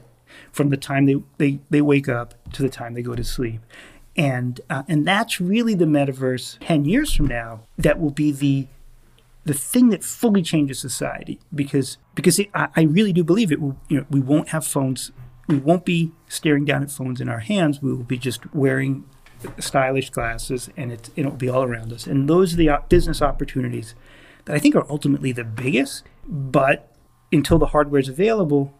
from 0.52 0.68
the 0.68 0.76
time 0.76 1.06
they, 1.06 1.16
they, 1.38 1.58
they 1.68 1.80
wake 1.80 2.08
up 2.08 2.34
to 2.52 2.62
the 2.62 2.68
time 2.68 2.94
they 2.94 3.02
go 3.02 3.14
to 3.14 3.24
sleep 3.24 3.60
and 4.16 4.60
uh, 4.70 4.82
and 4.88 5.06
that's 5.06 5.40
really 5.40 5.74
the 5.74 5.84
metaverse 5.84 6.58
10 6.60 6.84
years 6.84 7.12
from 7.12 7.26
now 7.26 7.60
that 7.78 8.00
will 8.00 8.10
be 8.10 8.32
the 8.32 8.66
the 9.44 9.54
thing 9.54 9.88
that 9.88 10.04
fully 10.04 10.42
changes 10.42 10.78
society 10.78 11.40
because 11.54 11.96
because 12.14 12.38
it, 12.38 12.48
I, 12.54 12.68
I 12.76 12.82
really 12.82 13.12
do 13.12 13.24
believe 13.24 13.50
it 13.50 13.60
will 13.60 13.76
you 13.88 13.98
know 13.98 14.06
we 14.10 14.20
won't 14.20 14.48
have 14.48 14.66
phones 14.66 15.12
we 15.51 15.59
won't 15.59 15.84
be 15.84 16.12
staring 16.28 16.64
down 16.64 16.82
at 16.82 16.90
phones 16.90 17.20
in 17.20 17.28
our 17.28 17.40
hands 17.40 17.82
we 17.82 17.92
will 17.92 18.05
be 18.05 18.18
just 18.18 18.55
wearing 18.55 19.05
stylish 19.59 20.11
glasses, 20.11 20.70
and 20.76 20.92
it, 20.92 21.11
it'll 21.16 21.32
be 21.32 21.48
all 21.48 21.62
around 21.62 21.92
us. 21.92 22.07
And 22.07 22.28
those 22.28 22.55
are 22.55 22.57
the 22.57 22.70
business 22.88 23.22
opportunities 23.22 23.94
that 24.44 24.55
I 24.55 24.59
think 24.59 24.74
are 24.76 24.86
ultimately 24.90 25.32
the 25.32 25.44
biggest. 25.44 26.05
But 26.26 26.94
until 27.32 27.59
the 27.59 27.66
hardware 27.66 28.01
is 28.01 28.09
available, 28.09 28.74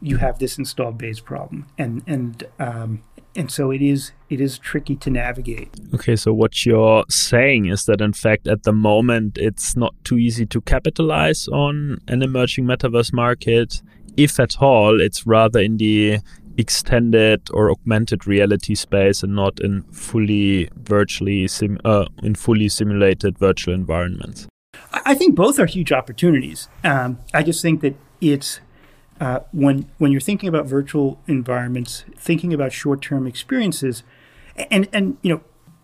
you 0.00 0.16
have 0.18 0.38
this 0.38 0.58
installed 0.58 0.98
base 0.98 1.20
problem, 1.20 1.66
and 1.76 2.02
and 2.06 2.44
um, 2.58 3.02
and 3.36 3.50
so 3.50 3.70
it 3.70 3.82
is 3.82 4.12
it 4.30 4.40
is 4.40 4.58
tricky 4.58 4.96
to 4.96 5.10
navigate. 5.10 5.68
Okay, 5.94 6.16
so 6.16 6.32
what 6.32 6.64
you're 6.64 7.04
saying 7.08 7.66
is 7.66 7.84
that 7.84 8.00
in 8.00 8.14
fact 8.14 8.46
at 8.46 8.62
the 8.62 8.72
moment 8.72 9.36
it's 9.36 9.76
not 9.76 9.94
too 10.04 10.16
easy 10.16 10.46
to 10.46 10.60
capitalize 10.62 11.48
on 11.48 11.98
an 12.08 12.22
emerging 12.22 12.64
metaverse 12.64 13.12
market. 13.12 13.82
If 14.20 14.38
at 14.38 14.60
all, 14.60 15.00
it's 15.00 15.26
rather 15.26 15.60
in 15.60 15.78
the 15.78 16.18
extended 16.58 17.48
or 17.54 17.70
augmented 17.70 18.26
reality 18.26 18.74
space 18.74 19.22
and 19.22 19.34
not 19.34 19.58
in 19.60 19.82
fully 19.84 20.68
virtually 20.76 21.48
sim 21.48 21.78
uh, 21.86 22.04
in 22.22 22.34
fully 22.34 22.68
simulated 22.68 23.38
virtual 23.38 23.72
environments? 23.72 24.46
I 24.92 25.14
think 25.14 25.36
both 25.36 25.58
are 25.58 25.64
huge 25.64 25.90
opportunities. 25.90 26.68
Um, 26.84 27.18
I 27.32 27.42
just 27.42 27.62
think 27.62 27.80
that 27.80 27.94
it's 28.20 28.60
uh, 29.20 29.40
when 29.52 29.86
when 29.96 30.12
you're 30.12 30.20
thinking 30.20 30.50
about 30.50 30.66
virtual 30.66 31.18
environments, 31.26 32.04
thinking 32.14 32.52
about 32.52 32.72
short-term 32.72 33.26
experiences, 33.26 34.02
and 34.70 34.86
and 34.92 35.16
you 35.22 35.32
know 35.32 35.40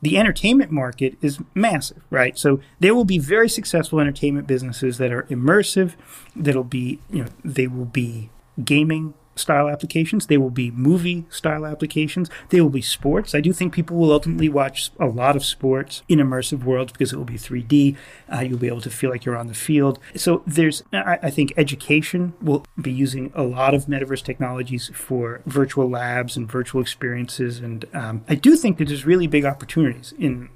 the 0.07 0.17
entertainment 0.17 0.71
market 0.71 1.19
is 1.21 1.41
massive, 1.53 2.01
right? 2.11 2.39
So 2.39 2.61
there 2.79 2.95
will 2.95 3.05
be 3.05 3.19
very 3.19 3.49
successful 3.49 3.99
entertainment 3.99 4.47
businesses 4.47 4.99
that 4.99 5.11
are 5.11 5.25
immersive, 5.25 5.95
that'll 6.37 6.63
be 6.63 7.01
you 7.11 7.25
know 7.25 7.31
they 7.45 7.67
will 7.67 7.87
be 7.87 8.31
gaming 8.65 9.15
style 9.37 9.69
applications. 9.69 10.27
They 10.27 10.39
will 10.39 10.51
be 10.51 10.71
movie 10.71 11.25
style 11.31 11.65
applications. 11.65 12.29
They 12.49 12.61
will 12.61 12.71
be 12.71 12.83
sports. 12.83 13.35
I 13.35 13.41
do 13.41 13.53
think 13.53 13.75
people 13.75 13.97
will 13.97 14.13
ultimately 14.13 14.49
watch 14.49 14.91
a 14.99 15.07
lot 15.07 15.37
of 15.37 15.45
sports 15.45 16.03
in 16.09 16.19
immersive 16.19 16.65
worlds 16.65 16.93
because 16.93 17.13
it 17.13 17.17
will 17.17 17.25
be 17.25 17.35
3D. 17.35 17.97
Uh, 18.33 18.41
you'll 18.41 18.59
be 18.59 18.67
able 18.67 18.81
to 18.81 18.91
feel 18.91 19.11
like 19.11 19.25
you're 19.25 19.37
on 19.37 19.47
the 19.47 19.55
field. 19.55 19.99
So 20.17 20.43
there's, 20.47 20.83
I, 20.93 21.19
I, 21.23 21.31
think, 21.31 21.53
education 21.57 22.33
will 22.41 22.65
be 22.81 22.93
using 22.93 23.31
a 23.35 23.43
lot 23.43 23.75
of 23.75 23.87
metaverse 23.87 24.25
technologies 24.25 24.91
for 24.95 25.43
virtual 25.47 25.89
labs 25.89 26.37
and 26.37 26.51
virtual 26.51 26.81
experiences. 26.81 27.61
And 27.61 27.85
um, 27.95 28.25
I 28.29 28.35
do 28.35 28.57
think 28.57 28.79
that 28.79 28.89
there's 28.89 29.07
really 29.07 29.27
big 29.27 29.45
opportunities 29.45 30.13
in 30.19 30.49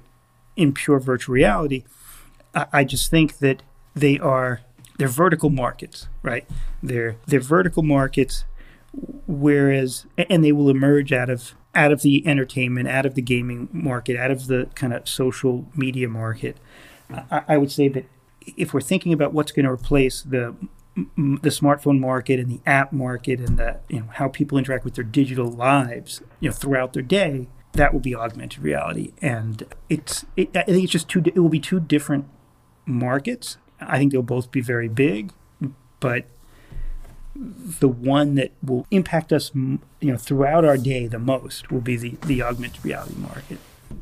in 0.57 0.73
pure 0.73 0.99
virtual 0.99 1.33
reality. 1.33 1.83
I, 2.53 2.65
I 2.73 2.83
just 2.83 3.09
think 3.09 3.37
that 3.37 3.63
they 3.95 4.19
are 4.19 4.61
they're 4.97 5.07
vertical 5.07 5.49
markets, 5.49 6.07
right? 6.21 6.45
They're 6.83 7.15
they're 7.25 7.39
vertical 7.39 7.83
markets 7.83 8.45
whereas 9.27 10.05
and 10.17 10.43
they 10.43 10.51
will 10.51 10.69
emerge 10.69 11.11
out 11.13 11.29
of 11.29 11.55
out 11.73 11.91
of 11.91 12.01
the 12.01 12.25
entertainment, 12.27 12.87
out 12.87 13.05
of 13.05 13.15
the 13.15 13.21
gaming 13.21 13.69
market, 13.71 14.17
out 14.17 14.31
of 14.31 14.47
the 14.47 14.67
kind 14.75 14.93
of 14.93 15.07
social 15.07 15.67
media 15.75 16.09
market. 16.09 16.57
I, 17.09 17.43
I 17.49 17.57
would 17.57 17.71
say 17.71 17.87
that 17.89 18.05
if 18.57 18.73
we're 18.73 18.81
thinking 18.81 19.13
about 19.13 19.33
what's 19.33 19.51
going 19.51 19.65
to 19.65 19.71
replace 19.71 20.21
the 20.21 20.55
the 21.15 21.49
smartphone 21.49 21.99
market 21.99 22.37
and 22.37 22.49
the 22.49 22.59
app 22.65 22.91
market 22.91 23.39
and 23.39 23.57
the 23.57 23.79
you 23.87 24.01
know 24.01 24.07
how 24.15 24.27
people 24.27 24.57
interact 24.57 24.83
with 24.83 24.95
their 24.95 25.05
digital 25.05 25.49
lives 25.49 26.21
you 26.41 26.49
know 26.49 26.53
throughout 26.53 26.91
their 26.91 27.01
day 27.01 27.47
that 27.73 27.93
will 27.93 28.01
be 28.01 28.13
augmented 28.13 28.61
reality 28.61 29.13
and 29.21 29.63
it's 29.87 30.25
it, 30.35 30.49
i 30.53 30.63
think 30.63 30.83
it's 30.83 30.91
just 30.91 31.07
two 31.07 31.23
it 31.25 31.39
will 31.39 31.47
be 31.47 31.61
two 31.61 31.79
different 31.79 32.25
markets 32.85 33.55
i 33.79 33.97
think 33.97 34.11
they'll 34.11 34.21
both 34.21 34.51
be 34.51 34.59
very 34.59 34.89
big 34.89 35.31
but 36.01 36.25
the 37.79 37.87
one 37.87 38.35
that 38.35 38.51
will 38.63 38.85
impact 38.91 39.33
us, 39.33 39.51
you 39.55 39.79
know, 40.01 40.17
throughout 40.17 40.63
our 40.63 40.77
day 40.77 41.07
the 41.07 41.19
most 41.19 41.71
will 41.71 41.81
be 41.81 41.97
the, 41.97 42.15
the 42.25 42.41
augmented 42.41 42.83
reality 42.85 43.15
market. 43.15 43.57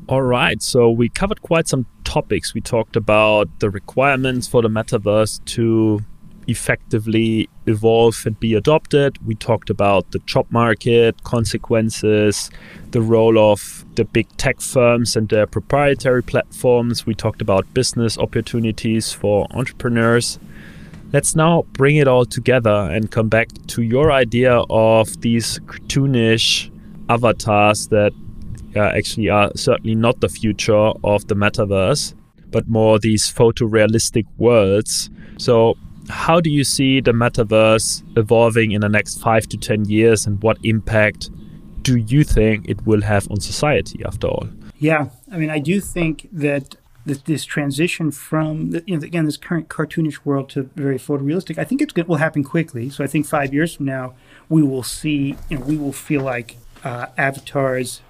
All 0.08 0.22
right, 0.22 0.62
so 0.62 0.90
we 0.90 1.10
covered 1.10 1.42
quite 1.42 1.68
some 1.68 1.86
topics. 2.04 2.54
We 2.54 2.62
talked 2.62 2.96
about 2.96 3.48
the 3.60 3.70
requirements 3.70 4.48
for 4.48 4.62
the 4.62 4.68
metaverse 4.68 5.44
to 5.56 6.02
effectively 6.48 7.48
evolve 7.68 8.24
and 8.26 8.40
be 8.40 8.56
adopted. 8.56 9.18
We 9.26 9.36
talked 9.36 9.70
about 9.70 10.12
the 10.12 10.20
job 10.20 10.48
market, 10.50 11.24
consequences, 11.24 12.50
the 12.92 13.02
role 13.02 13.38
of 13.38 13.86
the 13.96 14.04
big 14.04 14.28
tech 14.38 14.60
firms 14.60 15.16
and 15.16 15.30
their 15.30 15.46
proprietary 15.46 16.24
platforms. 16.24 17.06
We 17.06 17.14
talked 17.14 17.42
about 17.42 17.72
business 17.74 18.18
opportunities 18.18 19.14
for 19.14 19.48
entrepreneurs. 19.52 20.40
Let's 21.12 21.36
now 21.36 21.64
bring 21.74 21.96
it 21.96 22.08
all 22.08 22.26
together 22.26 22.90
and 22.92 23.10
come 23.10 23.30
back 23.30 23.50
to 23.68 23.82
your 23.82 24.12
idea 24.12 24.62
of 24.70 25.22
these 25.22 25.60
cartoonish 25.60 26.72
avatars 27.10 27.88
that 27.88 28.14
uh, 28.76 28.80
actually 28.80 29.30
are 29.30 29.52
certainly 29.56 29.96
not 29.96 30.22
the 30.22 30.30
future 30.30 30.92
of 31.04 31.28
the 31.28 31.36
metaverse. 31.36 32.14
but 32.52 32.68
more 32.68 33.00
these 33.00 33.32
photorealistic 33.32 34.26
worlds. 34.38 35.10
So, 35.38 35.78
how 36.10 36.40
do 36.40 36.50
you 36.50 36.64
see 36.64 37.02
the 37.02 37.12
metaverse 37.12 38.04
evolving 38.18 38.72
in 38.72 38.82
the 38.82 38.90
next 38.90 39.22
five 39.22 39.48
to 39.50 39.58
10 39.58 39.86
years, 39.86 40.26
and 40.26 40.42
what 40.42 40.58
impact 40.64 41.30
do 41.84 41.98
you 41.98 42.24
think 42.24 42.68
it 42.68 42.86
will 42.86 43.02
have 43.02 43.30
on 43.30 43.40
society 43.40 44.04
after 44.06 44.28
all? 44.28 44.48
Yeah, 44.80 45.10
I 45.32 45.38
mean, 45.38 45.50
I 45.50 45.60
do 45.60 45.80
think 45.80 46.28
that 46.32 46.76
this, 47.10 47.22
this 47.24 47.46
transition 47.46 48.12
from, 48.12 48.72
the, 48.72 48.84
you 48.86 48.96
know, 48.96 49.04
again, 49.04 49.26
this 49.26 49.38
current 49.38 49.68
cartoonish 49.68 50.24
world 50.24 50.50
to 50.52 50.64
very 50.76 50.98
photorealistic, 50.98 51.58
I 51.58 51.64
think 51.64 51.82
it's 51.82 51.94
it 51.98 52.08
will 52.08 52.18
happen 52.18 52.44
quickly. 52.44 52.90
So 52.90 53.04
I 53.04 53.08
think 53.08 53.26
five 53.26 53.54
years 53.54 53.76
from 53.76 53.88
now, 53.88 54.14
we 54.48 54.62
will 54.64 54.84
see, 54.84 55.36
you 55.50 55.58
know, 55.58 55.66
we 55.66 55.78
will 55.78 55.92
feel 55.92 56.22
like 56.22 56.58
uh, 56.84 57.08
avatars 57.18 58.02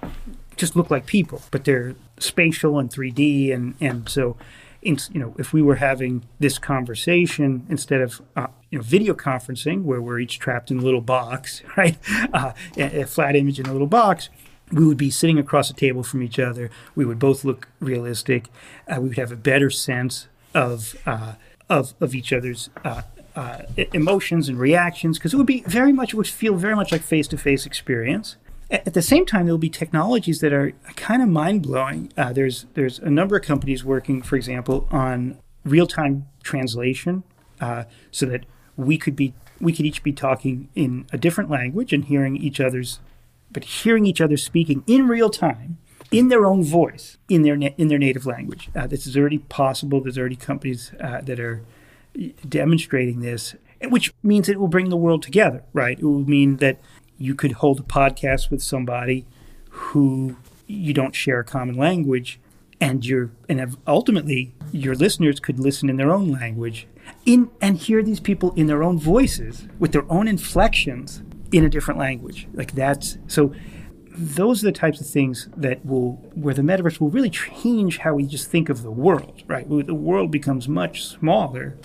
just 0.56 0.76
look 0.76 0.90
like 0.90 1.06
people, 1.06 1.42
but 1.50 1.64
they're 1.64 1.94
spatial 2.18 2.78
and 2.78 2.90
3D, 2.90 3.52
and 3.52 3.74
and 3.80 4.08
so. 4.08 4.36
In, 4.82 4.96
you 5.12 5.20
know, 5.20 5.34
if 5.38 5.52
we 5.52 5.60
were 5.60 5.74
having 5.74 6.24
this 6.38 6.58
conversation 6.58 7.66
instead 7.68 8.00
of 8.00 8.22
uh, 8.34 8.46
you 8.70 8.78
know 8.78 8.82
video 8.82 9.12
conferencing 9.12 9.82
where 9.82 10.00
we're 10.00 10.18
each 10.20 10.38
trapped 10.38 10.70
in 10.70 10.78
a 10.78 10.80
little 10.80 11.02
box, 11.02 11.60
right, 11.76 11.98
uh, 12.32 12.52
a, 12.78 13.02
a 13.02 13.04
flat 13.06 13.36
image 13.36 13.60
in 13.60 13.66
a 13.66 13.72
little 13.72 13.86
box, 13.86 14.30
we 14.72 14.86
would 14.86 14.96
be 14.96 15.10
sitting 15.10 15.38
across 15.38 15.70
a 15.70 15.74
table 15.74 16.02
from 16.02 16.22
each 16.22 16.38
other. 16.38 16.70
We 16.94 17.04
would 17.04 17.18
both 17.18 17.44
look 17.44 17.68
realistic. 17.80 18.48
Uh, 18.88 19.00
we 19.00 19.08
would 19.08 19.18
have 19.18 19.32
a 19.32 19.36
better 19.36 19.70
sense 19.70 20.28
of 20.54 20.96
uh, 21.06 21.34
of 21.68 21.94
of 22.00 22.14
each 22.14 22.32
other's 22.32 22.70
uh, 22.84 23.02
uh 23.36 23.62
emotions 23.92 24.48
and 24.48 24.58
reactions 24.58 25.18
because 25.18 25.32
it 25.32 25.36
would 25.36 25.46
be 25.46 25.62
very 25.66 25.92
much 25.92 26.12
it 26.12 26.16
would 26.16 26.26
feel 26.26 26.56
very 26.56 26.74
much 26.74 26.92
like 26.92 27.02
face 27.02 27.28
to 27.28 27.38
face 27.38 27.66
experience. 27.66 28.36
At 28.70 28.94
the 28.94 29.02
same 29.02 29.26
time, 29.26 29.46
there 29.46 29.52
will 29.52 29.58
be 29.58 29.70
technologies 29.70 30.38
that 30.40 30.52
are 30.52 30.72
kind 30.94 31.22
of 31.22 31.28
mind 31.28 31.62
blowing. 31.62 32.12
Uh, 32.16 32.32
there's 32.32 32.66
there's 32.74 33.00
a 33.00 33.10
number 33.10 33.36
of 33.36 33.42
companies 33.42 33.84
working, 33.84 34.22
for 34.22 34.36
example, 34.36 34.86
on 34.92 35.38
real 35.64 35.88
time 35.88 36.26
translation, 36.44 37.24
uh, 37.60 37.84
so 38.12 38.26
that 38.26 38.46
we 38.76 38.96
could 38.96 39.16
be 39.16 39.34
we 39.60 39.72
could 39.72 39.86
each 39.86 40.02
be 40.02 40.12
talking 40.12 40.68
in 40.74 41.06
a 41.12 41.18
different 41.18 41.50
language 41.50 41.92
and 41.92 42.06
hearing 42.06 42.36
each 42.36 42.60
other's, 42.60 43.00
but 43.50 43.64
hearing 43.64 44.06
each 44.06 44.20
other 44.20 44.36
speaking 44.36 44.84
in 44.86 45.08
real 45.08 45.30
time 45.30 45.78
in 46.10 46.28
their 46.28 46.44
own 46.44 46.64
voice 46.64 47.18
in 47.28 47.42
their 47.42 47.56
na- 47.56 47.70
in 47.78 47.88
their 47.88 47.98
native 47.98 48.26
language. 48.26 48.70
Uh, 48.74 48.86
this 48.86 49.06
is 49.06 49.16
already 49.16 49.38
possible. 49.38 50.00
There's 50.00 50.18
already 50.18 50.36
companies 50.36 50.92
uh, 51.00 51.20
that 51.22 51.38
are 51.38 51.62
demonstrating 52.48 53.20
this, 53.20 53.54
which 53.84 54.12
means 54.22 54.48
it 54.48 54.58
will 54.58 54.68
bring 54.68 54.88
the 54.88 54.96
world 54.96 55.22
together. 55.22 55.62
Right? 55.72 55.98
It 55.98 56.04
will 56.04 56.20
mean 56.20 56.56
that 56.56 56.80
you 57.18 57.34
could 57.34 57.52
hold 57.52 57.80
a 57.80 57.84
podcast 57.84 58.50
with 58.50 58.62
somebody 58.62 59.26
who 59.68 60.36
you 60.66 60.92
don't 60.92 61.14
share 61.14 61.40
a 61.40 61.44
common 61.44 61.76
language 61.76 62.40
and 62.80 63.04
you 63.04 63.30
and 63.48 63.76
ultimately 63.86 64.54
your 64.72 64.94
listeners 64.94 65.38
could 65.38 65.58
listen 65.58 65.90
in 65.90 65.96
their 65.96 66.10
own 66.10 66.30
language 66.30 66.86
in 67.26 67.50
and 67.60 67.76
hear 67.76 68.02
these 68.02 68.20
people 68.20 68.52
in 68.54 68.66
their 68.66 68.82
own 68.82 68.98
voices 68.98 69.66
with 69.78 69.92
their 69.92 70.10
own 70.10 70.26
inflections 70.26 71.22
in 71.52 71.64
a 71.64 71.68
different 71.68 71.98
language. 71.98 72.46
Like 72.54 72.72
that's 72.72 73.18
so 73.26 73.54
those 74.12 74.62
are 74.62 74.66
the 74.66 74.72
types 74.72 75.00
of 75.00 75.06
things 75.06 75.48
that 75.56 75.84
will 75.86 76.12
where 76.34 76.54
the 76.54 76.62
metaverse 76.62 77.00
will 77.00 77.10
really 77.10 77.30
change 77.30 77.98
how 77.98 78.14
we 78.14 78.24
just 78.26 78.50
think 78.50 78.68
of 78.68 78.82
the 78.82 78.90
world 78.90 79.42
right? 79.46 79.66
Where 79.66 79.82
the 79.82 79.94
world 79.94 80.30
becomes 80.30 80.68
much 80.68 81.04
smaller 81.04 81.76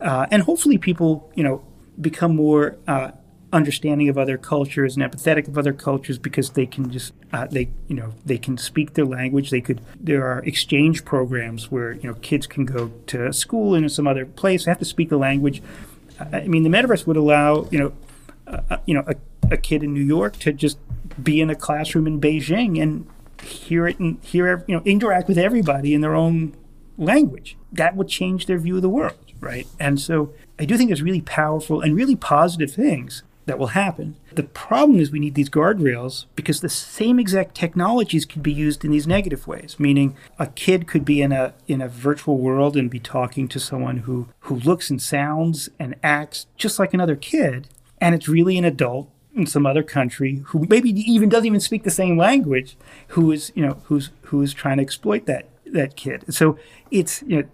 uh, 0.00 0.26
and 0.30 0.42
hopefully 0.42 0.78
people 0.78 1.30
you 1.34 1.42
know 1.42 1.64
become 2.00 2.34
more 2.34 2.76
uh, 2.86 3.10
understanding 3.52 4.08
of 4.08 4.18
other 4.18 4.36
cultures 4.36 4.96
and 4.96 5.04
empathetic 5.04 5.48
of 5.48 5.56
other 5.56 5.72
cultures 5.72 6.18
because 6.18 6.50
they 6.50 6.66
can 6.66 6.90
just 6.90 7.12
uh, 7.32 7.46
they 7.46 7.68
you 7.86 7.96
know 7.96 8.12
they 8.24 8.38
can 8.38 8.58
speak 8.58 8.94
their 8.94 9.06
language. 9.06 9.50
They 9.50 9.60
could 9.60 9.80
there 9.98 10.26
are 10.26 10.40
exchange 10.44 11.04
programs 11.04 11.70
where 11.70 11.92
you 11.92 12.08
know 12.08 12.14
kids 12.14 12.46
can 12.46 12.64
go 12.64 12.92
to 13.06 13.32
school 13.32 13.74
in 13.74 13.88
some 13.88 14.06
other 14.06 14.26
place. 14.26 14.64
They 14.64 14.70
have 14.70 14.78
to 14.78 14.84
speak 14.84 15.08
the 15.08 15.18
language. 15.18 15.62
I 16.20 16.46
mean 16.48 16.62
the 16.62 16.70
metaverse 16.70 17.06
would 17.06 17.16
allow 17.16 17.66
you 17.70 17.78
know 17.78 17.92
uh, 18.48 18.76
you 18.86 18.94
know 18.94 19.04
a, 19.06 19.14
a 19.52 19.56
kid 19.56 19.82
in 19.82 19.92
new 19.92 20.04
york 20.04 20.36
to 20.36 20.52
just 20.52 20.78
be 21.22 21.40
in 21.40 21.50
a 21.50 21.54
classroom 21.54 22.06
in 22.06 22.20
beijing 22.20 22.80
and 22.80 23.06
hear 23.42 23.86
it 23.86 23.98
and 23.98 24.22
hear 24.22 24.64
you 24.66 24.76
know 24.76 24.82
interact 24.84 25.28
with 25.28 25.38
everybody 25.38 25.94
in 25.94 26.00
their 26.00 26.14
own 26.14 26.54
language 26.96 27.56
that 27.72 27.94
would 27.96 28.08
change 28.08 28.46
their 28.46 28.58
view 28.58 28.76
of 28.76 28.82
the 28.82 28.88
world 28.88 29.18
right 29.40 29.66
and 29.78 30.00
so 30.00 30.32
I 30.58 30.64
do 30.64 30.76
think 30.76 30.88
there's 30.88 31.02
really 31.02 31.20
powerful 31.20 31.80
and 31.80 31.94
really 31.94 32.16
positive 32.16 32.72
things 32.72 33.22
that 33.48 33.58
will 33.58 33.68
happen. 33.68 34.14
The 34.32 34.42
problem 34.42 35.00
is 35.00 35.10
we 35.10 35.18
need 35.18 35.34
these 35.34 35.48
guardrails 35.48 36.26
because 36.36 36.60
the 36.60 36.68
same 36.68 37.18
exact 37.18 37.54
technologies 37.54 38.26
could 38.26 38.42
be 38.42 38.52
used 38.52 38.84
in 38.84 38.90
these 38.90 39.06
negative 39.06 39.46
ways, 39.46 39.76
meaning 39.78 40.16
a 40.38 40.48
kid 40.48 40.86
could 40.86 41.04
be 41.04 41.22
in 41.22 41.32
a 41.32 41.54
in 41.66 41.80
a 41.80 41.88
virtual 41.88 42.38
world 42.38 42.76
and 42.76 42.90
be 42.90 43.00
talking 43.00 43.48
to 43.48 43.58
someone 43.58 43.98
who 43.98 44.28
who 44.40 44.56
looks 44.56 44.90
and 44.90 45.00
sounds 45.00 45.70
and 45.78 45.96
acts 46.02 46.46
just 46.56 46.78
like 46.78 46.92
another 46.92 47.16
kid, 47.16 47.68
and 48.00 48.14
it's 48.14 48.28
really 48.28 48.58
an 48.58 48.64
adult 48.64 49.10
in 49.34 49.46
some 49.46 49.66
other 49.66 49.82
country 49.82 50.42
who 50.46 50.66
maybe 50.68 50.90
even 50.90 51.28
doesn't 51.28 51.46
even 51.46 51.60
speak 51.60 51.84
the 51.84 51.90
same 51.90 52.16
language, 52.16 52.76
who 53.08 53.30
is 53.30 53.52
you 53.54 53.64
know 53.64 53.80
who's 53.84 54.10
who 54.22 54.42
is 54.42 54.52
trying 54.52 54.78
to 54.78 54.82
exploit 54.82 55.26
that 55.26 55.48
that 55.66 55.96
kid. 55.96 56.24
So 56.34 56.58
it's 56.90 57.22
you 57.26 57.42
know 57.42 57.48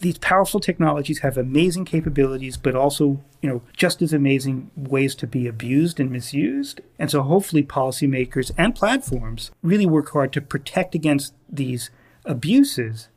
these 0.00 0.18
powerful 0.18 0.60
technologies 0.60 1.20
have 1.20 1.36
amazing 1.36 1.84
capabilities, 1.84 2.56
but 2.56 2.74
also, 2.74 3.22
you 3.42 3.48
know, 3.48 3.62
just 3.76 4.00
as 4.00 4.12
amazing 4.12 4.70
ways 4.74 5.14
to 5.16 5.26
be 5.26 5.46
abused 5.46 6.00
and 6.00 6.10
misused. 6.10 6.80
And 6.98 7.10
so 7.10 7.22
hopefully 7.22 7.62
policymakers 7.62 8.50
and 8.56 8.74
platforms 8.74 9.50
really 9.62 9.86
work 9.86 10.10
hard 10.10 10.32
to 10.32 10.40
protect 10.40 10.94
against 10.94 11.34
these 11.48 11.90
abuses 12.24 13.08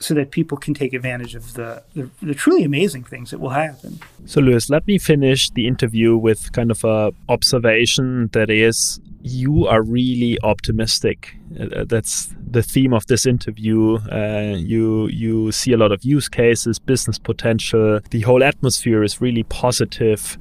so 0.00 0.14
that 0.14 0.30
people 0.30 0.56
can 0.56 0.72
take 0.72 0.94
advantage 0.94 1.34
of 1.34 1.52
the, 1.52 1.82
the, 1.94 2.10
the, 2.22 2.34
truly 2.34 2.64
amazing 2.64 3.04
things 3.04 3.30
that 3.30 3.38
will 3.38 3.50
happen. 3.50 4.00
So, 4.24 4.40
Louis, 4.40 4.70
let 4.70 4.86
me 4.86 4.98
finish 4.98 5.50
the 5.50 5.66
interview 5.66 6.16
with 6.16 6.52
kind 6.52 6.70
of 6.70 6.82
a 6.84 7.12
observation 7.28 8.28
that 8.32 8.48
is 8.48 8.98
you 9.22 9.66
are 9.66 9.82
really 9.82 10.38
optimistic. 10.42 11.36
Uh, 11.58 11.64
uh, 11.64 11.84
that's 11.84 12.34
the 12.50 12.62
theme 12.62 12.94
of 12.94 13.06
this 13.06 13.26
interview. 13.26 13.98
Uh, 14.10 14.56
you 14.56 15.08
you 15.08 15.52
see 15.52 15.72
a 15.72 15.76
lot 15.76 15.92
of 15.92 16.02
use 16.02 16.28
cases, 16.28 16.78
business 16.78 17.18
potential. 17.18 18.00
The 18.10 18.20
whole 18.22 18.42
atmosphere 18.42 19.02
is 19.02 19.20
really 19.20 19.42
positive. 19.44 20.38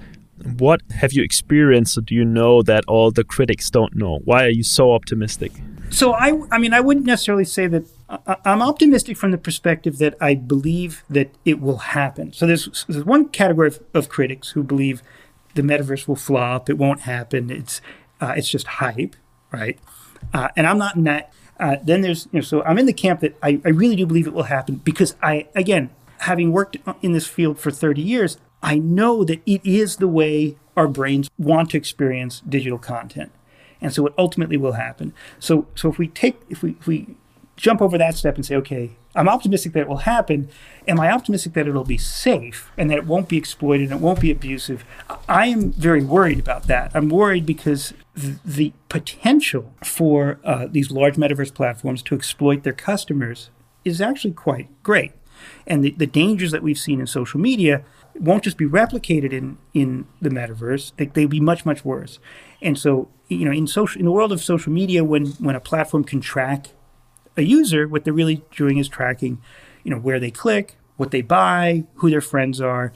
What 0.57 0.81
have 0.91 1.11
you 1.11 1.21
experienced? 1.21 1.97
Or 1.97 2.01
do 2.01 2.15
you 2.15 2.23
know 2.23 2.61
that 2.63 2.85
all 2.87 3.11
the 3.11 3.25
critics 3.25 3.69
don't 3.69 3.93
know? 3.93 4.19
Why 4.23 4.45
are 4.45 4.55
you 4.59 4.63
so 4.63 4.93
optimistic? 4.93 5.51
So 5.89 6.13
I, 6.13 6.41
I 6.49 6.59
mean, 6.59 6.73
I 6.73 6.79
wouldn't 6.79 7.05
necessarily 7.05 7.45
say 7.45 7.67
that. 7.67 7.83
I'm 8.09 8.61
optimistic 8.61 9.17
from 9.17 9.31
the 9.31 9.37
perspective 9.37 9.99
that 9.99 10.15
I 10.19 10.33
believe 10.33 11.03
that 11.09 11.35
it 11.45 11.61
will 11.61 11.77
happen. 11.77 12.33
So 12.33 12.47
there's, 12.47 12.85
there's 12.87 13.05
one 13.05 13.29
category 13.29 13.67
of, 13.67 13.79
of 13.93 14.09
critics 14.09 14.49
who 14.49 14.63
believe 14.63 15.03
the 15.53 15.61
metaverse 15.61 16.07
will 16.07 16.15
flop. 16.15 16.69
It 16.69 16.77
won't 16.77 17.01
happen. 17.01 17.51
It's 17.51 17.81
uh, 18.21 18.33
it's 18.35 18.49
just 18.49 18.67
hype, 18.67 19.15
right? 19.51 19.79
Uh, 20.33 20.49
and 20.55 20.67
I'm 20.67 20.77
not 20.77 20.95
in 20.95 21.03
that. 21.03 21.31
Uh, 21.59 21.77
then 21.83 22.01
there's, 22.01 22.25
you 22.31 22.39
know, 22.39 22.41
so 22.41 22.63
I'm 22.63 22.77
in 22.77 22.85
the 22.85 22.93
camp 22.93 23.19
that 23.21 23.37
I, 23.43 23.61
I 23.65 23.69
really 23.69 23.95
do 23.95 24.05
believe 24.05 24.27
it 24.27 24.33
will 24.33 24.43
happen 24.43 24.75
because 24.75 25.15
I, 25.21 25.47
again, 25.55 25.89
having 26.19 26.51
worked 26.51 26.77
in 27.01 27.11
this 27.11 27.27
field 27.27 27.59
for 27.59 27.71
30 27.71 28.01
years, 28.01 28.37
I 28.63 28.77
know 28.77 29.23
that 29.25 29.41
it 29.45 29.65
is 29.65 29.97
the 29.97 30.07
way 30.07 30.57
our 30.75 30.87
brains 30.87 31.29
want 31.37 31.71
to 31.71 31.77
experience 31.77 32.41
digital 32.41 32.77
content. 32.77 33.31
And 33.81 33.93
so 33.93 34.05
it 34.05 34.13
ultimately 34.17 34.57
will 34.57 34.73
happen. 34.73 35.13
So, 35.39 35.67
so 35.75 35.89
if 35.89 35.97
we 35.97 36.07
take, 36.07 36.41
if 36.49 36.61
we, 36.61 36.71
if 36.71 36.87
we 36.87 37.15
jump 37.59 37.81
over 37.81 37.97
that 37.97 38.15
step 38.15 38.35
and 38.35 38.45
say, 38.45 38.55
okay, 38.55 38.91
I'm 39.15 39.27
optimistic 39.27 39.73
that 39.73 39.81
it 39.81 39.87
will 39.89 39.97
happen. 39.97 40.49
Am 40.87 40.99
I 40.99 41.11
optimistic 41.11 41.53
that 41.53 41.67
it'll 41.67 41.83
be 41.83 41.97
safe 41.97 42.71
and 42.77 42.89
that 42.89 42.97
it 42.97 43.05
won't 43.05 43.27
be 43.27 43.37
exploited 43.37 43.91
and 43.91 43.99
it 43.99 44.03
won't 44.03 44.21
be 44.21 44.31
abusive? 44.31 44.85
I 45.27 45.47
am 45.47 45.73
very 45.73 46.03
worried 46.03 46.39
about 46.39 46.63
that. 46.67 46.91
I'm 46.93 47.09
worried 47.09 47.45
because 47.45 47.93
the 48.15 48.71
potential 48.87 49.73
for 49.83 50.39
uh, 50.45 50.67
these 50.71 50.89
large 50.89 51.15
metaverse 51.15 51.53
platforms 51.53 52.01
to 52.03 52.15
exploit 52.15 52.63
their 52.63 52.73
customers 52.73 53.49
is 53.83 53.99
actually 53.99 54.33
quite 54.33 54.69
great. 54.81 55.11
And 55.67 55.83
the, 55.83 55.91
the 55.91 56.07
dangers 56.07 56.51
that 56.51 56.63
we've 56.63 56.79
seen 56.79 57.01
in 57.01 57.07
social 57.07 57.41
media 57.41 57.83
won't 58.15 58.43
just 58.43 58.57
be 58.57 58.65
replicated 58.65 59.33
in, 59.33 59.57
in 59.73 60.07
the 60.21 60.29
metaverse, 60.29 60.93
they, 60.95 61.05
they'll 61.07 61.27
be 61.27 61.39
much, 61.39 61.65
much 61.65 61.83
worse. 61.83 62.19
And 62.61 62.77
so, 62.77 63.09
you 63.27 63.45
know, 63.45 63.51
in 63.51 63.67
social 63.67 63.99
in 63.99 64.05
the 64.05 64.11
world 64.11 64.31
of 64.31 64.41
social 64.41 64.71
media, 64.71 65.03
when 65.03 65.27
when 65.33 65.55
a 65.55 65.59
platform 65.59 66.03
can 66.03 66.19
track 66.19 66.67
a 67.37 67.41
user, 67.41 67.87
what 67.87 68.03
they're 68.03 68.13
really 68.13 68.43
doing 68.55 68.77
is 68.77 68.87
tracking, 68.87 69.41
you 69.83 69.91
know, 69.91 69.99
where 69.99 70.19
they 70.19 70.31
click, 70.31 70.75
what 70.97 71.11
they 71.11 71.21
buy, 71.21 71.83
who 71.95 72.09
their 72.09 72.21
friends 72.21 72.59
are, 72.59 72.91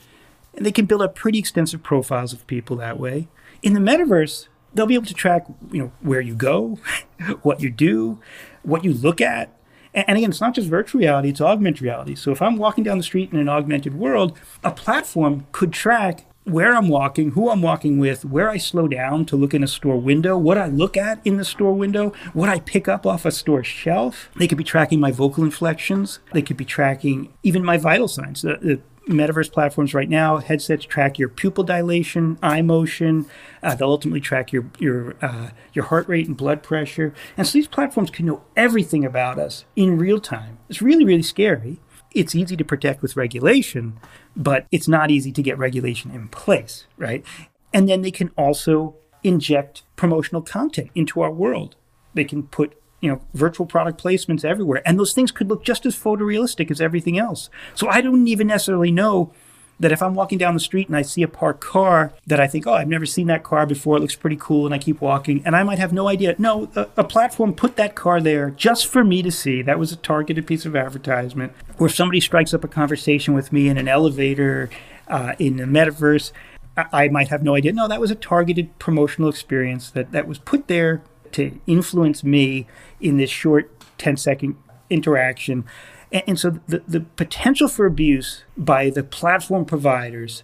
and 0.54 0.66
they 0.66 0.72
can 0.72 0.86
build 0.86 1.02
up 1.02 1.16
pretty 1.16 1.40
extensive 1.40 1.82
profiles 1.84 2.34
of 2.34 2.46
people 2.48 2.76
that 2.78 3.00
way. 3.00 3.28
In 3.62 3.74
the 3.74 3.80
metaverse, 3.80 4.48
they'll 4.74 4.86
be 4.86 4.96
able 4.96 5.06
to 5.06 5.14
track, 5.14 5.46
you 5.72 5.82
know, 5.82 5.92
where 6.02 6.22
you 6.22 6.36
go, 6.36 6.80
what 7.42 7.62
you 7.62 7.70
do, 7.70 8.20
what 8.64 8.84
you 8.84 8.94
look 8.94 9.22
at. 9.22 9.56
And 9.94 10.18
again, 10.18 10.32
it's 10.32 10.42
not 10.42 10.56
just 10.56 10.68
virtual 10.68 11.00
reality, 11.00 11.30
it's 11.30 11.42
augmented 11.42 11.84
reality. 11.84 12.16
So 12.16 12.32
if 12.32 12.42
I'm 12.42 12.58
walking 12.58 12.84
down 12.84 12.98
the 12.98 13.04
street 13.04 13.32
in 13.32 13.40
an 13.40 13.48
augmented 13.48 13.94
world, 13.94 14.38
a 14.64 14.72
platform 14.72 15.46
could 15.52 15.72
track 15.72 16.26
where 16.46 16.76
I'm 16.76 16.90
walking, 16.90 17.32
who 17.32 17.50
I'm 17.50 17.62
walking 17.62 18.00
with, 18.00 18.26
where 18.26 18.50
I 18.50 18.58
slow 18.58 18.88
down 18.88 19.26
to 19.26 19.36
look 19.36 19.54
in 19.54 19.64
a 19.64 19.68
store 19.68 19.98
window, 19.98 20.38
what 20.38 20.58
I 20.58 20.68
look 20.68 20.98
at 20.98 21.26
in 21.26 21.38
the 21.38 21.46
store 21.46 21.74
window, 21.74 22.14
what 22.34 22.50
I 22.50 22.60
pick 22.60 22.88
up 22.88 23.06
off 23.06 23.26
a 23.26 23.32
store 23.32 23.64
shelf. 23.64 24.30
They 24.36 24.48
could 24.48 24.58
be 24.58 24.64
tracking 24.64 25.00
my 25.00 25.12
vocal 25.12 25.44
inflections. 25.44 26.20
They 26.34 26.42
could 26.42 26.58
be 26.58 26.66
tracking 26.66 27.34
even 27.44 27.64
my 27.64 27.78
vital 27.78 28.08
signs. 28.08 28.42
The, 28.42 28.58
the 28.62 28.82
metaverse 29.08 29.52
platforms 29.52 29.94
right 29.94 30.10
now, 30.10 30.38
headsets 30.38 30.86
track 30.86 31.20
your 31.20 31.30
pupil 31.30 31.64
dilation, 31.64 32.38
eye 32.42 32.62
motion. 32.62 33.26
Uh, 33.62 33.76
they'll 33.76 33.90
ultimately 33.90 34.22
track 34.22 34.52
your 34.52 34.70
your 34.80 35.16
uh, 35.22 35.50
your 35.74 35.86
heart 35.86 36.08
rate 36.08 36.28
and 36.28 36.38
blood 36.38 36.64
pressure. 36.64 37.14
And 37.38 37.46
so 37.48 37.54
these 37.54 37.68
platforms 37.68 38.10
can 38.10 38.26
know 38.26 38.44
everything 38.56 39.06
about 39.06 39.40
us 39.40 39.66
in 39.76 39.98
real 39.98 40.20
time. 40.20 40.60
It's 40.70 40.82
really 40.82 41.06
really 41.06 41.24
scary. 41.24 41.80
It's 42.14 42.36
easy 42.36 42.56
to 42.58 42.64
protect 42.64 43.02
with 43.02 43.18
regulation, 43.18 44.00
but 44.36 44.68
it's 44.72 44.88
not 44.88 45.12
easy 45.12 45.32
to 45.32 45.42
get 45.42 45.58
regulation 45.58 46.12
in 46.12 46.28
place, 46.28 46.86
right? 46.98 47.26
And 47.74 47.90
then 47.90 48.02
they 48.02 48.12
can 48.12 48.32
also 48.38 48.96
inject 49.24 49.84
promotional 49.96 50.42
content 50.42 50.92
into 50.94 51.22
our 51.22 51.32
world. 51.32 51.76
They 52.14 52.24
can 52.24 52.44
put 52.44 52.78
you 53.04 53.10
know 53.10 53.22
virtual 53.34 53.66
product 53.66 54.02
placements 54.02 54.46
everywhere 54.46 54.82
and 54.86 54.98
those 54.98 55.12
things 55.12 55.30
could 55.30 55.50
look 55.50 55.66
just 55.66 55.86
as 55.86 55.94
photorealistic 55.94 56.72
as 56.72 56.80
everything 56.80 57.20
else 57.20 57.50
so 57.76 57.90
i 57.90 58.00
don't 58.00 58.30
even 58.30 58.48
necessarily 58.48 58.94
know 58.94 59.34
that 59.80 59.92
if 59.92 60.02
i'm 60.02 60.14
walking 60.14 60.38
down 60.38 60.54
the 60.54 60.60
street 60.60 60.88
and 60.88 60.96
i 60.96 61.02
see 61.02 61.24
a 61.24 61.28
parked 61.28 61.62
car 61.62 62.14
that 62.28 62.40
i 62.40 62.48
think 62.48 62.66
oh 62.68 62.74
i've 62.74 62.88
never 62.88 63.06
seen 63.06 63.28
that 63.28 63.44
car 63.44 63.66
before 63.66 63.98
it 63.98 64.00
looks 64.00 64.16
pretty 64.16 64.38
cool 64.40 64.66
and 64.66 64.74
i 64.74 64.78
keep 64.78 65.02
walking 65.02 65.42
and 65.46 65.56
i 65.56 65.64
might 65.64 65.80
have 65.80 65.94
no 65.94 66.08
idea 66.08 66.36
no 66.38 66.70
a, 66.76 66.88
a 66.98 67.04
platform 67.04 67.54
put 67.54 67.76
that 67.76 67.96
car 67.96 68.22
there 68.22 68.50
just 68.52 68.88
for 68.88 69.04
me 69.04 69.22
to 69.22 69.32
see 69.32 69.62
that 69.62 69.80
was 69.80 69.92
a 69.92 69.98
targeted 69.98 70.46
piece 70.48 70.66
of 70.66 70.76
advertisement 70.76 71.52
or 71.80 71.88
if 71.88 71.96
somebody 71.96 72.20
strikes 72.20 72.54
up 72.54 72.64
a 72.64 72.68
conversation 72.68 73.34
with 73.34 73.52
me 73.52 73.68
in 73.68 73.78
an 73.78 73.88
elevator 73.88 74.70
uh, 75.08 75.34
in 75.38 75.58
the 75.58 75.66
metaverse 75.66 76.32
I 76.76 77.08
might 77.10 77.28
have 77.28 77.44
no 77.44 77.56
idea. 77.56 77.72
No, 77.72 77.88
that 77.88 78.02
was 78.02 78.10
a 78.10 78.16
targeted 78.16 78.78
promotional 78.80 79.30
experience 79.30 79.92
that, 79.92 80.12
that 80.12 80.28
was 80.28 80.40
put 80.40 80.68
there 80.68 81.04
to 81.34 81.60
influence 81.68 82.24
me 82.24 82.68
in 83.00 83.18
this 83.18 83.30
short 83.30 83.72
10 84.00 84.18
second 84.18 84.56
interaction. 84.90 85.66
And, 86.14 86.24
and 86.28 86.40
so 86.40 86.60
the, 86.68 86.84
the 86.88 87.02
potential 87.02 87.68
for 87.68 87.86
abuse 87.86 88.44
by 88.56 88.90
the 88.90 89.04
platform 89.04 89.66
providers 89.66 90.44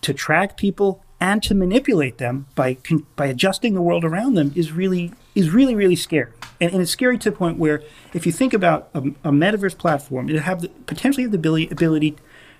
to 0.00 0.12
track 0.12 0.56
people 0.56 1.04
and 1.20 1.40
to 1.44 1.54
manipulate 1.54 2.18
them 2.18 2.46
by 2.56 2.78
by 3.14 3.26
adjusting 3.26 3.74
the 3.74 3.82
world 3.82 4.04
around 4.04 4.34
them 4.34 4.52
is 4.56 4.72
really 4.72 5.12
is 5.36 5.50
really 5.50 5.76
really 5.76 5.94
scary. 5.94 6.32
And, 6.60 6.72
and 6.72 6.82
it's 6.82 6.90
scary 6.90 7.16
to 7.18 7.30
the 7.30 7.36
point 7.36 7.58
where 7.58 7.82
if 8.12 8.26
you 8.26 8.32
think 8.32 8.52
about 8.52 8.88
a, 8.94 8.98
a 8.98 9.30
metaverse 9.30 9.78
platform, 9.78 10.28
it 10.28 10.40
have 10.40 10.62
the, 10.62 10.68
potentially 10.86 11.22
have 11.22 11.32
the 11.32 11.38
ability, 11.38 11.68
ability 11.70 12.16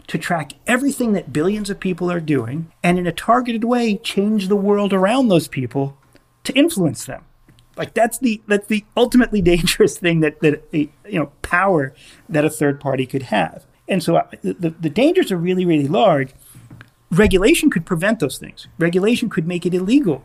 to 0.09 0.19
track 0.19 0.53
everything 0.67 1.13
that 1.13 1.33
billions 1.33 1.71
of 1.71 1.81
people 1.81 2.11
are 2.11 2.21
doing 2.21 2.71
and 2.83 2.99
in 2.99 3.07
a 3.07 3.13
targeted 3.13 3.65
way 3.65 3.97
change 3.97 4.49
the 4.49 4.57
world 4.57 4.93
around 4.93 5.29
those 5.29 5.49
people 5.49 5.97
to 6.45 6.53
influence 6.55 7.05
them. 7.05 7.25
Like 7.77 7.95
that's 7.95 8.19
the 8.19 8.43
that's 8.47 8.67
the 8.67 8.85
ultimately 8.97 9.43
dangerous 9.53 9.99
thing 9.99 10.21
that 10.21 10.41
that 10.41 10.65
a, 10.73 10.91
you 11.09 11.19
know 11.19 11.33
power 11.43 11.95
that 12.29 12.45
a 12.45 12.51
third 12.51 12.81
party 12.81 13.07
could 13.07 13.25
have. 13.25 13.65
And 13.89 14.03
so 14.03 14.17
uh, 14.17 14.27
the 14.43 14.71
the 14.71 14.91
dangers 14.91 15.33
are 15.33 15.37
really 15.37 15.65
really 15.65 15.89
large. 15.89 16.33
Regulation 17.11 17.69
could 17.69 17.85
prevent 17.85 18.21
those 18.21 18.39
things. 18.39 18.69
Regulation 18.79 19.29
could 19.29 19.47
make 19.47 19.67
it 19.67 19.75
illegal 19.75 20.23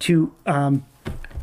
to 0.00 0.34
um, 0.46 0.84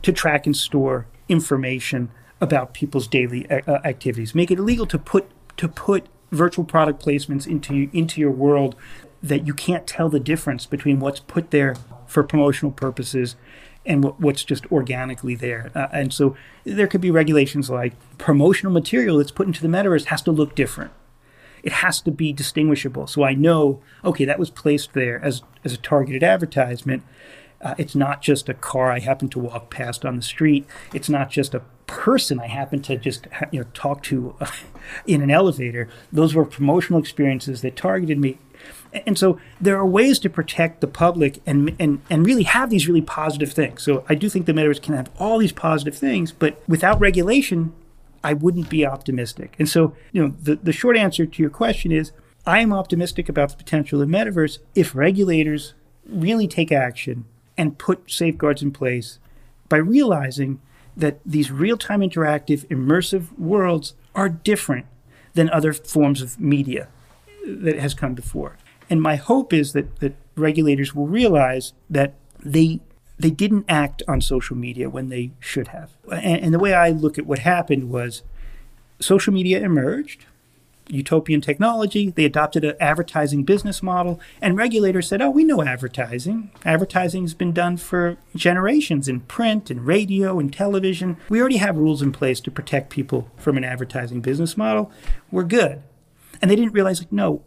to 0.01 0.11
track 0.11 0.45
and 0.45 0.55
store 0.55 1.07
information 1.27 2.09
about 2.39 2.73
people's 2.73 3.07
daily 3.07 3.49
uh, 3.49 3.61
uh 3.67 3.79
activities. 3.83 4.35
Make 4.35 4.51
it 4.51 4.59
illegal 4.59 4.85
to 4.87 4.97
put 4.97 5.29
to 5.57 5.67
put 5.67 6.07
virtual 6.31 6.65
product 6.65 7.03
placements 7.03 7.47
into 7.47 7.89
into 7.93 8.19
your 8.21 8.31
world 8.31 8.75
that 9.23 9.47
you 9.47 9.53
can't 9.53 9.87
tell 9.87 10.09
the 10.09 10.19
difference 10.19 10.65
between 10.65 10.99
what's 10.99 11.19
put 11.19 11.51
there 11.51 11.75
for 12.05 12.23
promotional 12.23 12.71
purposes 12.71 13.35
and 13.85 14.03
what, 14.03 14.19
what's 14.19 14.43
just 14.43 14.69
organically 14.71 15.35
there. 15.35 15.71
Uh, 15.75 15.87
and 15.91 16.13
so 16.13 16.35
there 16.63 16.87
could 16.87 17.01
be 17.01 17.11
regulations 17.11 17.69
like 17.69 17.93
promotional 18.17 18.71
material 18.71 19.17
that's 19.17 19.31
put 19.31 19.47
into 19.47 19.61
the 19.61 19.67
metaverse 19.67 20.05
has 20.05 20.21
to 20.23 20.31
look 20.31 20.55
different. 20.55 20.91
It 21.63 21.73
has 21.73 22.01
to 22.01 22.11
be 22.11 22.31
distinguishable. 22.31 23.07
So 23.07 23.23
I 23.23 23.33
know, 23.33 23.81
okay, 24.03 24.25
that 24.25 24.39
was 24.39 24.49
placed 24.49 24.93
there 24.93 25.23
as, 25.23 25.41
as 25.63 25.73
a 25.73 25.77
targeted 25.77 26.23
advertisement. 26.23 27.03
Uh, 27.61 27.73
it's 27.77 27.95
not 27.95 28.21
just 28.21 28.49
a 28.49 28.53
car 28.53 28.91
I 28.91 28.99
happen 28.99 29.29
to 29.29 29.39
walk 29.39 29.71
past 29.71 30.05
on 30.05 30.15
the 30.15 30.21
street. 30.21 30.67
It's 30.93 31.09
not 31.09 31.31
just 31.31 31.53
a 31.53 31.63
person 31.87 32.39
I 32.39 32.47
happen 32.47 32.81
to 32.83 32.97
just 32.97 33.27
you 33.51 33.59
know 33.59 33.65
talk 33.73 34.03
to 34.03 34.35
uh, 34.39 34.47
in 35.07 35.21
an 35.21 35.31
elevator. 35.31 35.89
Those 36.11 36.35
were 36.35 36.45
promotional 36.45 36.99
experiences 36.99 37.61
that 37.61 37.75
targeted 37.75 38.19
me 38.19 38.37
and 39.05 39.17
so 39.17 39.39
there 39.59 39.77
are 39.77 39.85
ways 39.85 40.19
to 40.19 40.29
protect 40.29 40.81
the 40.81 40.87
public 40.87 41.41
and, 41.45 41.75
and, 41.79 42.01
and 42.09 42.25
really 42.25 42.43
have 42.43 42.69
these 42.69 42.87
really 42.87 43.01
positive 43.01 43.51
things. 43.51 43.83
So 43.83 44.05
I 44.07 44.15
do 44.15 44.29
think 44.29 44.45
the 44.45 44.53
metaverse 44.53 44.81
can 44.81 44.95
have 44.95 45.09
all 45.19 45.37
these 45.37 45.51
positive 45.51 45.95
things, 45.95 46.31
but 46.31 46.61
without 46.67 46.99
regulation, 46.99 47.73
I 48.23 48.33
wouldn't 48.33 48.69
be 48.69 48.85
optimistic. 48.85 49.55
And 49.59 49.67
so, 49.69 49.93
you 50.11 50.21
know, 50.21 50.33
the, 50.41 50.55
the 50.55 50.71
short 50.71 50.97
answer 50.97 51.25
to 51.25 51.41
your 51.43 51.49
question 51.49 51.91
is 51.91 52.11
I 52.45 52.59
am 52.59 52.71
optimistic 52.71 53.27
about 53.27 53.49
the 53.49 53.57
potential 53.57 54.01
of 54.01 54.09
metaverse 54.09 54.59
if 54.75 54.95
regulators 54.95 55.73
really 56.07 56.47
take 56.47 56.71
action 56.71 57.25
and 57.57 57.77
put 57.77 58.09
safeguards 58.11 58.61
in 58.61 58.71
place 58.71 59.19
by 59.67 59.77
realizing 59.77 60.61
that 60.95 61.19
these 61.25 61.51
real-time 61.51 61.99
interactive 61.99 62.65
immersive 62.67 63.37
worlds 63.37 63.93
are 64.13 64.29
different 64.29 64.85
than 65.33 65.49
other 65.49 65.73
forms 65.73 66.21
of 66.21 66.39
media 66.39 66.87
that 67.45 67.77
has 67.79 67.93
come 67.93 68.13
before. 68.13 68.57
And 68.89 69.01
my 69.01 69.15
hope 69.15 69.53
is 69.53 69.73
that, 69.73 69.99
that 69.99 70.15
regulators 70.35 70.93
will 70.93 71.07
realize 71.07 71.73
that 71.89 72.13
they 72.43 72.79
they 73.17 73.29
didn't 73.29 73.65
act 73.69 74.03
on 74.09 74.19
social 74.19 74.57
media 74.57 74.89
when 74.89 75.07
they 75.07 75.31
should 75.39 75.69
have. 75.69 75.91
And, 76.11 76.41
and 76.41 76.53
the 76.53 76.59
way 76.59 76.73
I 76.73 76.89
look 76.89 77.17
at 77.17 77.25
what 77.25 77.39
happened 77.39 77.89
was 77.89 78.23
social 78.99 79.33
media 79.33 79.61
emerged, 79.61 80.25
utopian 80.87 81.41
technology, 81.41 82.11
they 82.11 82.25
adopted 82.25 82.63
an 82.63 82.75
advertising 82.79 83.43
business 83.43 83.81
model, 83.81 84.19
and 84.41 84.57
regulators 84.57 85.07
said, 85.07 85.21
Oh, 85.21 85.29
we 85.29 85.43
know 85.43 85.63
advertising. 85.63 86.51
Advertising 86.63 87.23
has 87.23 87.33
been 87.33 87.53
done 87.53 87.77
for 87.77 88.17
generations 88.35 89.07
in 89.07 89.21
print 89.21 89.69
and 89.69 89.85
radio 89.85 90.39
and 90.39 90.51
television. 90.51 91.17
We 91.29 91.39
already 91.39 91.57
have 91.57 91.77
rules 91.77 92.01
in 92.01 92.11
place 92.11 92.39
to 92.41 92.51
protect 92.51 92.89
people 92.89 93.29
from 93.37 93.57
an 93.57 93.63
advertising 93.63 94.21
business 94.21 94.57
model. 94.57 94.91
We're 95.31 95.43
good. 95.43 95.81
And 96.41 96.49
they 96.49 96.55
didn't 96.55 96.73
realize, 96.73 96.99
like, 96.99 97.11
no, 97.11 97.43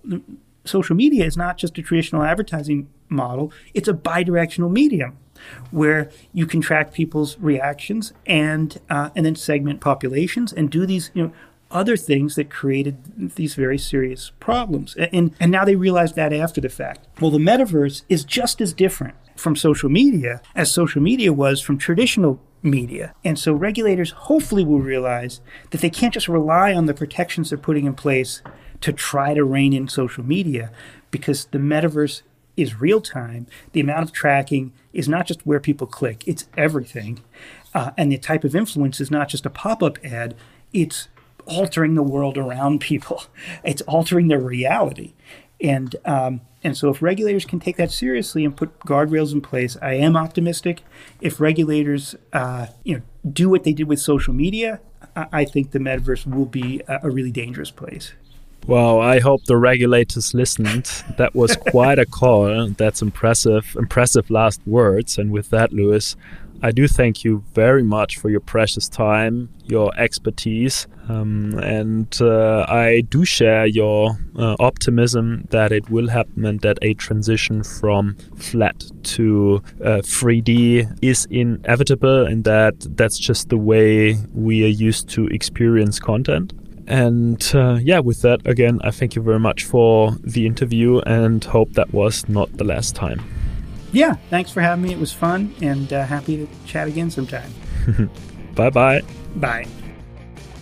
social 0.65 0.95
media 0.95 1.25
is 1.25 1.37
not 1.37 1.59
just 1.59 1.77
a 1.79 1.83
traditional 1.83 2.23
advertising 2.23 2.89
model, 3.09 3.53
it's 3.75 3.89
a 3.89 3.95
bidirectional 3.95 4.71
medium 4.71 5.19
where 5.71 6.11
you 6.33 6.47
can 6.47 6.61
track 6.61 6.93
people's 6.93 7.39
reactions 7.39 8.13
and 8.27 8.79
uh, 8.91 9.11
and 9.15 9.25
then 9.25 9.37
segment 9.37 9.81
populations 9.81 10.53
and 10.53 10.71
do 10.71 10.85
these 10.85 11.11
you 11.15 11.23
know 11.23 11.33
other 11.71 11.97
things 11.97 12.35
that 12.35 12.51
created 12.51 13.37
these 13.37 13.55
very 13.55 13.79
serious 13.79 14.33
problems. 14.41 14.97
And 14.97 15.35
and 15.39 15.53
now 15.53 15.65
they 15.65 15.77
realize 15.77 16.15
that 16.15 16.33
after 16.33 16.61
the 16.61 16.69
fact. 16.69 17.07
Well 17.21 17.31
the 17.31 17.39
metaverse 17.39 18.03
is 18.09 18.25
just 18.25 18.61
as 18.61 18.73
different 18.73 19.15
from 19.37 19.55
social 19.55 19.89
media 19.89 20.43
as 20.55 20.73
social 20.73 21.01
media 21.01 21.33
was 21.33 21.61
from 21.61 21.79
traditional 21.79 22.41
media. 22.61 23.15
And 23.25 23.39
so 23.39 23.53
regulators 23.53 24.11
hopefully 24.11 24.65
will 24.65 24.81
realize 24.81 25.41
that 25.71 25.81
they 25.81 25.91
can't 25.91 26.15
just 26.15 26.29
rely 26.29 26.75
on 26.75 26.87
the 26.87 26.95
protections 26.95 27.51
they're 27.51 27.59
putting 27.59 27.87
in 27.87 27.95
place 27.95 28.43
to 28.81 28.93
try 28.93 29.35
to 29.35 29.45
rein 29.45 29.73
in 29.73 29.89
social 29.89 30.25
media 30.25 30.71
because 31.11 31.47
the 31.47 31.59
metaverse 31.59 32.23
is 32.57 32.81
real 32.81 33.01
time. 33.01 33.47
The 33.73 33.81
amount 33.81 34.03
of 34.03 34.13
tracking 34.13 34.73
is 34.93 35.09
not 35.09 35.27
just 35.27 35.47
where 35.47 35.61
people 35.61 35.87
click, 35.87 36.27
it's 36.27 36.49
everything. 36.57 37.21
Uh, 37.73 37.93
and 37.97 38.11
the 38.11 38.19
type 38.19 38.45
of 38.45 38.57
influence 38.57 39.01
is 39.01 39.11
not 39.11 39.29
just 39.29 39.47
a 39.47 39.51
pop 39.51 39.83
up 39.83 40.05
ad, 40.05 40.35
it's 40.73 41.09
altering 41.47 41.95
the 41.95 42.03
world 42.03 42.37
around 42.37 42.81
people, 42.81 43.23
it's 43.65 43.83
altering 43.83 44.29
their 44.29 44.41
reality. 44.41 45.15
And, 45.61 45.95
um, 46.05 46.41
and 46.63 46.77
so, 46.77 46.91
if 46.91 47.03
regulators 47.03 47.45
can 47.45 47.61
take 47.61 47.77
that 47.77 47.91
seriously 47.91 48.45
and 48.45 48.57
put 48.57 48.79
guardrails 48.81 49.33
in 49.33 49.41
place, 49.41 49.77
I 49.81 49.95
am 49.95 50.17
optimistic. 50.17 50.83
If 51.21 51.41
regulators, 51.41 52.15
uh, 52.33 52.67
you 52.85 52.97
know, 52.97 53.03
do 53.31 53.49
what 53.49 53.65
they 53.65 53.73
did 53.73 53.89
with 53.89 54.01
social 54.01 54.35
media, 54.35 54.81
I, 55.17 55.27
I 55.33 55.45
think 55.45 55.71
the 55.71 55.79
metaverse 55.79 56.27
will 56.33 56.47
be 56.47 56.81
a, 56.89 57.01
a 57.05 57.11
really 57.11 57.33
dangerous 57.33 57.71
place. 57.71 58.13
Well, 58.67 59.01
I 59.01 59.21
hope 59.21 59.45
the 59.45 59.57
regulators 59.57 60.35
listened. 60.35 60.91
That 61.17 61.35
was 61.35 61.57
quite 61.71 61.99
a 61.99 62.05
call. 62.07 62.69
That's 62.69 63.01
impressive, 63.01 63.75
impressive 63.79 64.31
last 64.31 64.61
words. 64.67 65.17
And 65.17 65.31
with 65.31 65.49
that, 65.51 65.73
Louis, 65.73 66.15
I 66.61 66.73
do 66.73 66.89
thank 66.89 67.23
you 67.23 67.45
very 67.55 67.85
much 67.85 68.19
for 68.19 68.31
your 68.31 68.41
precious 68.41 68.89
time, 68.89 69.49
your 69.67 69.93
expertise, 69.97 70.89
um, 71.09 71.57
and 71.61 72.21
uh, 72.21 72.67
I 72.69 73.03
do 73.03 73.25
share 73.25 73.65
your 73.65 74.19
uh, 74.37 74.57
optimism 74.59 75.47
that 75.51 75.71
it 75.71 75.89
will 75.89 76.09
happen 76.09 76.45
and 76.45 76.61
that 76.61 76.79
a 76.83 76.95
transition 76.95 77.63
from 77.63 78.17
flat 78.37 78.85
to 79.05 79.63
uh, 79.85 80.03
3D 80.03 80.99
is 81.01 81.29
inevitable, 81.31 82.27
and 82.27 82.43
that 82.43 82.75
that's 82.97 83.19
just 83.19 83.51
the 83.51 83.59
way 83.59 84.17
we 84.35 84.65
are 84.65 84.75
used 84.89 85.09
to 85.11 85.29
experience 85.29 86.01
content. 86.01 86.53
And 86.89 87.43
uh, 87.55 87.79
yeah, 87.83 88.01
with 88.01 88.23
that, 88.23 88.47
again, 88.47 88.81
I 88.83 88.91
thank 88.91 89.15
you 89.15 89.23
very 89.23 89.39
much 89.39 89.65
for 89.65 90.17
the 90.25 90.47
interview 90.47 91.01
and 91.01 91.45
hope 91.45 91.75
that 91.75 91.93
was 91.93 92.27
not 92.29 92.49
the 92.57 92.65
last 92.65 92.97
time. 92.97 93.21
Yeah, 93.93 94.17
thanks 94.31 94.51
for 94.51 94.63
having 94.63 94.85
me. 94.85 94.93
It 94.93 94.99
was 94.99 95.13
fun 95.13 95.55
and 95.61 95.93
uh, 95.93 96.05
happy 96.05 96.39
to 96.39 96.49
chat 96.67 96.89
again 96.89 97.11
sometime. 97.11 97.51
bye 98.55 98.71
bye. 98.71 99.03
Bye. 99.37 99.67